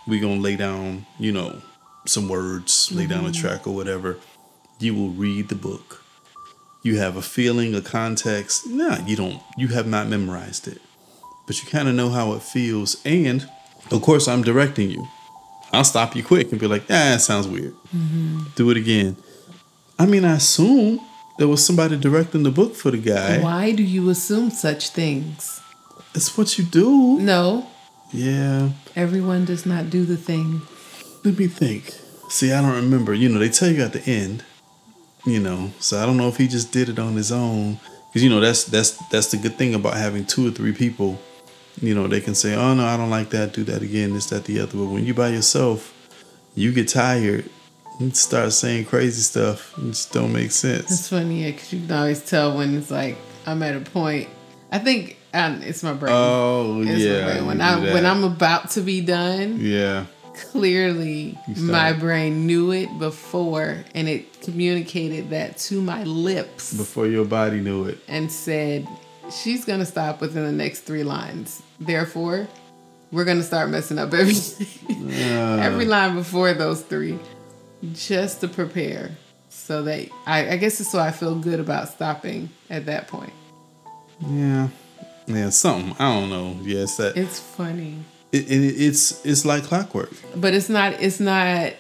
we 0.06 0.20
gonna 0.20 0.40
lay 0.40 0.56
down, 0.56 1.06
you 1.18 1.32
know, 1.32 1.60
some 2.06 2.28
words, 2.28 2.90
lay 2.92 3.06
down 3.06 3.24
a 3.24 3.28
mm-hmm. 3.28 3.40
track 3.40 3.66
or 3.66 3.74
whatever. 3.74 4.18
You 4.78 4.94
will 4.94 5.10
read 5.10 5.48
the 5.48 5.54
book. 5.54 5.99
You 6.82 6.98
have 6.98 7.16
a 7.16 7.22
feeling, 7.22 7.74
a 7.74 7.80
context. 7.82 8.66
Nah, 8.66 9.04
you 9.06 9.16
don't. 9.16 9.40
You 9.58 9.68
have 9.68 9.86
not 9.86 10.08
memorized 10.08 10.66
it, 10.66 10.80
but 11.46 11.62
you 11.62 11.68
kind 11.68 11.88
of 11.88 11.94
know 11.94 12.08
how 12.08 12.32
it 12.32 12.42
feels. 12.42 12.96
And 13.04 13.48
of 13.90 14.00
course, 14.02 14.26
I'm 14.28 14.42
directing 14.42 14.90
you. 14.90 15.06
I'll 15.72 15.84
stop 15.84 16.16
you 16.16 16.24
quick 16.24 16.50
and 16.50 16.60
be 16.60 16.66
like, 16.66 16.82
ah, 16.84 17.14
that 17.14 17.20
sounds 17.20 17.46
weird. 17.46 17.74
Do 18.56 18.70
it 18.70 18.76
again. 18.76 19.16
I 19.98 20.06
mean, 20.06 20.24
I 20.24 20.36
assume 20.36 21.00
there 21.38 21.48
was 21.48 21.64
somebody 21.64 21.96
directing 21.98 22.42
the 22.42 22.50
book 22.50 22.74
for 22.74 22.90
the 22.90 22.98
guy. 22.98 23.38
Why 23.40 23.72
do 23.72 23.82
you 23.82 24.08
assume 24.10 24.50
such 24.50 24.88
things? 24.88 25.60
It's 26.14 26.36
what 26.36 26.58
you 26.58 26.64
do. 26.64 27.20
No, 27.20 27.66
Yeah. 28.12 28.70
everyone 28.96 29.44
does 29.44 29.64
not 29.66 29.90
do 29.90 30.04
the 30.04 30.16
thing. 30.16 30.62
Let 31.24 31.38
me 31.38 31.46
think. 31.46 31.94
See, 32.30 32.52
I 32.52 32.62
don't 32.62 32.74
remember. 32.74 33.12
You 33.14 33.28
know, 33.28 33.38
they 33.38 33.48
tell 33.50 33.70
you 33.70 33.82
at 33.82 33.92
the 33.92 34.02
end. 34.10 34.42
You 35.26 35.38
know, 35.40 35.70
so 35.80 35.98
I 36.02 36.06
don't 36.06 36.16
know 36.16 36.28
if 36.28 36.36
he 36.38 36.48
just 36.48 36.72
did 36.72 36.88
it 36.88 36.98
on 36.98 37.14
his 37.14 37.30
own. 37.30 37.78
Because 38.08 38.24
you 38.24 38.30
know 38.30 38.40
that's 38.40 38.64
that's 38.64 38.92
that's 39.08 39.30
the 39.30 39.36
good 39.36 39.56
thing 39.56 39.74
about 39.74 39.94
having 39.94 40.24
two 40.24 40.48
or 40.48 40.50
three 40.50 40.72
people. 40.72 41.18
You 41.80 41.94
know, 41.94 42.06
they 42.08 42.20
can 42.20 42.34
say, 42.34 42.54
"Oh 42.54 42.74
no, 42.74 42.84
I 42.84 42.96
don't 42.96 43.10
like 43.10 43.30
that. 43.30 43.52
Do 43.52 43.62
that 43.64 43.82
again. 43.82 44.14
This, 44.14 44.26
that, 44.30 44.44
the 44.44 44.60
other." 44.60 44.76
But 44.78 44.86
when 44.86 45.04
you 45.06 45.14
by 45.14 45.28
yourself, 45.28 45.94
you 46.54 46.72
get 46.72 46.88
tired. 46.88 47.48
and 48.00 48.16
start 48.16 48.50
saying 48.52 48.86
crazy 48.86 49.20
stuff. 49.20 49.76
It 49.78 49.88
just 49.92 50.10
don't 50.12 50.32
make 50.32 50.50
sense. 50.52 50.90
It's 50.90 51.08
funny, 51.10 51.42
yeah, 51.44 51.50
because 51.50 51.70
you 51.74 51.80
can 51.86 51.92
always 51.92 52.24
tell 52.24 52.56
when 52.56 52.74
it's 52.76 52.90
like 52.90 53.18
I'm 53.46 53.62
at 53.62 53.76
a 53.76 53.80
point. 53.80 54.28
I 54.72 54.78
think 54.78 55.18
um, 55.34 55.60
it's 55.62 55.82
my 55.82 55.92
brain. 55.92 56.12
Oh 56.16 56.80
It's 56.80 56.90
my 56.90 56.96
yeah. 56.96 57.24
brain. 57.26 57.46
When 57.46 57.60
I 57.60 57.78
when. 57.92 58.06
I'm 58.06 58.24
about 58.24 58.70
to 58.70 58.80
be 58.80 59.02
done, 59.02 59.58
yeah. 59.60 60.06
Clearly 60.50 61.38
my 61.56 61.92
brain 61.92 62.46
knew 62.46 62.72
it 62.72 62.88
before, 62.98 63.84
and 63.94 64.08
it 64.08 64.40
communicated 64.42 65.30
that 65.30 65.58
to 65.58 65.80
my 65.82 66.02
lips 66.04 66.72
Before 66.74 67.06
your 67.06 67.24
body 67.24 67.60
knew 67.60 67.84
it. 67.84 67.98
and 68.08 68.30
said, 68.30 68.86
"She's 69.42 69.64
gonna 69.64 69.86
stop 69.86 70.20
within 70.20 70.44
the 70.44 70.52
next 70.52 70.80
three 70.80 71.02
lines. 71.04 71.62
Therefore, 71.78 72.48
we're 73.12 73.24
gonna 73.24 73.42
start 73.42 73.70
messing 73.70 73.98
up 73.98 74.12
everything. 74.14 74.66
Uh. 75.10 75.56
Every 75.62 75.86
line 75.86 76.14
before 76.14 76.52
those 76.52 76.82
3 76.82 77.18
just 77.92 78.40
to 78.42 78.48
prepare, 78.48 79.10
so 79.48 79.82
that 79.84 80.08
I, 80.26 80.50
I 80.50 80.56
guess 80.56 80.80
it's 80.80 80.90
so 80.92 80.98
I 80.98 81.10
feel 81.10 81.34
good 81.36 81.58
about 81.58 81.88
stopping 81.88 82.50
at 82.68 82.86
that 82.86 83.08
point. 83.08 83.32
Yeah, 84.28 84.68
yeah, 85.26 85.48
something 85.50 85.94
I 85.98 86.12
don't 86.20 86.28
know. 86.30 86.58
Yes, 86.62 86.96
that 86.98 87.16
It's 87.16 87.40
funny, 87.40 87.98
it, 88.32 88.50
it, 88.50 88.54
it's 88.82 89.24
it's 89.24 89.44
like 89.44 89.64
clockwork. 89.64 90.10
but 90.36 90.54
it's 90.54 90.68
not. 90.68 90.94
It's 91.00 91.20
not 91.20 91.72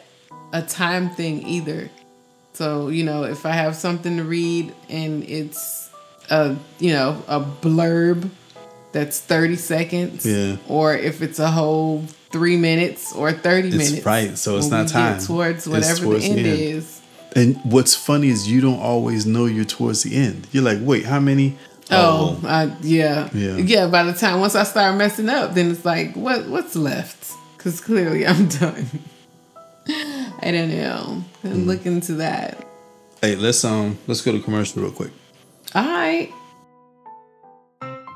a 0.52 0.62
time 0.62 1.10
thing 1.10 1.46
either. 1.46 1.90
So 2.54 2.88
you 2.88 3.04
know, 3.04 3.24
if 3.24 3.46
I 3.46 3.52
have 3.52 3.76
something 3.76 4.16
to 4.16 4.24
read 4.24 4.72
and 4.88 5.22
it's 5.24 5.90
a 6.30 6.56
you 6.78 6.92
know 6.92 7.22
a 7.28 7.40
blurb 7.40 8.28
that's 8.92 9.20
thirty 9.20 9.56
seconds, 9.56 10.26
Yeah. 10.26 10.56
or 10.68 10.94
if 10.96 11.22
it's 11.22 11.38
a 11.38 11.50
whole 11.50 12.04
three 12.30 12.56
minutes 12.56 13.12
or 13.14 13.32
thirty 13.32 13.68
It's 13.68 13.76
minutes, 13.76 14.04
right, 14.06 14.36
so 14.36 14.58
it's 14.58 14.68
not 14.68 14.88
time. 14.88 15.20
towards 15.20 15.58
It's 15.58 15.66
whatever 15.68 16.00
towards 16.02 16.24
the 16.24 16.32
the 16.34 16.38
end, 16.40 16.46
end. 16.48 16.58
is. 16.60 17.00
And 17.36 17.56
what's 17.62 17.94
funny 17.94 18.28
is 18.28 18.50
you 18.50 18.60
don't 18.60 18.80
always 18.80 19.24
know 19.24 19.46
you're 19.46 19.64
towards 19.64 20.02
the 20.02 20.16
end. 20.16 20.48
You're 20.50 20.64
like, 20.64 20.78
wait, 20.80 21.04
how 21.06 21.20
many? 21.20 21.56
Oh, 21.92 22.40
I, 22.44 22.74
yeah. 22.82 23.28
Yeah. 23.32 23.56
yeah, 23.56 23.86
By 23.88 24.04
the 24.04 24.12
time 24.12 24.40
once 24.40 24.54
I 24.54 24.62
start 24.64 24.96
messing 24.96 25.28
up, 25.28 25.54
then 25.54 25.70
it's 25.70 25.84
like, 25.84 26.14
what 26.14 26.46
what's 26.46 26.76
left? 26.76 27.32
Because 27.56 27.80
clearly 27.80 28.26
I'm 28.26 28.48
done. 28.60 28.86
I 29.88 30.50
don't 30.52 30.70
know. 30.70 31.24
Mm. 31.44 31.66
Look 31.66 31.86
into 31.86 32.14
that. 32.14 32.64
Hey, 33.20 33.34
let's 33.36 33.64
um 33.64 33.98
let's 34.06 34.20
go 34.22 34.32
to 34.32 34.40
commercial 34.40 34.82
real 34.82 34.92
quick. 34.92 35.10
All 35.74 35.84
right. 35.84 36.32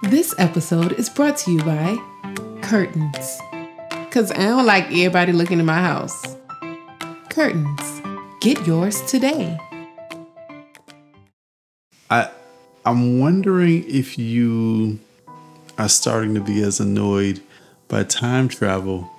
This 0.05 0.35
episode 0.39 0.93
is 0.93 1.09
brought 1.09 1.37
to 1.39 1.51
you 1.53 1.59
by 1.63 1.97
Curtains. 2.63 3.39
Because 4.05 4.31
I 4.31 4.37
don't 4.39 4.67
like 4.67 4.85
everybody 4.87 5.33
looking 5.33 5.59
in 5.59 5.67
my 5.67 5.81
house. 5.81 6.37
Curtains. 7.31 8.03
Get 8.41 8.67
yours 8.67 9.01
today. 9.03 9.59
I 12.11 12.31
I'm 12.87 13.19
wondering 13.19 13.85
if 13.89 14.19
you 14.19 14.99
are 15.79 15.89
starting 15.89 16.35
to 16.35 16.41
be 16.41 16.63
as 16.63 16.81
annoyed 16.81 17.41
by 17.89 18.05
time 18.05 18.49
travel 18.49 19.11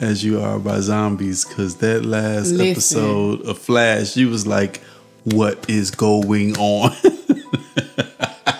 as 0.00 0.24
you 0.24 0.40
are 0.40 0.58
by 0.58 0.80
zombies 0.80 1.44
because 1.44 1.76
that 1.76 2.04
last 2.04 2.52
Listen. 2.52 2.66
episode 2.66 3.42
of 3.42 3.58
Flash, 3.58 4.16
you 4.16 4.28
was 4.28 4.46
like, 4.46 4.80
"What 5.24 5.68
is 5.68 5.90
going 5.90 6.56
on?" 6.58 6.90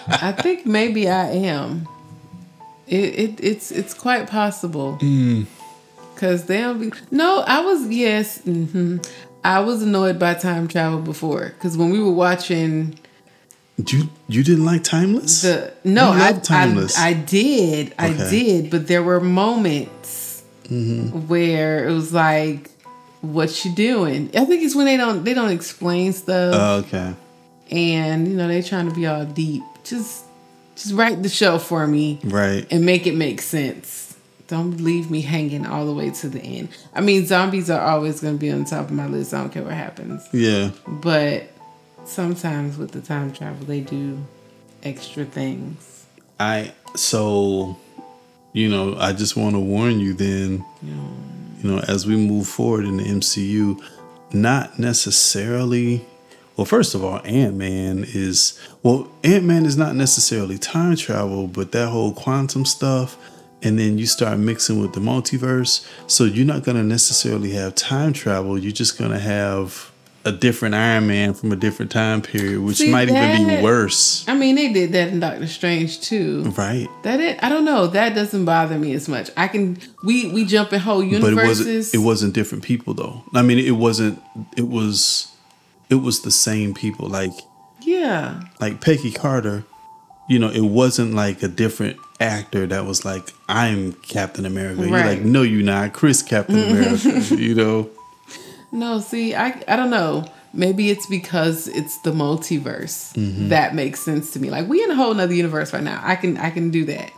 I 0.09 0.33
think 0.33 0.67
maybe 0.67 1.09
I 1.09 1.31
am. 1.31 1.87
It, 2.89 3.19
it 3.19 3.41
it's 3.41 3.71
it's 3.71 3.95
quite 3.95 4.29
possible. 4.29 4.99
Cause 6.17 6.47
they'll 6.47 6.75
be 6.75 6.93
no. 7.11 7.45
I 7.47 7.61
was 7.61 7.89
yes. 7.89 8.41
hmm 8.43 8.99
I 9.45 9.59
was 9.61 9.83
annoyed 9.83 10.21
by 10.21 10.35
time 10.35 10.69
travel 10.69 11.01
before. 11.01 11.53
Cause 11.61 11.77
when 11.77 11.91
we 11.91 12.01
were 12.01 12.13
watching 12.13 12.97
you 13.77 14.09
you 14.29 14.43
didn't 14.45 14.65
like 14.65 14.85
Timeless? 14.85 15.43
the 15.43 15.73
no, 15.85 16.11
I, 16.13 16.33
Timeless. 16.33 16.99
I 16.99 17.09
I 17.09 17.13
did 17.15 17.95
I 17.99 18.13
did, 18.13 18.71
but 18.71 18.87
there 18.89 19.03
were 19.03 19.21
moments 19.21 20.29
Mm-hmm. 20.71 21.27
where 21.29 21.87
it 21.87 21.93
was 21.93 22.15
like, 22.15 22.71
"What 23.21 23.63
you 23.65 23.75
doing?" 23.75 24.31
I 24.35 24.45
think 24.47 24.63
it's 24.63 24.75
when 24.75 24.87
they 24.87 24.97
don't 24.97 25.23
they 25.25 25.35
don't 25.35 25.51
explain 25.51 26.13
stuff. 26.15 26.55
Oh, 26.57 26.77
okay. 26.87 27.15
and 27.71 28.27
you 28.29 28.35
know 28.35 28.49
they 28.49 28.63
trying 28.63 28.89
to 28.89 28.95
be 28.95 29.07
all 29.07 29.25
deep. 29.27 29.63
Just 29.85 30.25
just 30.77 30.95
write 30.95 31.23
the 31.23 31.29
show 31.29 31.59
for 31.59 31.87
me 31.87 32.21
Right. 32.25 32.67
and 32.71 32.87
make 32.87 33.07
it 33.07 33.15
make 33.17 33.43
sense. 33.43 34.17
Don't 34.47 34.79
leave 34.81 35.11
me 35.11 35.21
hanging 35.21 35.67
all 35.67 35.85
the 35.85 35.93
way 35.93 36.11
to 36.11 36.29
the 36.29 36.41
end. 36.41 36.69
I 36.95 37.01
mean, 37.03 37.27
zombies 37.27 37.69
are 37.69 37.81
always 37.81 38.21
going 38.21 38.35
to 38.35 38.41
be 38.41 38.51
on 38.51 38.65
top 38.65 38.87
of 38.87 38.93
my 38.93 39.07
list. 39.07 39.35
I 39.35 39.41
don't 39.41 39.51
care 39.53 39.63
what 39.65 39.75
happens. 39.75 40.27
Yeah. 40.33 40.71
But 40.87 41.51
sometimes 42.05 42.79
with 42.79 42.93
the 42.93 43.01
time 43.01 43.33
travel, 43.33 43.65
they 43.67 43.81
do 43.81 44.19
extra 44.83 45.25
things. 45.25 46.07
I 46.41 46.73
so 46.97 47.77
you 48.53 48.69
know, 48.69 48.97
I 48.99 49.13
just 49.13 49.37
want 49.37 49.55
to 49.55 49.61
warn 49.61 49.99
you 49.99 50.13
then, 50.13 50.65
you 50.83 51.71
know, 51.71 51.79
as 51.89 52.07
we 52.07 52.17
move 52.17 52.47
forward 52.47 52.85
in 52.85 52.99
the 52.99 53.05
MCU, 53.05 53.83
not 54.33 54.79
necessarily 54.79 56.05
well, 56.57 56.67
first 56.67 56.95
of 56.95 57.03
all, 57.03 57.21
Ant 57.25 57.57
Man 57.57 58.05
is 58.07 58.59
well, 58.83 59.11
Ant 59.25 59.45
Man 59.45 59.65
is 59.65 59.77
not 59.77 59.97
necessarily 59.97 60.59
time 60.59 60.97
travel, 60.97 61.47
but 61.47 61.73
that 61.73 61.89
whole 61.89 62.13
quantum 62.13 62.65
stuff, 62.65 63.17
and 63.63 63.79
then 63.79 63.97
you 63.97 64.07
start 64.07 64.39
mixing 64.39 64.81
with 64.81 64.93
the 64.93 65.01
multiverse. 65.01 65.87
So 66.07 66.25
you're 66.25 66.47
not 66.47 66.63
gonna 66.63 66.83
necessarily 66.83 67.53
have 67.53 67.75
time 67.75 68.13
travel, 68.13 68.59
you're 68.59 68.73
just 68.73 68.99
gonna 68.99 69.19
have 69.19 69.92
a 70.25 70.33
different 70.33 70.75
Iron 70.75 71.07
Man 71.07 71.35
from 71.35 71.53
a 71.53 71.57
different 71.57 71.91
time 71.91 72.23
period, 72.23 72.61
which 72.61 72.77
See, 72.77 72.91
might 72.91 73.09
even 73.09 73.49
be 73.49 73.63
worse. 73.63 74.27
I 74.29 74.35
mean, 74.35 74.55
they 74.55 74.73
did 74.73 74.93
that 74.93 75.09
in 75.09 75.21
Doctor 75.21 75.47
Strange 75.47 76.01
too. 76.01 76.43
Right. 76.57 76.89
That 77.03 77.21
it, 77.21 77.43
I 77.43 77.49
don't 77.49 77.65
know. 77.65 77.89
That 77.89 78.15
doesn't 78.15 78.45
bother 78.45 78.79
me 78.79 78.93
as 78.95 79.09
much. 79.09 79.31
I 79.37 79.49
can 79.49 79.79
we 80.03 80.31
we 80.33 80.45
jump 80.45 80.73
in 80.73 80.81
whole 80.81 81.01
but 81.01 81.07
it 81.07 81.13
universes. 81.13 81.67
wasn't 81.87 81.95
it 81.95 82.07
wasn't 82.07 82.35
different 82.35 82.65
people 82.65 82.95
though 82.95 83.23
i 83.35 83.43
mean 83.43 83.59
it 83.59 83.73
wasn't 83.73 84.21
it 84.57 84.69
was 84.69 85.33
it 85.91 85.97
was 85.97 86.23
the 86.23 86.31
same 86.31 86.75
people 86.75 87.09
like 87.09 87.33
yeah. 87.83 88.43
like 88.61 88.81
peggy 88.81 89.13
carter 89.13 89.65
you 90.29 90.39
know 90.39 90.51
it 90.51 90.61
wasn't 90.61 91.15
like 91.15 91.43
a 91.43 91.49
different 91.49 91.97
actor 92.21 92.67
that 92.67 92.87
was 92.87 93.05
like 93.05 93.33
i'm 93.49 93.93
captain 93.95 94.47
america 94.47 94.81
you're 94.81 94.91
like 94.91 95.23
no 95.23 95.43
you're 95.43 95.65
not 95.65 95.93
chris 95.93 96.23
captain 96.23 96.59
america 96.71 97.35
you 97.35 97.55
know 97.55 97.91
No, 98.73 98.99
see, 99.01 99.35
I 99.35 99.63
I 99.69 99.77
don't 99.77 99.91
know. 99.91 100.25
Maybe 100.55 100.91
it's 100.91 101.07
because 101.07 101.69
it's 101.69 101.99
the 102.03 102.11
multiverse 102.13 103.13
Mm-hmm. 103.15 103.49
that 103.49 103.75
makes 103.75 104.01
sense 104.01 104.33
to 104.33 104.39
me. 104.41 104.51
Like 104.51 104.69
we 104.69 104.83
in 104.83 104.91
a 104.91 104.95
whole 104.95 105.15
nother 105.15 105.35
universe 105.35 105.73
right 105.73 105.83
now. 105.83 106.01
I 106.03 106.17
can 106.17 106.37
I 106.39 106.51
can 106.51 106.71
do 106.71 106.85
that. 106.87 107.11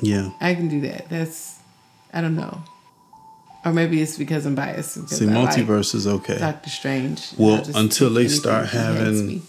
yeah 0.00 0.30
I 0.40 0.54
can 0.54 0.68
do 0.68 0.80
that. 0.82 1.08
That's 1.08 1.58
I 2.12 2.20
don't 2.20 2.36
know. 2.36 2.62
Or 3.64 3.72
maybe 3.72 4.02
it's 4.02 4.18
because 4.18 4.44
I'm 4.44 4.54
biased. 4.56 4.96
because 4.96 5.18
see 5.18 5.28
I 5.28 5.32
like 5.32 5.54
multiverse 5.56 5.94
is 5.94 6.06
okay 6.06 6.38
Doctor 6.38 6.68
Strange. 6.70 7.32
Well, 7.38 7.62
until 7.74 8.10
they 8.10 8.28
start 8.28 8.68
having- 8.68 9.42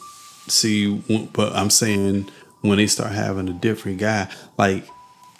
see 0.49 1.01
but 1.31 1.53
i'm 1.55 1.69
saying 1.69 2.29
when 2.59 2.77
they 2.77 2.85
start 2.85 3.13
having 3.13 3.47
a 3.47 3.53
different 3.53 3.97
guy 3.97 4.27
like 4.57 4.85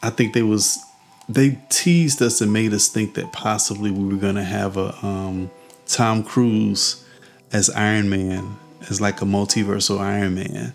i 0.02 0.10
think 0.10 0.34
they 0.34 0.42
was 0.44 0.80
they 1.28 1.60
teased 1.70 2.22
us 2.22 2.40
and 2.40 2.54
made 2.54 2.74
us 2.74 2.88
think 2.88 3.14
that 3.16 3.30
possibly 3.34 3.92
we 3.92 4.06
were 4.14 4.20
going 4.20 4.36
to 4.36 4.44
have 4.46 4.78
a 4.78 4.96
um 5.06 5.52
tom 5.88 6.24
cruise 6.24 7.04
as 7.52 7.70
iron 7.72 8.10
man 8.10 8.58
as 8.90 9.00
like 9.00 9.22
a 9.22 9.26
multiversal 9.26 10.00
iron 10.00 10.36
man 10.36 10.74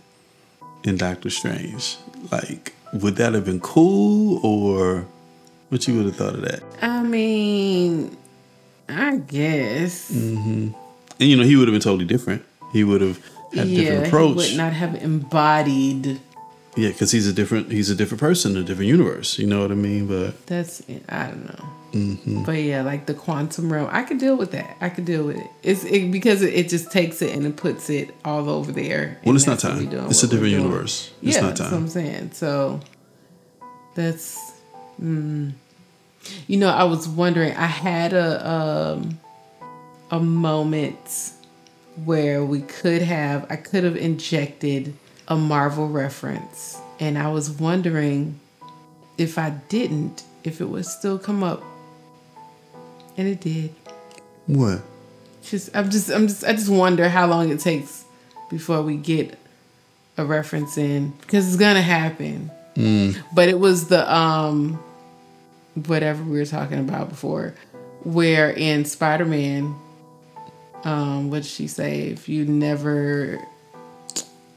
in 0.85 0.97
doctor 0.97 1.31
strange 1.31 1.97
like 2.31 2.75
would 2.93 3.17
that 3.17 3.35
have 3.35 3.45
been 3.45 3.61
cool 3.61 4.41
or 4.45 5.07
what 5.69 5.87
you 5.87 5.97
would 5.97 6.07
have 6.07 6.17
thought 6.17 6.35
of 6.35 6.43
that 6.43 6.63
I 6.81 7.03
mean, 7.03 8.17
I 8.89 9.17
guess. 9.17 10.11
Mm-hmm. 10.11 10.69
and 11.21 11.29
you 11.29 11.37
know 11.37 11.43
he 11.45 11.57
would 11.57 11.69
have 11.69 11.75
been 11.75 11.83
totally 11.83 12.05
different 12.05 12.45
he 12.73 12.85
would 12.85 13.01
have 13.01 13.21
had 13.55 13.67
a 13.67 13.71
yeah, 13.71 14.03
different 14.03 14.29
he 14.29 14.35
would 14.35 14.57
not 14.57 14.73
have 14.73 14.95
embodied. 15.03 16.21
Yeah, 16.79 16.91
because 16.91 17.11
he's 17.11 17.27
a 17.27 17.33
different 17.33 17.73
he's 17.73 17.91
a 17.91 17.95
different 17.97 18.21
person 18.21 18.57
a 18.57 18.63
different 18.63 18.89
universe. 18.89 19.37
You 19.37 19.49
know 19.49 19.63
what 19.63 19.73
I 19.73 19.75
mean? 19.75 20.07
But 20.07 20.47
That's 20.47 20.81
I 21.09 21.27
don't 21.27 21.45
know. 21.45 21.69
Mm-hmm. 21.93 22.45
But 22.45 22.63
yeah, 22.63 22.83
like 22.83 23.07
the 23.07 23.15
quantum 23.15 23.73
realm, 23.73 23.89
I 23.91 24.05
could 24.05 24.19
deal 24.19 24.37
with 24.37 24.53
that. 24.53 24.77
I 24.81 24.89
could 24.89 25.05
deal 25.05 25.25
with 25.25 25.39
it. 25.39 25.51
It's 25.65 25.83
it, 25.85 26.13
because 26.13 26.43
it, 26.43 26.55
it 26.55 26.69
just 26.69 26.93
takes 26.93 27.21
it 27.21 27.35
and 27.35 27.45
it 27.47 27.57
puts 27.57 27.91
it 27.91 28.15
all 28.25 28.49
over 28.49 28.71
there. 28.71 29.19
well, 29.25 29.35
it's 29.35 29.47
not 29.47 29.59
that's 29.59 29.65
what 29.65 29.79
we 29.79 29.87
time. 29.89 30.09
It's 30.09 30.23
a 30.23 30.29
different 30.29 30.53
universe. 30.53 31.11
It's 31.21 31.35
yeah, 31.35 31.43
not 31.43 31.57
that's 31.57 31.73
what 31.73 31.79
I'm 31.79 31.89
saying. 31.89 32.31
So 32.33 32.79
that's, 33.97 34.39
mm. 35.03 35.53
you 36.47 36.59
know, 36.59 36.69
I 36.69 36.85
was 36.85 37.09
wondering. 37.09 37.57
I 37.57 37.67
had 37.67 38.13
a 38.13 38.49
um, 38.49 39.19
a 40.13 40.21
moment 40.21 41.33
where 42.05 42.45
we 42.45 42.61
could 42.61 43.03
have. 43.03 43.51
I 43.51 43.57
could 43.57 43.83
have 43.83 43.97
injected 43.97 44.95
a 45.29 45.37
Marvel 45.37 45.89
reference, 45.89 46.79
and 46.99 47.19
I 47.19 47.29
was 47.31 47.51
wondering 47.51 48.41
if 49.19 49.39
I 49.39 49.51
didn't, 49.69 50.25
if 50.43 50.61
it 50.61 50.65
would 50.65 50.87
still 50.87 51.19
come 51.19 51.45
up, 51.45 51.63
and 53.17 53.29
it 53.29 53.41
did. 53.41 53.75
What? 54.47 54.81
Just 55.45 55.71
I'm 55.75 55.91
just 55.91 56.11
I'm 56.11 56.27
just 56.29 56.45
I 56.45 56.53
just 56.53 56.69
wonder 56.71 57.09
how 57.09 57.27
long 57.27 57.51
it 57.51 57.61
takes 57.61 58.05
before 58.51 58.83
we 58.83 58.97
get 58.97 59.39
a 60.17 60.25
reference 60.25 60.77
in 60.79 61.11
because 61.21 61.47
it's 61.47 61.57
gonna 61.57 61.83
happen. 61.83 62.51
But 63.35 63.49
it 63.49 63.59
was 63.59 63.89
the 63.89 64.13
um 64.13 64.83
whatever 65.87 66.23
we 66.25 66.39
were 66.39 66.47
talking 66.47 66.79
about 66.79 67.09
before, 67.09 67.55
where 68.03 68.51
in 68.51 68.85
Spider 68.85 69.25
Man, 69.25 69.75
um, 70.85 71.31
what 71.31 71.43
did 71.43 71.47
she 71.47 71.67
say? 71.67 72.09
If 72.09 72.29
you 72.29 72.45
never 72.47 73.39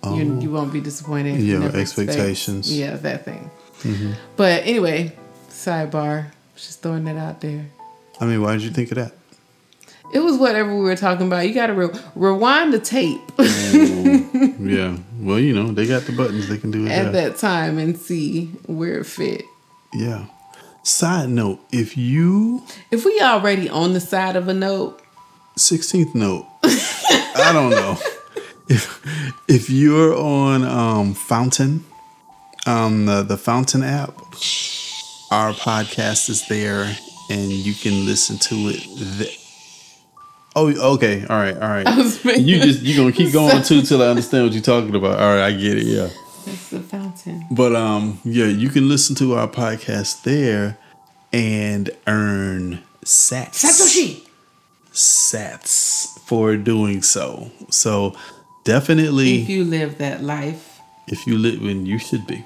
you, 0.03 0.09
um, 0.09 0.41
you 0.41 0.49
won't 0.51 0.73
be 0.73 0.81
disappointed. 0.81 1.39
Yeah, 1.39 1.59
never 1.59 1.79
expect- 1.79 2.09
expectations. 2.09 2.71
yeah, 2.77 2.95
that 2.97 3.25
thing. 3.25 3.49
Mm-hmm. 3.83 4.13
But 4.35 4.63
anyway, 4.65 5.15
sidebar. 5.49 6.31
Just 6.55 6.81
throwing 6.81 7.05
that 7.05 7.17
out 7.17 7.41
there. 7.41 7.65
I 8.19 8.25
mean, 8.25 8.41
why 8.41 8.53
did 8.53 8.61
you 8.61 8.69
think 8.69 8.91
of 8.91 8.97
that? 8.97 9.13
It 10.13 10.19
was 10.19 10.37
whatever 10.37 10.75
we 10.75 10.81
were 10.83 10.95
talking 10.95 11.25
about. 11.27 11.47
You 11.47 11.53
got 11.53 11.67
to 11.67 11.73
re- 11.73 11.99
rewind 12.15 12.73
the 12.73 12.79
tape 12.79 13.21
mm, 13.37 14.69
Yeah. 14.69 14.97
Well, 15.19 15.39
you 15.39 15.53
know, 15.53 15.71
they 15.71 15.87
got 15.87 16.03
the 16.03 16.11
buttons. 16.11 16.49
They 16.49 16.57
can 16.57 16.69
do 16.69 16.85
it. 16.85 16.91
at 16.91 17.05
yeah. 17.05 17.11
that 17.11 17.37
time 17.37 17.77
and 17.79 17.97
see 17.97 18.47
where 18.67 18.99
it 18.99 19.05
fit. 19.05 19.45
Yeah. 19.93 20.25
Side 20.83 21.29
note: 21.29 21.59
If 21.71 21.95
you 21.97 22.63
If 22.91 23.05
we 23.05 23.19
already 23.21 23.69
on 23.69 23.93
the 23.93 23.99
side 23.99 24.35
of 24.35 24.47
a 24.47 24.53
note, 24.53 25.01
sixteenth 25.55 26.13
note, 26.15 26.45
I 26.63 27.51
don't 27.53 27.69
know 27.69 27.97
if 28.71 29.41
if 29.49 29.69
you're 29.69 30.15
on 30.15 30.63
um, 30.63 31.13
Fountain, 31.13 31.83
um, 32.65 33.05
the 33.05 33.21
the 33.23 33.37
Fountain 33.37 33.83
app, 33.83 34.17
our 35.29 35.53
podcast 35.53 36.29
is 36.29 36.47
there, 36.47 36.95
and 37.29 37.51
you 37.51 37.73
can 37.73 38.05
listen 38.05 38.37
to 38.37 38.55
it. 38.69 38.81
Th- 39.17 39.39
oh, 40.55 40.93
okay, 40.95 41.25
all 41.29 41.37
right, 41.37 41.55
all 41.55 41.69
right. 41.69 41.85
You 42.39 42.61
just 42.61 42.81
you're 42.81 42.97
gonna 42.97 43.11
keep 43.11 43.33
going 43.33 43.61
too 43.63 43.81
till 43.81 44.01
I 44.01 44.07
understand 44.07 44.45
what 44.45 44.53
you're 44.53 44.63
talking 44.63 44.95
about. 44.95 45.19
All 45.19 45.35
right, 45.35 45.43
I 45.47 45.51
get 45.51 45.77
it. 45.77 45.85
Yeah. 45.85 46.09
that's 46.45 46.69
the 46.69 46.79
fountain. 46.79 47.45
But 47.51 47.75
um, 47.75 48.19
yeah, 48.23 48.45
you 48.45 48.69
can 48.69 48.87
listen 48.87 49.15
to 49.17 49.33
our 49.35 49.49
podcast 49.49 50.23
there 50.23 50.77
and 51.33 51.89
earn 52.07 52.79
sats. 53.03 53.65
Satoshi. 53.65 54.27
Sats 54.93 56.19
for 56.25 56.57
doing 56.57 57.01
so. 57.01 57.49
So 57.69 58.13
definitely, 58.63 59.41
If 59.41 59.49
you 59.49 59.63
live 59.63 59.97
that 59.99 60.23
life, 60.23 60.79
if 61.07 61.25
you 61.27 61.37
live 61.37 61.61
and 61.61 61.87
you 61.87 61.97
should 61.99 62.25
be. 62.27 62.43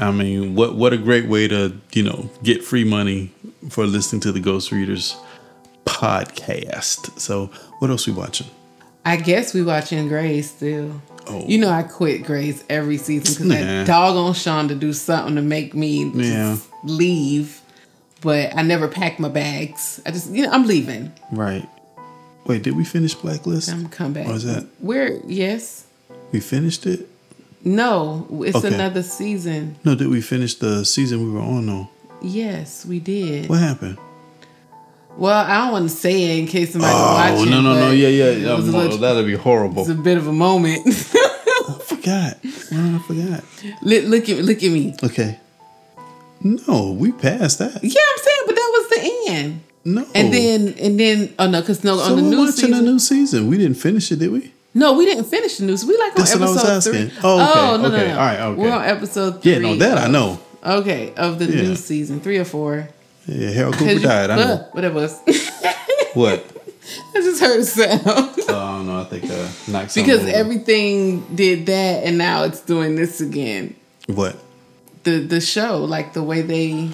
I 0.00 0.10
mean, 0.10 0.54
what 0.56 0.74
what 0.74 0.92
a 0.92 0.96
great 0.98 1.26
way 1.28 1.46
to 1.48 1.76
you 1.92 2.02
know 2.02 2.28
get 2.42 2.64
free 2.64 2.84
money 2.84 3.30
for 3.70 3.86
listening 3.86 4.20
to 4.22 4.32
the 4.32 4.40
Ghost 4.40 4.72
Readers 4.72 5.16
podcast. 5.84 7.18
So 7.20 7.46
what 7.78 7.90
else 7.90 8.06
we 8.06 8.12
watching? 8.12 8.48
I 9.04 9.16
guess 9.16 9.54
we 9.54 9.62
watching 9.62 10.08
Grey's 10.08 10.50
still. 10.50 11.00
Oh. 11.26 11.44
You 11.46 11.58
know 11.58 11.70
I 11.70 11.82
quit 11.84 12.24
Grey's 12.24 12.64
every 12.68 12.96
season 12.98 13.22
because 13.34 13.46
Nah. 13.46 13.54
that 13.66 13.86
doggone 13.86 14.32
Shonda 14.34 14.78
do 14.78 14.92
something 14.92 15.36
to 15.36 15.42
make 15.42 15.74
me 15.74 16.04
Yeah. 16.14 16.56
leave. 16.84 17.60
But 18.20 18.56
I 18.56 18.62
never 18.62 18.88
pack 18.88 19.18
my 19.20 19.28
bags. 19.28 20.00
I 20.06 20.10
just 20.10 20.30
you 20.30 20.42
know 20.44 20.50
I'm 20.50 20.66
leaving. 20.66 21.12
Right. 21.30 21.68
Wait, 22.46 22.62
did 22.62 22.76
we 22.76 22.84
finish 22.84 23.14
Blacklist? 23.14 23.70
I'm 23.72 23.88
come 23.88 24.12
back. 24.12 24.26
What 24.26 24.36
is 24.36 24.44
that? 24.44 24.66
Where 24.80 25.18
yes. 25.26 25.86
We 26.32 26.40
finished 26.40 26.86
it. 26.86 27.08
No, 27.64 28.26
it's 28.44 28.56
Okay. 28.56 28.74
another 28.74 29.02
season. 29.02 29.76
No, 29.84 29.94
did 29.94 30.08
we 30.08 30.20
finish 30.20 30.54
the 30.56 30.84
season 30.84 31.24
we 31.24 31.30
were 31.30 31.40
on? 31.40 31.66
though? 31.66 31.88
Yes, 32.20 32.84
we 32.84 33.00
did. 33.00 33.48
What 33.48 33.60
happened? 33.60 33.96
Well, 35.16 35.44
I 35.44 35.62
don't 35.64 35.72
want 35.72 35.88
to 35.88 35.96
say 35.96 36.24
it 36.24 36.38
in 36.40 36.46
case 36.46 36.72
somebody 36.72 36.92
Oh 36.94 37.14
watching. 37.36 37.50
no 37.50 37.60
no 37.62 37.74
no 37.74 37.90
yeah 37.92 38.08
yeah, 38.08 38.24
it 38.24 38.38
yeah 38.42 38.54
was 38.54 38.68
a 38.68 38.72
no, 38.72 38.78
little- 38.78 38.98
that'd 38.98 39.24
be 39.26 39.36
horrible. 39.36 39.82
It's 39.82 39.90
a 39.90 39.94
bit 39.94 40.18
of 40.18 40.26
a 40.26 40.32
moment. 40.32 40.82
I 40.86 41.78
forgot. 41.86 42.36
Oh, 42.72 42.96
I 42.96 42.98
forgot. 43.06 43.44
look, 43.82 44.04
look 44.04 44.28
at 44.28 44.44
look 44.44 44.62
at 44.62 44.70
me. 44.72 44.94
Okay. 45.02 45.38
No, 46.42 46.90
we 46.92 47.12
passed 47.12 47.58
that. 47.60 47.72
Yeah, 47.82 48.00
I'm 48.10 48.18
saying, 48.18 48.42
but 48.46 48.54
that 48.56 48.70
was 48.74 48.88
the 48.90 49.32
end. 49.32 49.60
No. 49.86 50.06
And 50.14 50.32
then 50.32 50.74
and 50.80 50.98
then 50.98 51.34
oh 51.38 51.48
no, 51.48 51.60
because 51.60 51.84
no 51.84 51.96
so 51.98 52.04
on 52.04 52.16
the 52.16 52.22
we're 52.22 52.30
new 52.30 52.38
watching 52.38 52.52
season. 52.52 52.70
the 52.72 52.82
new 52.82 52.98
season. 52.98 53.48
We 53.48 53.58
didn't 53.58 53.76
finish 53.76 54.10
it, 54.12 54.16
did 54.18 54.30
we? 54.32 54.52
no, 54.72 54.94
we 54.94 55.04
didn't 55.04 55.24
finish 55.24 55.58
the 55.58 55.66
news. 55.66 55.84
We 55.84 55.96
like 55.98 56.14
That's 56.14 56.34
on 56.34 56.40
what 56.40 56.48
I 56.48 56.52
was 56.52 56.64
episode 56.64 56.94
asking. 56.96 57.08
three. 57.10 57.18
Oh, 57.22 57.42
okay, 57.76 57.82
no, 57.82 57.88
okay, 57.88 57.96
no, 57.98 58.06
no. 58.06 58.12
all 58.12 58.18
right, 58.26 58.40
okay. 58.40 58.60
We're 58.62 58.72
on 58.72 58.84
episode 58.84 59.42
three. 59.42 59.52
Yeah, 59.52 59.58
no, 59.58 59.76
that 59.76 59.98
I 59.98 60.08
know. 60.08 60.40
Okay, 60.64 61.12
of 61.16 61.38
the 61.38 61.44
Yeah. 61.44 61.62
new 61.62 61.76
season, 61.76 62.20
three 62.20 62.38
or 62.38 62.44
four. 62.46 62.88
Yeah, 63.26 63.50
Harold 63.50 63.76
Cooper 63.76 64.00
died. 64.00 64.30
I 64.30 64.36
know. 64.36 64.68
what 64.72 64.84
it 64.84 64.92
was. 64.94 65.18
What? 66.14 66.44
I 67.14 67.20
just 67.20 67.40
heard 67.40 67.60
a 67.60 67.64
sound. 67.64 68.02
Oh 68.48 68.82
no, 68.86 69.00
I 69.00 69.04
think 69.04 69.24
uh, 69.30 69.48
knocked 69.68 69.94
because 69.96 70.20
over. 70.20 70.28
everything 70.30 71.20
did 71.34 71.66
that 71.66 72.04
and 72.04 72.16
now 72.18 72.44
it's 72.44 72.60
doing 72.60 72.94
this 72.94 73.20
again. 73.20 73.74
what? 74.06 74.36
The 75.02 75.18
the 75.18 75.40
show, 75.40 75.78
like 75.84 76.12
the 76.12 76.22
way 76.22 76.42
they 76.42 76.90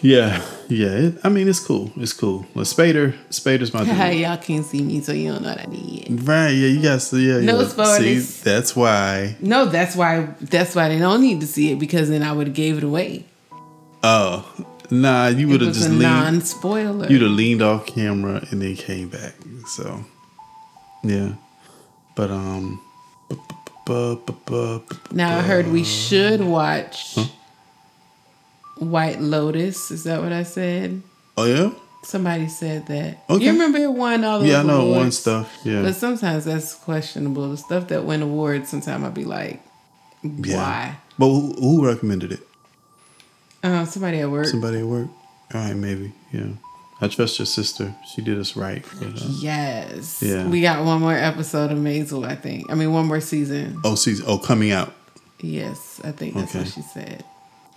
Yeah, 0.00 0.44
yeah. 0.68 0.88
It, 0.88 1.14
I 1.24 1.28
mean, 1.28 1.48
it's 1.48 1.58
cool. 1.60 1.90
It's 1.96 2.12
cool. 2.12 2.46
Well, 2.54 2.64
Spader, 2.64 3.14
Spader's 3.30 3.74
my 3.74 3.84
dude. 4.10 4.20
y'all 4.20 4.36
can't 4.36 4.64
see 4.64 4.80
me, 4.82 5.00
so 5.00 5.12
you 5.12 5.32
don't 5.32 5.42
know 5.42 5.48
what 5.50 5.60
I 5.60 5.64
need. 5.70 6.06
Right? 6.22 6.50
Yeah, 6.50 6.68
you 6.68 6.80
guys. 6.80 7.12
Yeah, 7.12 7.40
No 7.40 7.60
yeah. 7.60 7.68
spoilers. 7.68 8.28
See, 8.28 8.44
that's 8.44 8.76
why. 8.76 9.36
No, 9.40 9.64
that's 9.64 9.96
why. 9.96 10.28
That's 10.40 10.74
why 10.74 10.88
they 10.88 10.98
don't 10.98 11.20
need 11.20 11.40
to 11.40 11.46
see 11.46 11.72
it 11.72 11.78
because 11.80 12.08
then 12.10 12.22
I 12.22 12.32
would 12.32 12.46
have 12.48 12.56
gave 12.56 12.78
it 12.78 12.84
away. 12.84 13.24
Oh, 14.04 14.48
nah. 14.90 15.26
You 15.28 15.48
would 15.48 15.60
have 15.62 15.74
just 15.74 15.86
a 15.86 15.90
leaned. 15.90 16.02
non-spoiler. 16.02 17.08
You'd 17.08 17.22
have 17.22 17.32
leaned 17.32 17.62
off 17.62 17.86
camera 17.86 18.46
and 18.50 18.62
then 18.62 18.76
came 18.76 19.08
back. 19.08 19.34
So, 19.66 20.04
yeah. 21.02 21.32
But 22.14 22.30
um. 22.30 22.80
now 25.12 25.38
I 25.38 25.42
heard 25.42 25.68
we 25.68 25.82
should 25.82 26.40
watch 26.42 27.16
White 28.80 29.20
Lotus. 29.20 29.90
Is 29.90 30.04
that 30.04 30.22
what 30.22 30.32
I 30.32 30.42
said? 30.42 31.02
Oh 31.36 31.44
yeah. 31.44 31.70
Somebody 32.02 32.48
said 32.48 32.86
that. 32.86 33.24
Okay. 33.28 33.44
You 33.44 33.52
remember 33.52 33.78
it 33.78 33.92
won 33.92 34.24
all 34.24 34.38
those 34.40 34.48
Yeah, 34.48 34.60
I 34.60 34.62
know 34.62 34.82
awards? 34.82 34.96
one 34.96 35.12
stuff. 35.12 35.58
Yeah. 35.64 35.82
But 35.82 35.94
sometimes 35.96 36.44
that's 36.44 36.74
questionable. 36.74 37.50
The 37.50 37.56
stuff 37.56 37.88
that 37.88 38.04
win 38.04 38.22
awards, 38.22 38.68
sometimes 38.70 39.04
I'd 39.04 39.14
be 39.14 39.24
like, 39.24 39.60
yeah. 40.22 40.56
why? 40.56 40.96
But 41.18 41.26
who, 41.26 41.52
who 41.54 41.86
recommended 41.86 42.32
it? 42.32 42.40
Uh, 43.62 43.84
somebody 43.84 44.20
at 44.20 44.30
work. 44.30 44.46
Somebody 44.46 44.78
at 44.78 44.86
work. 44.86 45.08
All 45.52 45.60
right, 45.60 45.74
maybe. 45.74 46.12
Yeah. 46.32 46.46
I 47.00 47.08
trust 47.08 47.38
your 47.40 47.46
sister. 47.46 47.94
She 48.14 48.22
did 48.22 48.38
us 48.38 48.56
right. 48.56 48.84
Yes. 49.40 50.22
Yeah. 50.22 50.46
We 50.48 50.60
got 50.62 50.84
one 50.84 51.00
more 51.00 51.14
episode 51.14 51.70
of 51.72 51.78
Maisel, 51.78 52.24
I 52.26 52.36
think. 52.36 52.70
I 52.70 52.74
mean, 52.74 52.92
one 52.92 53.06
more 53.06 53.20
season. 53.20 53.80
oh, 53.84 53.96
season. 53.96 54.24
Oh, 54.28 54.38
coming 54.38 54.70
out. 54.70 54.92
Yes, 55.40 56.00
I 56.04 56.10
think 56.12 56.34
that's 56.34 56.50
Okay. 56.54 56.64
what 56.64 56.72
she 56.72 56.82
said. 56.82 57.24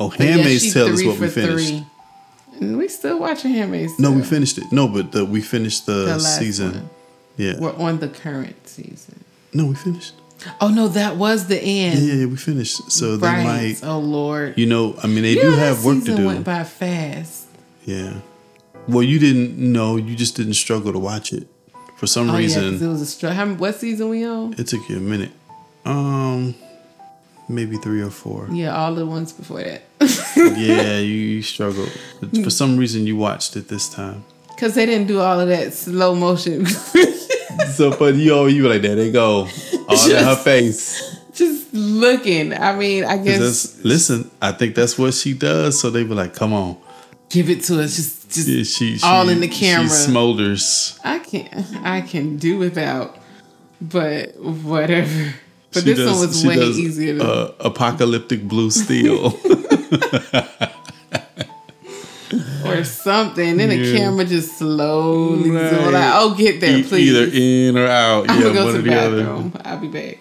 Oh, 0.01 0.13
yeah, 0.19 0.25
Handmaid's 0.25 0.63
she's 0.63 0.73
Tale 0.73 0.87
is 0.87 1.03
what 1.05 1.19
we 1.19 1.27
finished. 1.29 1.67
three. 1.69 1.85
And 2.59 2.77
we 2.77 2.87
still 2.87 3.19
watching 3.19 3.51
Handmaid's 3.51 3.95
Tale. 3.97 4.11
No, 4.11 4.17
we 4.17 4.23
finished 4.23 4.57
it. 4.57 4.65
No, 4.71 4.87
but 4.87 5.11
the, 5.11 5.25
we 5.25 5.41
finished 5.41 5.85
the, 5.85 6.05
The 6.05 6.19
season. 6.19 6.71
one. 6.73 6.89
Yeah. 7.37 7.53
We're 7.59 7.75
on 7.75 7.99
the 7.99 8.07
current 8.09 8.67
season. 8.67 9.23
No, 9.53 9.65
we 9.65 9.75
finished. 9.75 10.13
Oh 10.59 10.69
no, 10.69 10.87
that 10.87 11.17
was 11.17 11.47
the 11.47 11.61
end. 11.61 11.99
Yeah, 11.99 12.13
yeah, 12.15 12.25
we 12.25 12.35
finished. 12.35 12.91
So 12.91 13.15
they 13.15 13.43
might, 13.43 13.81
oh 13.83 13.99
Lord. 13.99 14.57
you 14.57 14.65
know, 14.65 14.95
I 15.03 15.05
mean, 15.07 15.21
they 15.23 15.33
You 15.33 15.41
do 15.41 15.51
know, 15.51 15.57
have 15.57 15.85
work 15.85 16.03
to 16.03 16.15
do. 16.15 16.25
Went 16.25 16.43
by 16.45 16.63
fast. 16.63 17.45
Yeah. 17.85 18.13
Well, 18.87 19.03
you 19.03 19.19
didn't 19.19 19.57
know. 19.59 19.97
You 19.97 20.15
just 20.15 20.35
didn't 20.35 20.55
struggle 20.55 20.91
to 20.93 20.99
watch 20.99 21.31
it. 21.31 21.47
For 21.97 22.07
some 22.07 22.29
Oh 22.31 22.37
yeah, 22.37 22.59
it 22.59 22.81
was 22.81 23.01
a 23.01 23.05
struggle. 23.05 23.55
What 23.55 23.75
season 23.75 24.09
we 24.09 24.25
on? 24.25 24.53
it 24.57 24.65
took 24.67 24.89
you 24.89 24.97
a 24.97 24.99
minute. 24.99 25.31
Um, 25.85 26.55
maybe 27.47 27.77
three 27.77 28.01
or 28.01 28.09
four. 28.09 28.47
Yeah, 28.51 28.75
all 28.75 28.95
the 28.95 29.05
ones 29.05 29.33
before 29.33 29.63
that. 29.63 29.83
yeah, 30.57 30.97
you, 30.97 31.13
you 31.13 31.41
struggled. 31.41 31.91
But 32.19 32.29
For 32.31 32.35
mm. 32.35 32.51
some 32.51 32.77
reason, 32.77 33.05
you 33.05 33.15
watched 33.15 33.55
it 33.55 33.67
this 33.67 33.89
time. 33.89 34.23
Cause 34.57 34.75
they 34.75 34.85
didn't 34.85 35.07
do 35.07 35.19
all 35.19 35.39
of 35.39 35.47
that 35.47 35.73
slow 35.73 36.13
motion. 36.13 36.67
So, 37.73 37.95
but 37.97 38.15
you 38.15 38.33
always 38.33 38.55
you 38.55 38.63
were 38.63 38.69
like, 38.69 38.81
there 38.81 38.95
they 38.95 39.11
go, 39.11 39.47
all 39.87 40.09
in 40.09 40.23
her 40.23 40.35
face. 40.35 41.17
Just 41.33 41.73
looking. 41.73 42.53
I 42.53 42.75
mean, 42.75 43.05
I 43.05 43.17
guess 43.17 43.83
listen, 43.83 44.29
I 44.41 44.51
think 44.51 44.75
that's 44.75 44.97
what 44.97 45.13
she 45.13 45.33
does. 45.33 45.79
So 45.79 45.89
they 45.89 46.03
were 46.03 46.15
like, 46.15 46.33
come 46.33 46.53
on. 46.53 46.77
give 47.29 47.49
it 47.49 47.63
to 47.63 47.81
us. 47.81 47.95
Just, 47.95 48.29
just 48.31 48.47
Yeah, 48.47 48.63
she, 48.63 48.97
she 48.97 49.05
all 49.05 49.29
in 49.29 49.39
the 49.39 49.47
camera. 49.47 49.89
She 49.89 50.11
smolders. 50.11 50.99
I 51.03 51.19
can't. 51.19 51.53
I 51.83 52.01
can 52.01 52.37
do 52.37 52.57
without, 52.57 53.17
but 53.79 54.35
whatever. 54.39 55.33
But 55.73 55.83
She 55.83 55.93
this 55.93 55.99
one 56.05 56.19
was 56.27 56.45
way 56.45 56.55
does, 56.55 56.77
easier. 56.79 57.17
To, 57.19 57.23
Uh, 57.25 57.51
apocalyptic 57.61 58.43
blue 58.47 58.71
steel. 58.71 59.37
or 62.65 62.83
something. 62.83 63.57
Then 63.57 63.69
the 63.69 63.93
camera 63.97 64.25
just 64.25 64.57
slowly 64.57 65.43
zoom 65.43 65.55
Right. 65.55 65.91
like, 65.91 66.11
oh, 66.15 66.35
get 66.37 66.61
there, 66.61 66.77
E- 66.77 66.83
please. 66.83 67.09
Either 67.11 67.29
in 67.33 67.77
or 67.77 67.87
out. 67.87 68.29
I'm 68.29 68.37
yeah, 68.37 68.43
gonna 68.47 68.53
go 68.53 68.65
one 68.65 68.73
to 68.73 68.79
or 68.79 68.81
the 68.83 68.89
the 68.89 68.99
other. 68.99 69.23
bathroom. 69.23 69.53
I'll 69.65 69.77
be 69.79 69.87
back. 69.87 70.17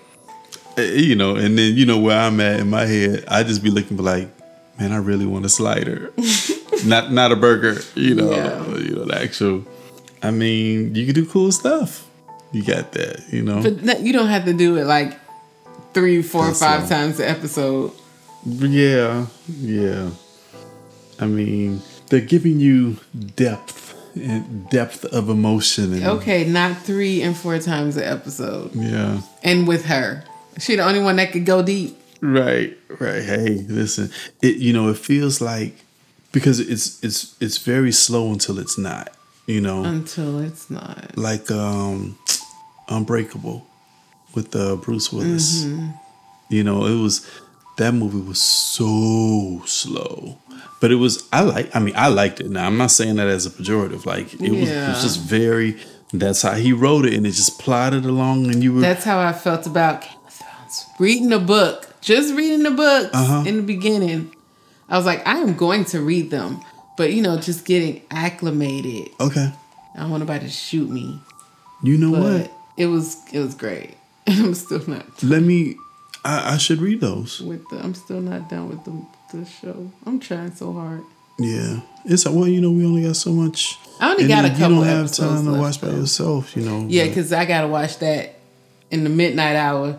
Eh, 0.77 0.93
You 0.95 1.17
know, 1.17 1.37
and 1.37 1.59
then 1.59 1.75
you 1.77 1.87
know 1.87 1.99
where 1.99 2.19
I'm 2.19 2.41
at 2.41 2.61
in 2.61 2.71
my 2.71 2.87
head. 2.87 3.25
I 3.29 3.43
just 3.43 3.63
be 3.63 3.71
looking 3.71 3.97
for 3.97 4.03
like, 4.03 4.29
man, 4.79 4.93
I 4.93 4.97
really 4.97 5.27
want 5.27 5.45
a 5.45 5.49
slider, 5.49 6.13
not 6.85 7.13
not 7.13 7.33
a 7.33 7.37
burger. 7.37 7.81
You 7.95 8.15
know, 8.15 8.31
Yeah. 8.31 8.77
you 8.79 8.95
know 8.97 9.05
the 9.05 9.21
actual. 9.21 9.65
I 10.23 10.31
mean, 10.31 10.95
you 10.95 11.07
can 11.07 11.15
do 11.15 11.25
cool 11.27 11.51
stuff. 11.53 12.07
You 12.53 12.63
got 12.65 12.93
that. 12.93 13.23
You 13.33 13.43
know. 13.43 13.63
But 13.63 14.01
you 14.01 14.13
don't 14.13 14.29
have 14.29 14.45
to 14.47 14.53
do 14.53 14.77
it 14.77 14.85
like 14.85 15.17
three, 15.93 16.22
four, 16.22 16.47
That's 16.47 16.61
five 16.61 16.88
times 16.88 17.16
the 17.18 17.28
episode. 17.28 17.93
Yeah, 18.45 19.26
yeah. 19.49 20.11
I 21.18 21.26
mean, 21.26 21.82
they're 22.09 22.20
giving 22.20 22.59
you 22.61 22.97
depth 23.36 23.95
and 24.16 24.68
depth 24.70 25.05
of 25.05 25.28
emotion. 25.28 25.93
And, 25.93 26.05
Okay, 26.05 26.45
not 26.45 26.78
three 26.78 27.22
and 27.22 27.36
four 27.36 27.59
times 27.59 27.95
the 27.97 28.07
episode. 28.09 28.74
Yeah. 28.74 29.20
And 29.43 29.68
with 29.68 29.84
her. 29.86 30.24
She 30.59 30.76
the 30.76 30.82
only 30.82 31.01
one 31.01 31.16
that 31.16 31.32
could 31.32 31.47
go 31.47 31.62
deep. 31.62 31.97
Right, 32.20 32.76
right. 32.99 33.22
Hey, 33.22 33.64
listen. 33.68 34.11
It 34.43 34.57
you 34.57 34.72
know, 34.72 34.88
it 34.88 34.99
feels 34.99 35.41
like 35.41 35.74
because 36.32 36.61
it's 36.61 37.03
it's 37.03 37.34
it's 37.41 37.59
very 37.59 37.93
slow 37.93 38.30
until 38.32 38.59
it's 38.59 38.76
not. 38.78 39.11
You 39.47 39.61
know, 39.61 39.82
Until 39.84 40.38
it's 40.38 40.70
not. 40.70 41.16
like 41.16 41.51
um 41.51 42.16
Unbreakable 42.88 43.66
with 44.35 44.55
uh, 44.57 44.76
Bruce 44.76 45.12
Willis. 45.12 45.64
Mm-hmm. 45.64 45.91
You 46.49 46.64
know, 46.64 46.85
it 46.87 47.01
was 47.01 47.28
that 47.78 47.93
movie 47.93 48.20
was 48.20 48.41
so 48.41 49.62
slow. 49.66 50.39
But 50.81 50.91
it 50.91 50.97
was 50.97 51.28
I 51.33 51.43
like 51.43 51.74
I 51.76 51.78
mean 51.78 51.95
I 51.97 52.09
liked 52.09 52.41
it. 52.41 52.51
Now 52.51 52.66
I'm 52.66 52.76
not 52.78 52.91
saying 52.91 53.16
that 53.16 53.28
as 53.28 53.47
a 53.47 53.51
pejorative. 53.51 54.07
Like 54.07 54.33
it, 54.35 54.41
was, 54.51 54.68
it 54.70 54.89
was 54.89 55.03
just 55.03 55.20
very 55.20 55.76
that's 56.12 56.43
how 56.43 56.55
he 56.55 56.72
wrote 56.72 57.05
it 57.07 57.14
and 57.14 57.26
it 57.26 57.31
just 57.33 57.59
plodded 57.61 58.05
along 58.05 58.47
and 58.47 58.62
you 58.64 58.74
were 58.74 58.81
That's 58.81 59.05
how 59.05 59.20
I 59.20 59.33
felt 59.33 59.66
about 59.66 60.03
Game 60.03 60.11
of 60.26 60.33
Thrones. 60.33 60.87
Reading 60.99 61.33
a 61.33 61.39
book, 61.39 61.87
just 62.01 62.35
reading 62.35 62.62
the 62.64 62.70
books 62.72 63.11
Uh-huh. 63.14 63.45
in 63.47 63.57
the 63.59 63.62
beginning. 63.62 64.35
I 64.89 64.97
was 64.97 65.07
like, 65.07 65.24
I 65.26 65.39
am 65.39 65.55
going 65.55 65.85
to 65.87 66.01
read 66.01 66.31
them, 66.31 66.61
but 66.97 67.12
you 67.12 67.22
know, 67.22 67.39
just 67.39 67.64
getting 67.64 68.03
acclimated. 68.11 69.11
Okay. 69.20 69.53
I 69.95 70.01
don't 70.01 70.11
want 70.11 70.22
nobody 70.22 70.47
to 70.47 70.51
shoot 70.53 70.89
me, 70.91 71.20
You 71.83 71.97
know 71.99 72.11
but 72.12 72.22
what? 72.41 72.53
it 72.76 72.87
was 72.87 73.18
it 73.33 73.39
was 73.39 73.55
great. 73.55 73.95
I'm 74.45 74.55
still 74.55 74.83
not 74.89 75.22
Let 75.22 75.43
me 75.43 75.76
I, 76.24 76.55
I 76.55 76.57
should 76.59 76.81
read 76.81 77.01
those. 77.01 77.41
with 77.41 77.66
the. 77.70 77.83
I'm 77.83 77.95
still 77.95 78.20
not 78.20 78.51
done 78.51 78.68
with 78.68 78.85
the 78.85 78.93
the 79.33 79.45
show. 79.47 79.91
I'm 80.05 80.20
trying 80.20 80.53
so 80.55 80.72
hard. 80.72 81.03
Yeah. 81.39 81.81
It's 82.05 82.26
well, 82.26 82.47
you 82.47 82.61
know, 82.61 82.70
we 82.70 82.85
only 82.85 83.03
got 83.05 83.16
so 83.16 83.33
much 83.33 83.78
I 84.01 84.11
only 84.12 84.28
got 84.28 84.45
a 84.45 84.49
couple. 84.51 84.68
you 84.68 84.74
don't 84.76 84.85
have 84.85 85.12
time 85.12 85.45
to 85.47 85.53
watch 85.59 85.81
by 85.81 85.89
though. 85.89 85.97
yourself, 86.01 86.57
you 86.57 86.62
know. 86.62 86.87
Yeah, 86.89 87.07
because 87.07 87.33
I 87.33 87.45
gotta 87.47 87.68
watch 87.68 87.99
that 87.99 88.37
in 88.91 89.05
the 89.05 89.11
midnight 89.11 89.57
hour 89.57 89.99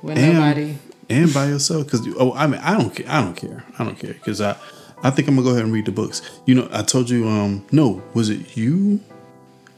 when 0.00 0.18
and, 0.18 0.34
nobody. 0.34 0.76
and 1.08 1.32
by 1.32 1.46
yourself 1.46 1.84
because 1.84 2.06
oh 2.18 2.32
i 2.34 2.46
mean 2.46 2.60
i 2.60 2.76
don't 2.76 2.94
care 2.94 3.06
i 3.08 3.20
don't 3.22 3.36
care 3.36 3.64
i 3.78 3.84
don't 3.84 3.98
care 3.98 4.12
because 4.12 4.40
i 4.40 4.56
i 5.02 5.10
think 5.10 5.28
i'm 5.28 5.36
gonna 5.36 5.44
go 5.46 5.52
ahead 5.52 5.64
and 5.64 5.72
read 5.72 5.86
the 5.86 5.92
books 5.92 6.20
you 6.44 6.54
know 6.54 6.68
i 6.72 6.82
told 6.82 7.08
you 7.08 7.26
um 7.28 7.64
no 7.72 8.02
was 8.12 8.28
it 8.28 8.56
you 8.56 9.00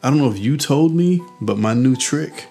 i 0.03 0.09
don't 0.11 0.19
know 0.19 0.31
if 0.31 0.39
you 0.39 0.57
told 0.57 0.95
me 0.95 1.21
but 1.41 1.59
my 1.59 1.75
new 1.75 1.95
trick 1.95 2.47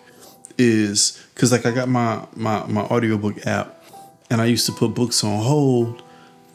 is 0.58 1.22
because 1.34 1.52
like 1.52 1.66
i 1.66 1.72
got 1.72 1.88
my 1.88 2.26
my 2.36 2.66
my 2.68 2.82
audiobook 2.82 3.46
app 3.46 3.84
and 4.30 4.42
i 4.42 4.46
used 4.46 4.66
to 4.66 4.72
put 4.72 4.94
books 4.94 5.24
on 5.24 5.42
hold 5.44 6.02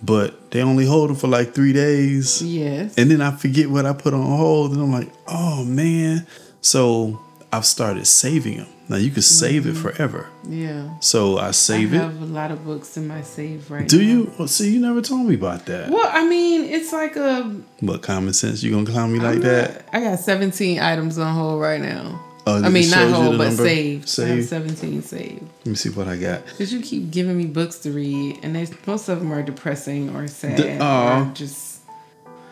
but 0.03 0.51
they 0.51 0.63
only 0.63 0.87
hold 0.87 1.11
them 1.11 1.17
for 1.17 1.29
like 1.29 1.53
three 1.55 1.73
days 1.73 2.41
Yes. 2.43 2.97
and 2.97 3.11
then 3.11 3.21
i 3.21 3.31
forget 3.37 3.69
what 3.69 3.85
i 3.87 3.93
put 3.93 4.15
on 4.15 4.23
hold 4.25 4.73
and 4.73 4.81
i'm 4.83 4.93
like 4.93 5.13
oh 5.29 5.65
man 5.65 6.27
so 6.61 7.21
i've 7.53 7.67
started 7.67 8.07
saving 8.07 8.59
them 8.59 8.67
now 8.89 8.97
you 8.97 9.11
can 9.11 9.23
save 9.23 9.67
it 9.67 9.75
mm-hmm. 9.75 9.83
forever 9.83 10.27
yeah. 10.49 10.99
so 10.99 11.39
I 11.39 11.53
save 11.53 11.93
I 11.93 11.97
it. 11.97 12.01
I 12.01 12.03
have 12.05 12.23
a 12.23 12.25
lot 12.25 12.51
of 12.51 12.65
books 12.65 12.97
in 12.97 13.07
my 13.07 13.23
save 13.23 13.71
right 13.71 13.87
Do 13.87 13.99
now. 13.99 14.03
you? 14.05 14.33
Well, 14.37 14.49
see, 14.49 14.73
you 14.73 14.81
never 14.81 15.01
told 15.01 15.27
me 15.27 15.37
about 15.37 15.67
that. 15.67 15.91
Well, 15.91 16.11
I 16.13 16.27
mean, 16.27 16.65
it's 16.65 16.93
like 16.93 17.15
a. 17.15 17.45
What 17.81 18.03
common 18.03 18.33
sense, 18.33 18.65
you 18.65 18.73
gonna 18.73 18.91
clown 18.91 19.13
me 19.13 19.21
like 19.21 19.37
I'm 19.37 19.41
that? 19.43 19.85
I 19.93 20.01
got 20.01 20.19
17 20.19 20.81
items 20.81 21.19
on 21.19 21.33
hold 21.35 21.61
right 21.61 21.81
now. 21.81 22.21
Oh, 22.47 22.63
I 22.65 22.69
mean, 22.71 22.89
not 22.91 23.11
whole, 23.11 23.37
but 23.37 23.49
number? 23.49 23.65
saved. 23.65 24.21
I 24.21 24.27
have 24.27 24.45
Saved. 24.45 24.49
17 24.49 25.03
saved. 25.03 25.43
Let 25.59 25.67
me 25.67 25.75
see 25.75 25.91
what 25.91 26.09
I 26.09 26.17
got. 26.17 26.45
Because 26.47 26.73
you 26.73 26.81
keep 26.81 27.11
giving 27.11 27.37
me 27.37 27.45
books 27.47 27.79
to 27.81 27.93
read, 27.93 28.39
and 28.43 28.57
they, 28.57 28.67
most 28.87 29.09
of 29.09 29.19
them 29.21 29.31
are 29.33 29.43
depressing 29.43 30.15
or 30.17 30.27
sad 30.27 30.57
The- 30.57 30.79
aw. 30.83 31.29
or 31.31 31.35
just 31.35 31.81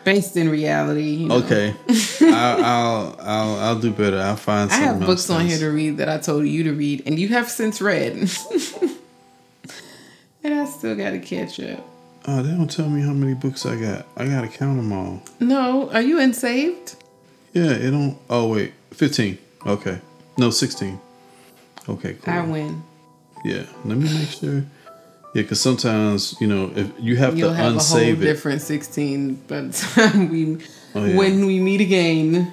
based 0.05 0.37
in 0.37 0.49
reality. 0.51 1.03
You 1.15 1.29
know? 1.29 1.37
Okay, 1.37 1.75
I'll, 2.23 2.65
I'll 2.65 3.17
I'll 3.21 3.57
I'll 3.61 3.79
do 3.81 3.91
better. 3.91 4.19
I'll 4.21 4.37
find. 4.37 4.71
I 4.71 4.75
have 4.77 5.01
books 5.01 5.29
on 5.31 5.47
here 5.47 5.59
to 5.59 5.69
read 5.71 5.97
that 5.99 6.09
I 6.09 6.19
told 6.19 6.47
you 6.47 6.65
to 6.65 6.73
read, 6.73 7.03
and 7.07 7.19
you 7.19 7.29
have 7.29 7.49
since 7.49 7.81
read. 7.81 8.13
and 10.45 10.55
I 10.55 10.65
still 10.67 10.95
got 10.97 11.11
to 11.11 11.19
catch 11.19 11.61
up. 11.61 11.85
Oh, 12.27 12.43
they 12.43 12.51
don't 12.51 12.71
tell 12.71 12.89
me 12.89 13.01
how 13.01 13.13
many 13.13 13.35
books 13.35 13.65
I 13.65 13.77
got. 13.81 14.07
I 14.17 14.27
gotta 14.27 14.49
count 14.49 14.77
them 14.77 14.93
all. 14.93 15.23
No, 15.41 15.91
are 15.93 16.03
you 16.03 16.21
in 16.21 16.35
saved? 16.35 16.97
Yeah, 17.55 17.71
it 17.71 17.91
don't. 17.91 18.19
Oh 18.29 18.49
wait, 18.53 18.75
fifteen. 18.93 19.39
Okay, 19.67 19.99
no, 20.37 20.51
sixteen. 20.51 20.99
Okay, 21.89 22.15
cool. 22.23 22.35
I 22.35 22.41
win. 22.45 22.83
Yeah, 23.45 23.65
let 23.85 23.99
me 23.99 24.13
make 24.13 24.29
sure. 24.29 24.65
Yeah, 25.35 25.43
because 25.43 25.61
sometimes 25.61 26.35
you 26.41 26.47
know 26.47 26.73
if 26.75 26.91
you 26.99 27.17
have 27.17 27.37
You'll 27.39 27.51
to 27.51 27.55
have 27.57 27.67
a 27.77 27.79
whole 27.79 27.99
unsave 27.99 28.15
it. 28.15 28.21
different 28.21 28.63
16 28.63 29.35
by 29.47 29.61
the 29.63 29.73
time 29.95 30.29
we 30.31 30.59
Oh, 30.95 31.05
yeah. 31.05 31.17
when 31.17 31.45
we 31.47 31.61
meet 31.61 31.81
again. 31.83 32.53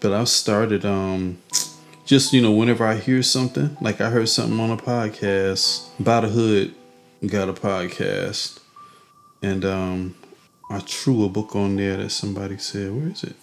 but 0.00 0.12
I've 0.12 0.28
started 0.28 0.84
um 0.84 1.38
just 2.04 2.32
you 2.32 2.42
know 2.42 2.50
whenever 2.52 2.84
I 2.84 2.96
hear 2.96 3.22
something 3.22 3.76
like 3.80 4.00
I 4.00 4.10
heard 4.10 4.28
something 4.28 4.58
on 4.58 4.70
a 4.70 4.76
podcast 4.76 5.88
by 6.00 6.20
the 6.20 6.28
hood 6.28 6.74
got 7.26 7.48
a 7.48 7.52
podcast 7.52 8.58
and 9.42 9.64
um 9.64 10.14
I 10.70 10.80
threw 10.80 11.24
a 11.24 11.28
book 11.28 11.54
on 11.56 11.76
there 11.76 11.96
that 11.98 12.10
somebody 12.10 12.58
said 12.58 12.92
where 12.92 13.08
is 13.10 13.22
it 13.24 13.36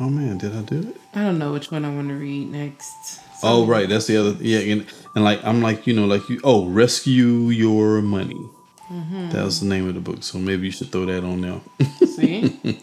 oh 0.00 0.08
man 0.08 0.38
did 0.38 0.54
I 0.56 0.62
do 0.62 0.80
it 0.80 0.96
I 1.14 1.22
don't 1.22 1.38
know 1.38 1.52
which 1.52 1.70
one 1.70 1.84
I 1.84 1.94
want 1.94 2.08
to 2.08 2.14
read 2.14 2.50
next. 2.50 3.20
oh 3.42 3.66
right 3.66 3.88
that's 3.88 4.06
the 4.06 4.16
other 4.16 4.36
yeah 4.42 4.58
and, 4.58 4.86
and 5.14 5.24
like 5.24 5.44
I'm 5.44 5.62
like 5.62 5.86
you 5.86 5.94
know 5.94 6.06
like 6.06 6.28
you 6.28 6.40
oh 6.44 6.66
rescue 6.66 7.50
your 7.50 8.02
money 8.02 8.48
mm-hmm. 8.90 9.30
that 9.30 9.44
was 9.44 9.60
the 9.60 9.66
name 9.66 9.88
of 9.88 9.94
the 9.94 10.00
book 10.00 10.22
so 10.22 10.38
maybe 10.38 10.66
you 10.66 10.72
should 10.72 10.90
throw 10.90 11.06
that 11.06 11.24
on 11.24 11.40
there 11.40 11.60
See? 12.06 12.58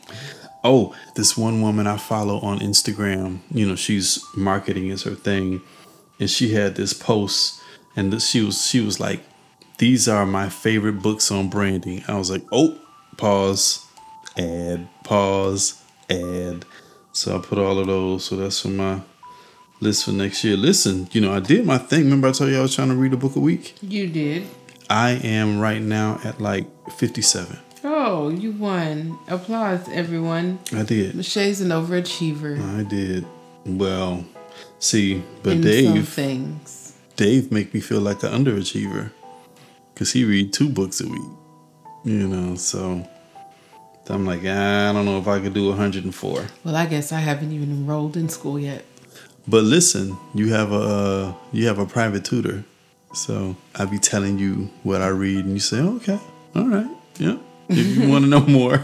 Oh, 0.64 0.94
this 1.16 1.38
one 1.38 1.62
woman 1.62 1.88
I 1.88 1.98
follow 1.98 2.40
on 2.40 2.60
Instagram, 2.60 3.40
you 3.52 3.66
know, 3.66 3.76
she's 3.76 4.22
marketing 4.36 4.90
is 4.90 5.04
her 5.04 5.16
thing, 5.16 5.62
and 6.20 6.30
she 6.30 6.54
had 6.54 6.76
this 6.76 6.94
post, 6.94 7.62
and 7.96 8.22
she 8.22 8.42
was 8.42 8.68
she 8.68 8.82
was 8.82 9.00
like, 9.00 9.24
"These 9.78 10.10
are 10.10 10.26
my 10.26 10.50
favorite 10.50 11.02
books 11.02 11.32
on 11.32 11.50
branding." 11.50 12.04
I 12.08 12.18
was 12.18 12.30
like, 12.30 12.44
"Oh, 12.52 12.78
pause, 13.18 13.86
ad, 14.38 14.90
pause, 15.06 15.82
ad." 16.10 16.66
So 17.18 17.36
I 17.36 17.40
put 17.40 17.58
all 17.58 17.80
of 17.80 17.88
those. 17.88 18.26
So 18.26 18.36
that's 18.36 18.62
for 18.62 18.68
my 18.68 19.02
list 19.80 20.06
for 20.06 20.12
next 20.12 20.44
year. 20.44 20.56
Listen, 20.56 21.08
you 21.12 21.20
know, 21.20 21.34
I 21.34 21.40
did 21.40 21.66
my 21.66 21.80
thing. 21.80 22.04
Remember, 22.04 22.28
I 22.28 22.32
told 22.32 22.52
you 22.52 22.60
I 22.60 22.62
was 22.62 22.76
trying 22.76 22.90
to 22.90 22.96
read 22.96 23.12
a 23.12 23.18
book 23.18 23.36
a 23.36 23.40
week. 23.40 23.74
you 23.82 24.08
did. 24.08 24.46
I 24.88 25.14
am 25.24 25.60
right 25.60 25.82
now 25.82 26.20
at 26.24 26.40
like 26.40 26.68
fifty-seven. 26.92 27.58
Oh, 27.84 28.30
you 28.30 28.52
won. 28.52 29.18
Applause, 29.28 29.90
everyone. 29.90 30.60
I 30.72 30.84
did. 30.84 31.26
Shay's 31.26 31.60
an 31.60 31.70
overachiever 31.70 32.62
I 32.80 32.84
did. 32.84 33.26
Well, 33.66 34.24
see, 34.78 35.24
but 35.42 35.54
in 35.54 35.64
some 35.64 35.72
Dave, 35.72 36.08
things. 36.08 36.98
Dave 37.16 37.52
make 37.52 37.74
me 37.74 37.80
feel 37.80 38.00
like 38.00 38.22
an 38.22 38.32
underachiever 38.32 39.12
because 39.94 40.12
he 40.12 40.24
read 40.24 40.54
two 40.54 40.70
books 40.70 41.02
a 41.02 41.08
week. 41.08 41.32
You 42.04 42.28
know, 42.28 42.56
so 42.56 43.10
I'm 44.10 44.26
like, 44.26 44.42
I 44.46 44.92
don't 44.94 45.06
know 45.06 45.18
if 45.20 45.28
I 45.28 45.40
could 45.40 45.54
do 45.54 45.70
104. 45.70 46.46
Well, 46.64 46.76
I 46.76 46.86
guess 46.86 47.12
I 47.12 47.20
haven't 47.20 47.52
even 47.52 47.70
enrolled 47.72 48.16
in 48.18 48.30
school 48.30 48.58
yet. 48.60 48.86
But 49.48 49.64
listen, 49.64 50.18
you 50.34 50.52
have 50.54 50.72
a 50.72 51.36
you 51.54 51.68
have 51.68 51.80
a 51.80 51.86
private 51.86 52.26
tutor, 52.26 52.64
so 53.14 53.56
I 53.76 53.86
be 53.86 53.98
telling 53.98 54.38
you 54.40 54.70
what 54.84 55.02
I 55.02 55.08
read, 55.08 55.46
and 55.46 55.54
you 55.54 55.60
say, 55.62 55.80
okay, 55.80 56.20
all 56.56 56.68
right, 56.68 56.90
yeah. 57.18 57.38
If 57.70 57.98
you 57.98 58.10
want 58.10 58.24
to 58.26 58.30
know 58.30 58.42
more, 58.60 58.76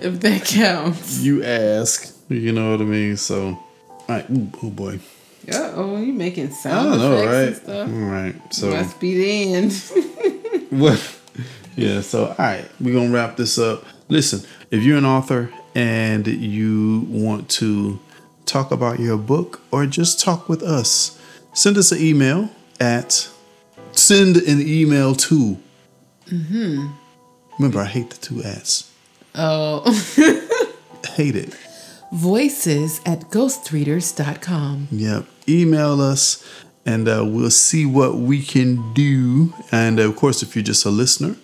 If 0.00 0.20
that 0.20 0.44
counts. 0.44 1.20
you 1.20 1.42
ask. 1.44 2.12
You 2.28 2.52
know 2.52 2.70
what 2.72 2.80
I 2.80 2.84
mean? 2.84 3.16
So, 3.16 3.48
all 3.48 4.04
right. 4.08 4.28
Ooh, 4.30 4.50
oh 4.62 4.70
boy. 4.70 4.98
Uh 5.50 5.72
oh, 5.74 5.98
you 6.00 6.12
making 6.12 6.48
I 6.48 6.50
sound 6.50 6.90
don't 6.90 6.98
know, 7.00 7.16
effects 7.18 7.68
right? 7.68 7.76
and 7.76 7.90
stuff. 7.90 7.90
right. 7.92 8.54
So. 8.54 8.70
Must 8.70 8.98
be 9.00 9.14
the 9.14 9.54
end. 9.54 10.70
What? 10.70 11.18
Yeah. 11.76 12.00
So, 12.00 12.26
all 12.28 12.34
right, 12.38 12.64
we're 12.80 12.94
gonna 12.94 13.12
wrap 13.12 13.36
this 13.36 13.58
up. 13.58 13.84
Listen, 14.08 14.48
if 14.70 14.82
you're 14.82 14.98
an 14.98 15.04
author 15.04 15.52
and 15.74 16.26
you 16.26 17.06
want 17.08 17.48
to 17.50 17.98
talk 18.46 18.70
about 18.70 19.00
your 19.00 19.16
book 19.16 19.62
or 19.70 19.86
just 19.86 20.20
talk 20.20 20.48
with 20.48 20.62
us, 20.62 21.18
send 21.52 21.76
us 21.78 21.90
an 21.92 21.98
email 22.00 22.50
at 22.80 23.28
send 23.92 24.36
an 24.36 24.60
email 24.60 25.14
to. 25.14 25.58
Mm-hmm. 26.26 26.86
Remember, 27.58 27.80
I 27.80 27.86
hate 27.86 28.10
the 28.10 28.16
two 28.16 28.42
ads. 28.42 28.90
oh. 29.34 29.82
Hate 31.14 31.36
it. 31.36 31.54
Voices 32.12 33.00
at 33.06 33.30
ghostreaders.com. 33.30 34.88
Yep. 34.90 35.26
Email 35.48 36.00
us 36.00 36.44
and 36.86 37.08
uh, 37.08 37.24
we'll 37.26 37.50
see 37.50 37.86
what 37.86 38.16
we 38.16 38.42
can 38.42 38.92
do. 38.94 39.52
And 39.70 40.00
of 40.00 40.16
course, 40.16 40.42
if 40.42 40.56
you're 40.56 40.64
just 40.64 40.84
a 40.84 40.90
listener, 40.90 41.36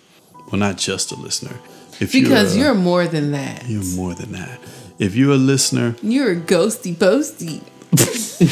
well, 0.51 0.59
not 0.59 0.77
just 0.77 1.11
a 1.11 1.15
listener. 1.15 1.55
If 1.99 2.11
Because 2.13 2.55
you're, 2.55 2.67
you're 2.67 2.75
more 2.75 3.07
than 3.07 3.31
that. 3.31 3.67
you're 3.67 3.83
more 3.95 4.13
than 4.13 4.31
that. 4.33 4.59
If 4.99 5.15
you're 5.15 5.33
a 5.33 5.37
listener, 5.37 5.95
You're 6.01 6.31
a 6.31 6.35
ghosty 6.35 6.97
posty. 6.97 7.61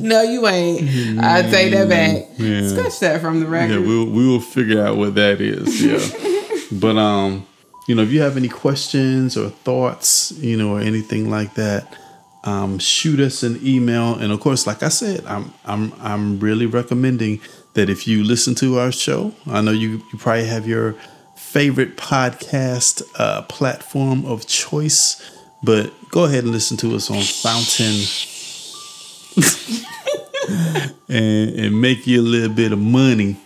no, 0.00 0.22
you 0.22 0.46
ain't. 0.46 1.18
I 1.20 1.42
take 1.42 1.72
that 1.72 1.88
back. 1.88 2.26
Yeah. 2.38 2.68
Scratch 2.68 2.98
that 3.00 3.20
from 3.20 3.40
the 3.40 3.46
record. 3.46 3.80
yeah, 3.80 3.86
we'll 3.86 4.06
we 4.06 4.26
will 4.26 4.40
figure 4.40 4.84
out 4.84 4.96
what 4.96 5.14
that 5.14 5.40
is. 5.40 5.82
Yeah. 5.82 6.68
but 6.78 6.96
um, 6.96 7.46
you 7.86 7.94
know, 7.94 8.02
if 8.02 8.10
you 8.10 8.20
have 8.20 8.36
any 8.36 8.48
questions 8.48 9.36
or 9.36 9.50
thoughts, 9.50 10.32
you 10.32 10.56
know, 10.56 10.74
or 10.74 10.80
anything 10.80 11.30
like 11.30 11.54
that, 11.54 11.96
um, 12.44 12.78
shoot 12.78 13.20
us 13.20 13.42
an 13.42 13.58
email. 13.62 14.14
And 14.14 14.32
of 14.32 14.40
course, 14.40 14.66
like 14.66 14.82
I 14.82 14.88
said, 14.88 15.24
I'm 15.26 15.52
I'm 15.64 15.92
I'm 16.00 16.40
really 16.40 16.66
recommending 16.66 17.40
that 17.78 17.88
if 17.88 18.08
you 18.08 18.24
listen 18.24 18.56
to 18.56 18.80
our 18.80 18.90
show, 18.90 19.32
I 19.46 19.60
know 19.60 19.70
you 19.70 20.02
you 20.12 20.18
probably 20.18 20.46
have 20.46 20.66
your 20.66 20.96
favorite 21.36 21.96
podcast 21.96 23.02
uh, 23.16 23.42
platform 23.42 24.26
of 24.26 24.48
choice. 24.48 25.22
But 25.62 25.92
go 26.10 26.24
ahead 26.24 26.42
and 26.42 26.52
listen 26.52 26.76
to 26.78 26.96
us 26.96 27.08
on 27.08 27.22
Fountain 27.22 27.98
and, 31.08 31.60
and 31.60 31.80
make 31.80 32.04
you 32.06 32.20
a 32.20 32.22
little 32.22 32.54
bit 32.54 32.72
of 32.72 32.80
money 32.80 33.36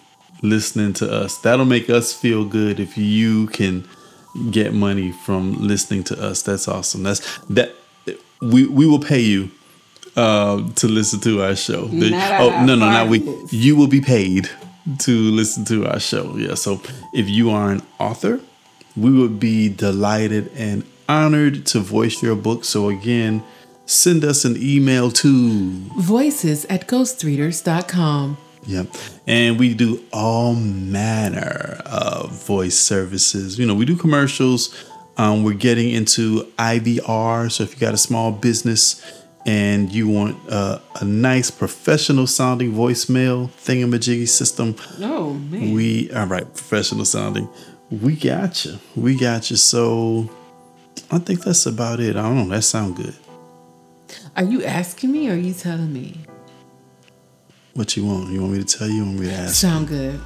listening 0.41 0.95
to 0.95 1.13
us. 1.13 1.37
That'll 1.39 1.67
make 1.67 1.91
us 1.91 2.15
feel 2.15 2.47
good 2.47 2.81
if 2.81 2.97
you 2.97 3.49
can 3.49 3.87
get 4.51 4.73
money 4.73 5.13
from 5.13 5.55
listening 5.55 6.05
to 6.05 6.23
us. 6.23 6.41
That's 6.43 6.69
awesome. 6.69 7.03
That's 7.03 7.21
that 7.49 7.75
we 8.41 8.67
we 8.67 8.87
will 8.87 8.99
pay 8.99 9.21
you 9.21 9.51
uh, 10.17 10.69
to 10.75 10.89
listen 10.89 11.21
to 11.21 11.43
our 11.43 11.57
show. 11.57 11.87
The, 11.87 12.13
oh 12.41 12.65
no 12.65 12.75
no 12.75 12.87
not 12.87 13.09
we. 13.09 13.21
You 13.51 13.77
will 13.77 13.89
be 13.89 14.01
paid 14.01 14.49
to 15.01 15.13
listen 15.31 15.65
to 15.67 15.87
our 15.87 16.01
show. 16.01 16.37
Yeah. 16.37 16.55
So 16.55 16.81
if 17.15 17.29
you 17.29 17.51
are 17.51 17.71
an 17.71 17.83
author, 17.99 18.41
we 18.97 19.11
would 19.11 19.39
be 19.41 19.69
delighted 19.69 20.51
and 20.55 20.85
honored 21.09 21.67
to 21.67 21.81
voice 21.81 22.23
your 22.23 22.37
book. 22.37 22.65
So 22.65 22.89
again, 22.89 23.43
send 23.87 24.25
us 24.25 24.45
an 24.45 24.57
email 24.59 25.11
to 25.11 25.71
voices 25.99 26.65
at 26.67 26.89
ghostreaders.com. 26.89 28.39
Yep. 28.65 28.87
And 29.27 29.59
we 29.59 29.75
do 29.75 30.05
all 30.13 30.55
manner 30.55 31.81
of 31.85 32.31
voice 32.47 32.79
services. 32.79 33.59
You 33.59 33.67
know, 33.67 33.75
we 33.75 33.85
do 33.85 33.97
commercials. 33.97 34.75
Um, 35.17 35.43
we're 35.43 35.55
getting 35.55 35.91
into 35.91 36.45
IVR. 36.59 37.51
So 37.51 37.65
if 37.65 37.75
you 37.75 37.81
got 37.81 37.93
a 37.93 37.99
small 37.99 38.31
business 38.33 39.22
and 39.47 39.93
you 39.93 40.09
want 40.09 40.37
uh, 40.49 40.79
a 41.01 41.05
nice 41.05 41.51
professional 41.51 42.27
sounding 42.27 42.73
voicemail 42.73 43.49
thingamajiggy 43.51 44.29
system, 44.29 44.77
oh 45.01 45.35
man, 45.35 45.73
we 45.73 46.11
all 46.13 46.27
right, 46.27 46.45
professional 46.45 47.05
sounding. 47.05 47.49
We 47.91 48.17
got 48.17 48.65
you. 48.65 48.79
We 48.97 49.17
got 49.17 49.51
you. 49.51 49.57
So 49.57 50.31
I 51.11 51.19
think 51.19 51.43
that's 51.43 51.67
about 51.67 52.01
it. 52.01 52.17
I 52.17 52.23
don't 52.23 52.37
know. 52.37 52.55
That 52.55 52.63
sound 52.63 52.97
good. 52.97 53.15
Are 54.37 54.45
you 54.45 54.65
asking 54.65 55.13
me 55.13 55.29
or 55.29 55.35
are 55.35 55.37
you 55.37 55.53
telling 55.53 55.93
me? 55.93 56.21
What 57.75 57.97
you 57.97 58.07
want? 58.07 58.31
You 58.31 58.41
want 58.41 58.53
me 58.55 58.65
to 58.65 58.79
tell 58.79 58.89
you? 58.89 58.97
You 58.97 59.05
want 59.05 59.21
me 59.21 59.27
to 59.27 59.33
ask? 59.33 59.55
Sound 59.55 59.89
good. 59.89 60.21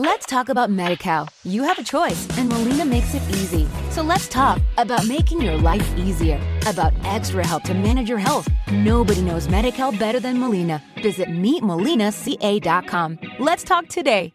Let's 0.00 0.26
talk 0.26 0.48
about 0.48 0.70
MediCal. 0.70 1.28
You 1.42 1.64
have 1.64 1.76
a 1.80 1.82
choice, 1.82 2.28
and 2.38 2.48
Molina 2.48 2.84
makes 2.84 3.14
it 3.14 3.22
easy. 3.30 3.66
So 3.90 4.00
let's 4.00 4.28
talk 4.28 4.62
about 4.76 5.08
making 5.08 5.42
your 5.42 5.56
life 5.56 5.92
easier, 5.96 6.38
about 6.68 6.92
extra 7.04 7.44
help 7.44 7.64
to 7.64 7.74
manage 7.74 8.08
your 8.08 8.20
health. 8.20 8.48
Nobody 8.70 9.22
knows 9.22 9.48
MediCal 9.48 9.98
better 9.98 10.20
than 10.20 10.38
Molina. 10.38 10.84
Visit 11.02 11.30
meetmolinaca.com. 11.30 13.18
Let's 13.40 13.64
talk 13.64 13.88
today. 13.88 14.32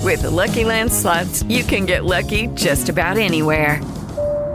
With 0.00 0.22
the 0.22 0.30
Lucky 0.30 0.64
Land 0.64 0.90
slots, 0.90 1.42
you 1.42 1.62
can 1.62 1.84
get 1.84 2.06
lucky 2.06 2.46
just 2.54 2.88
about 2.88 3.18
anywhere. 3.18 3.82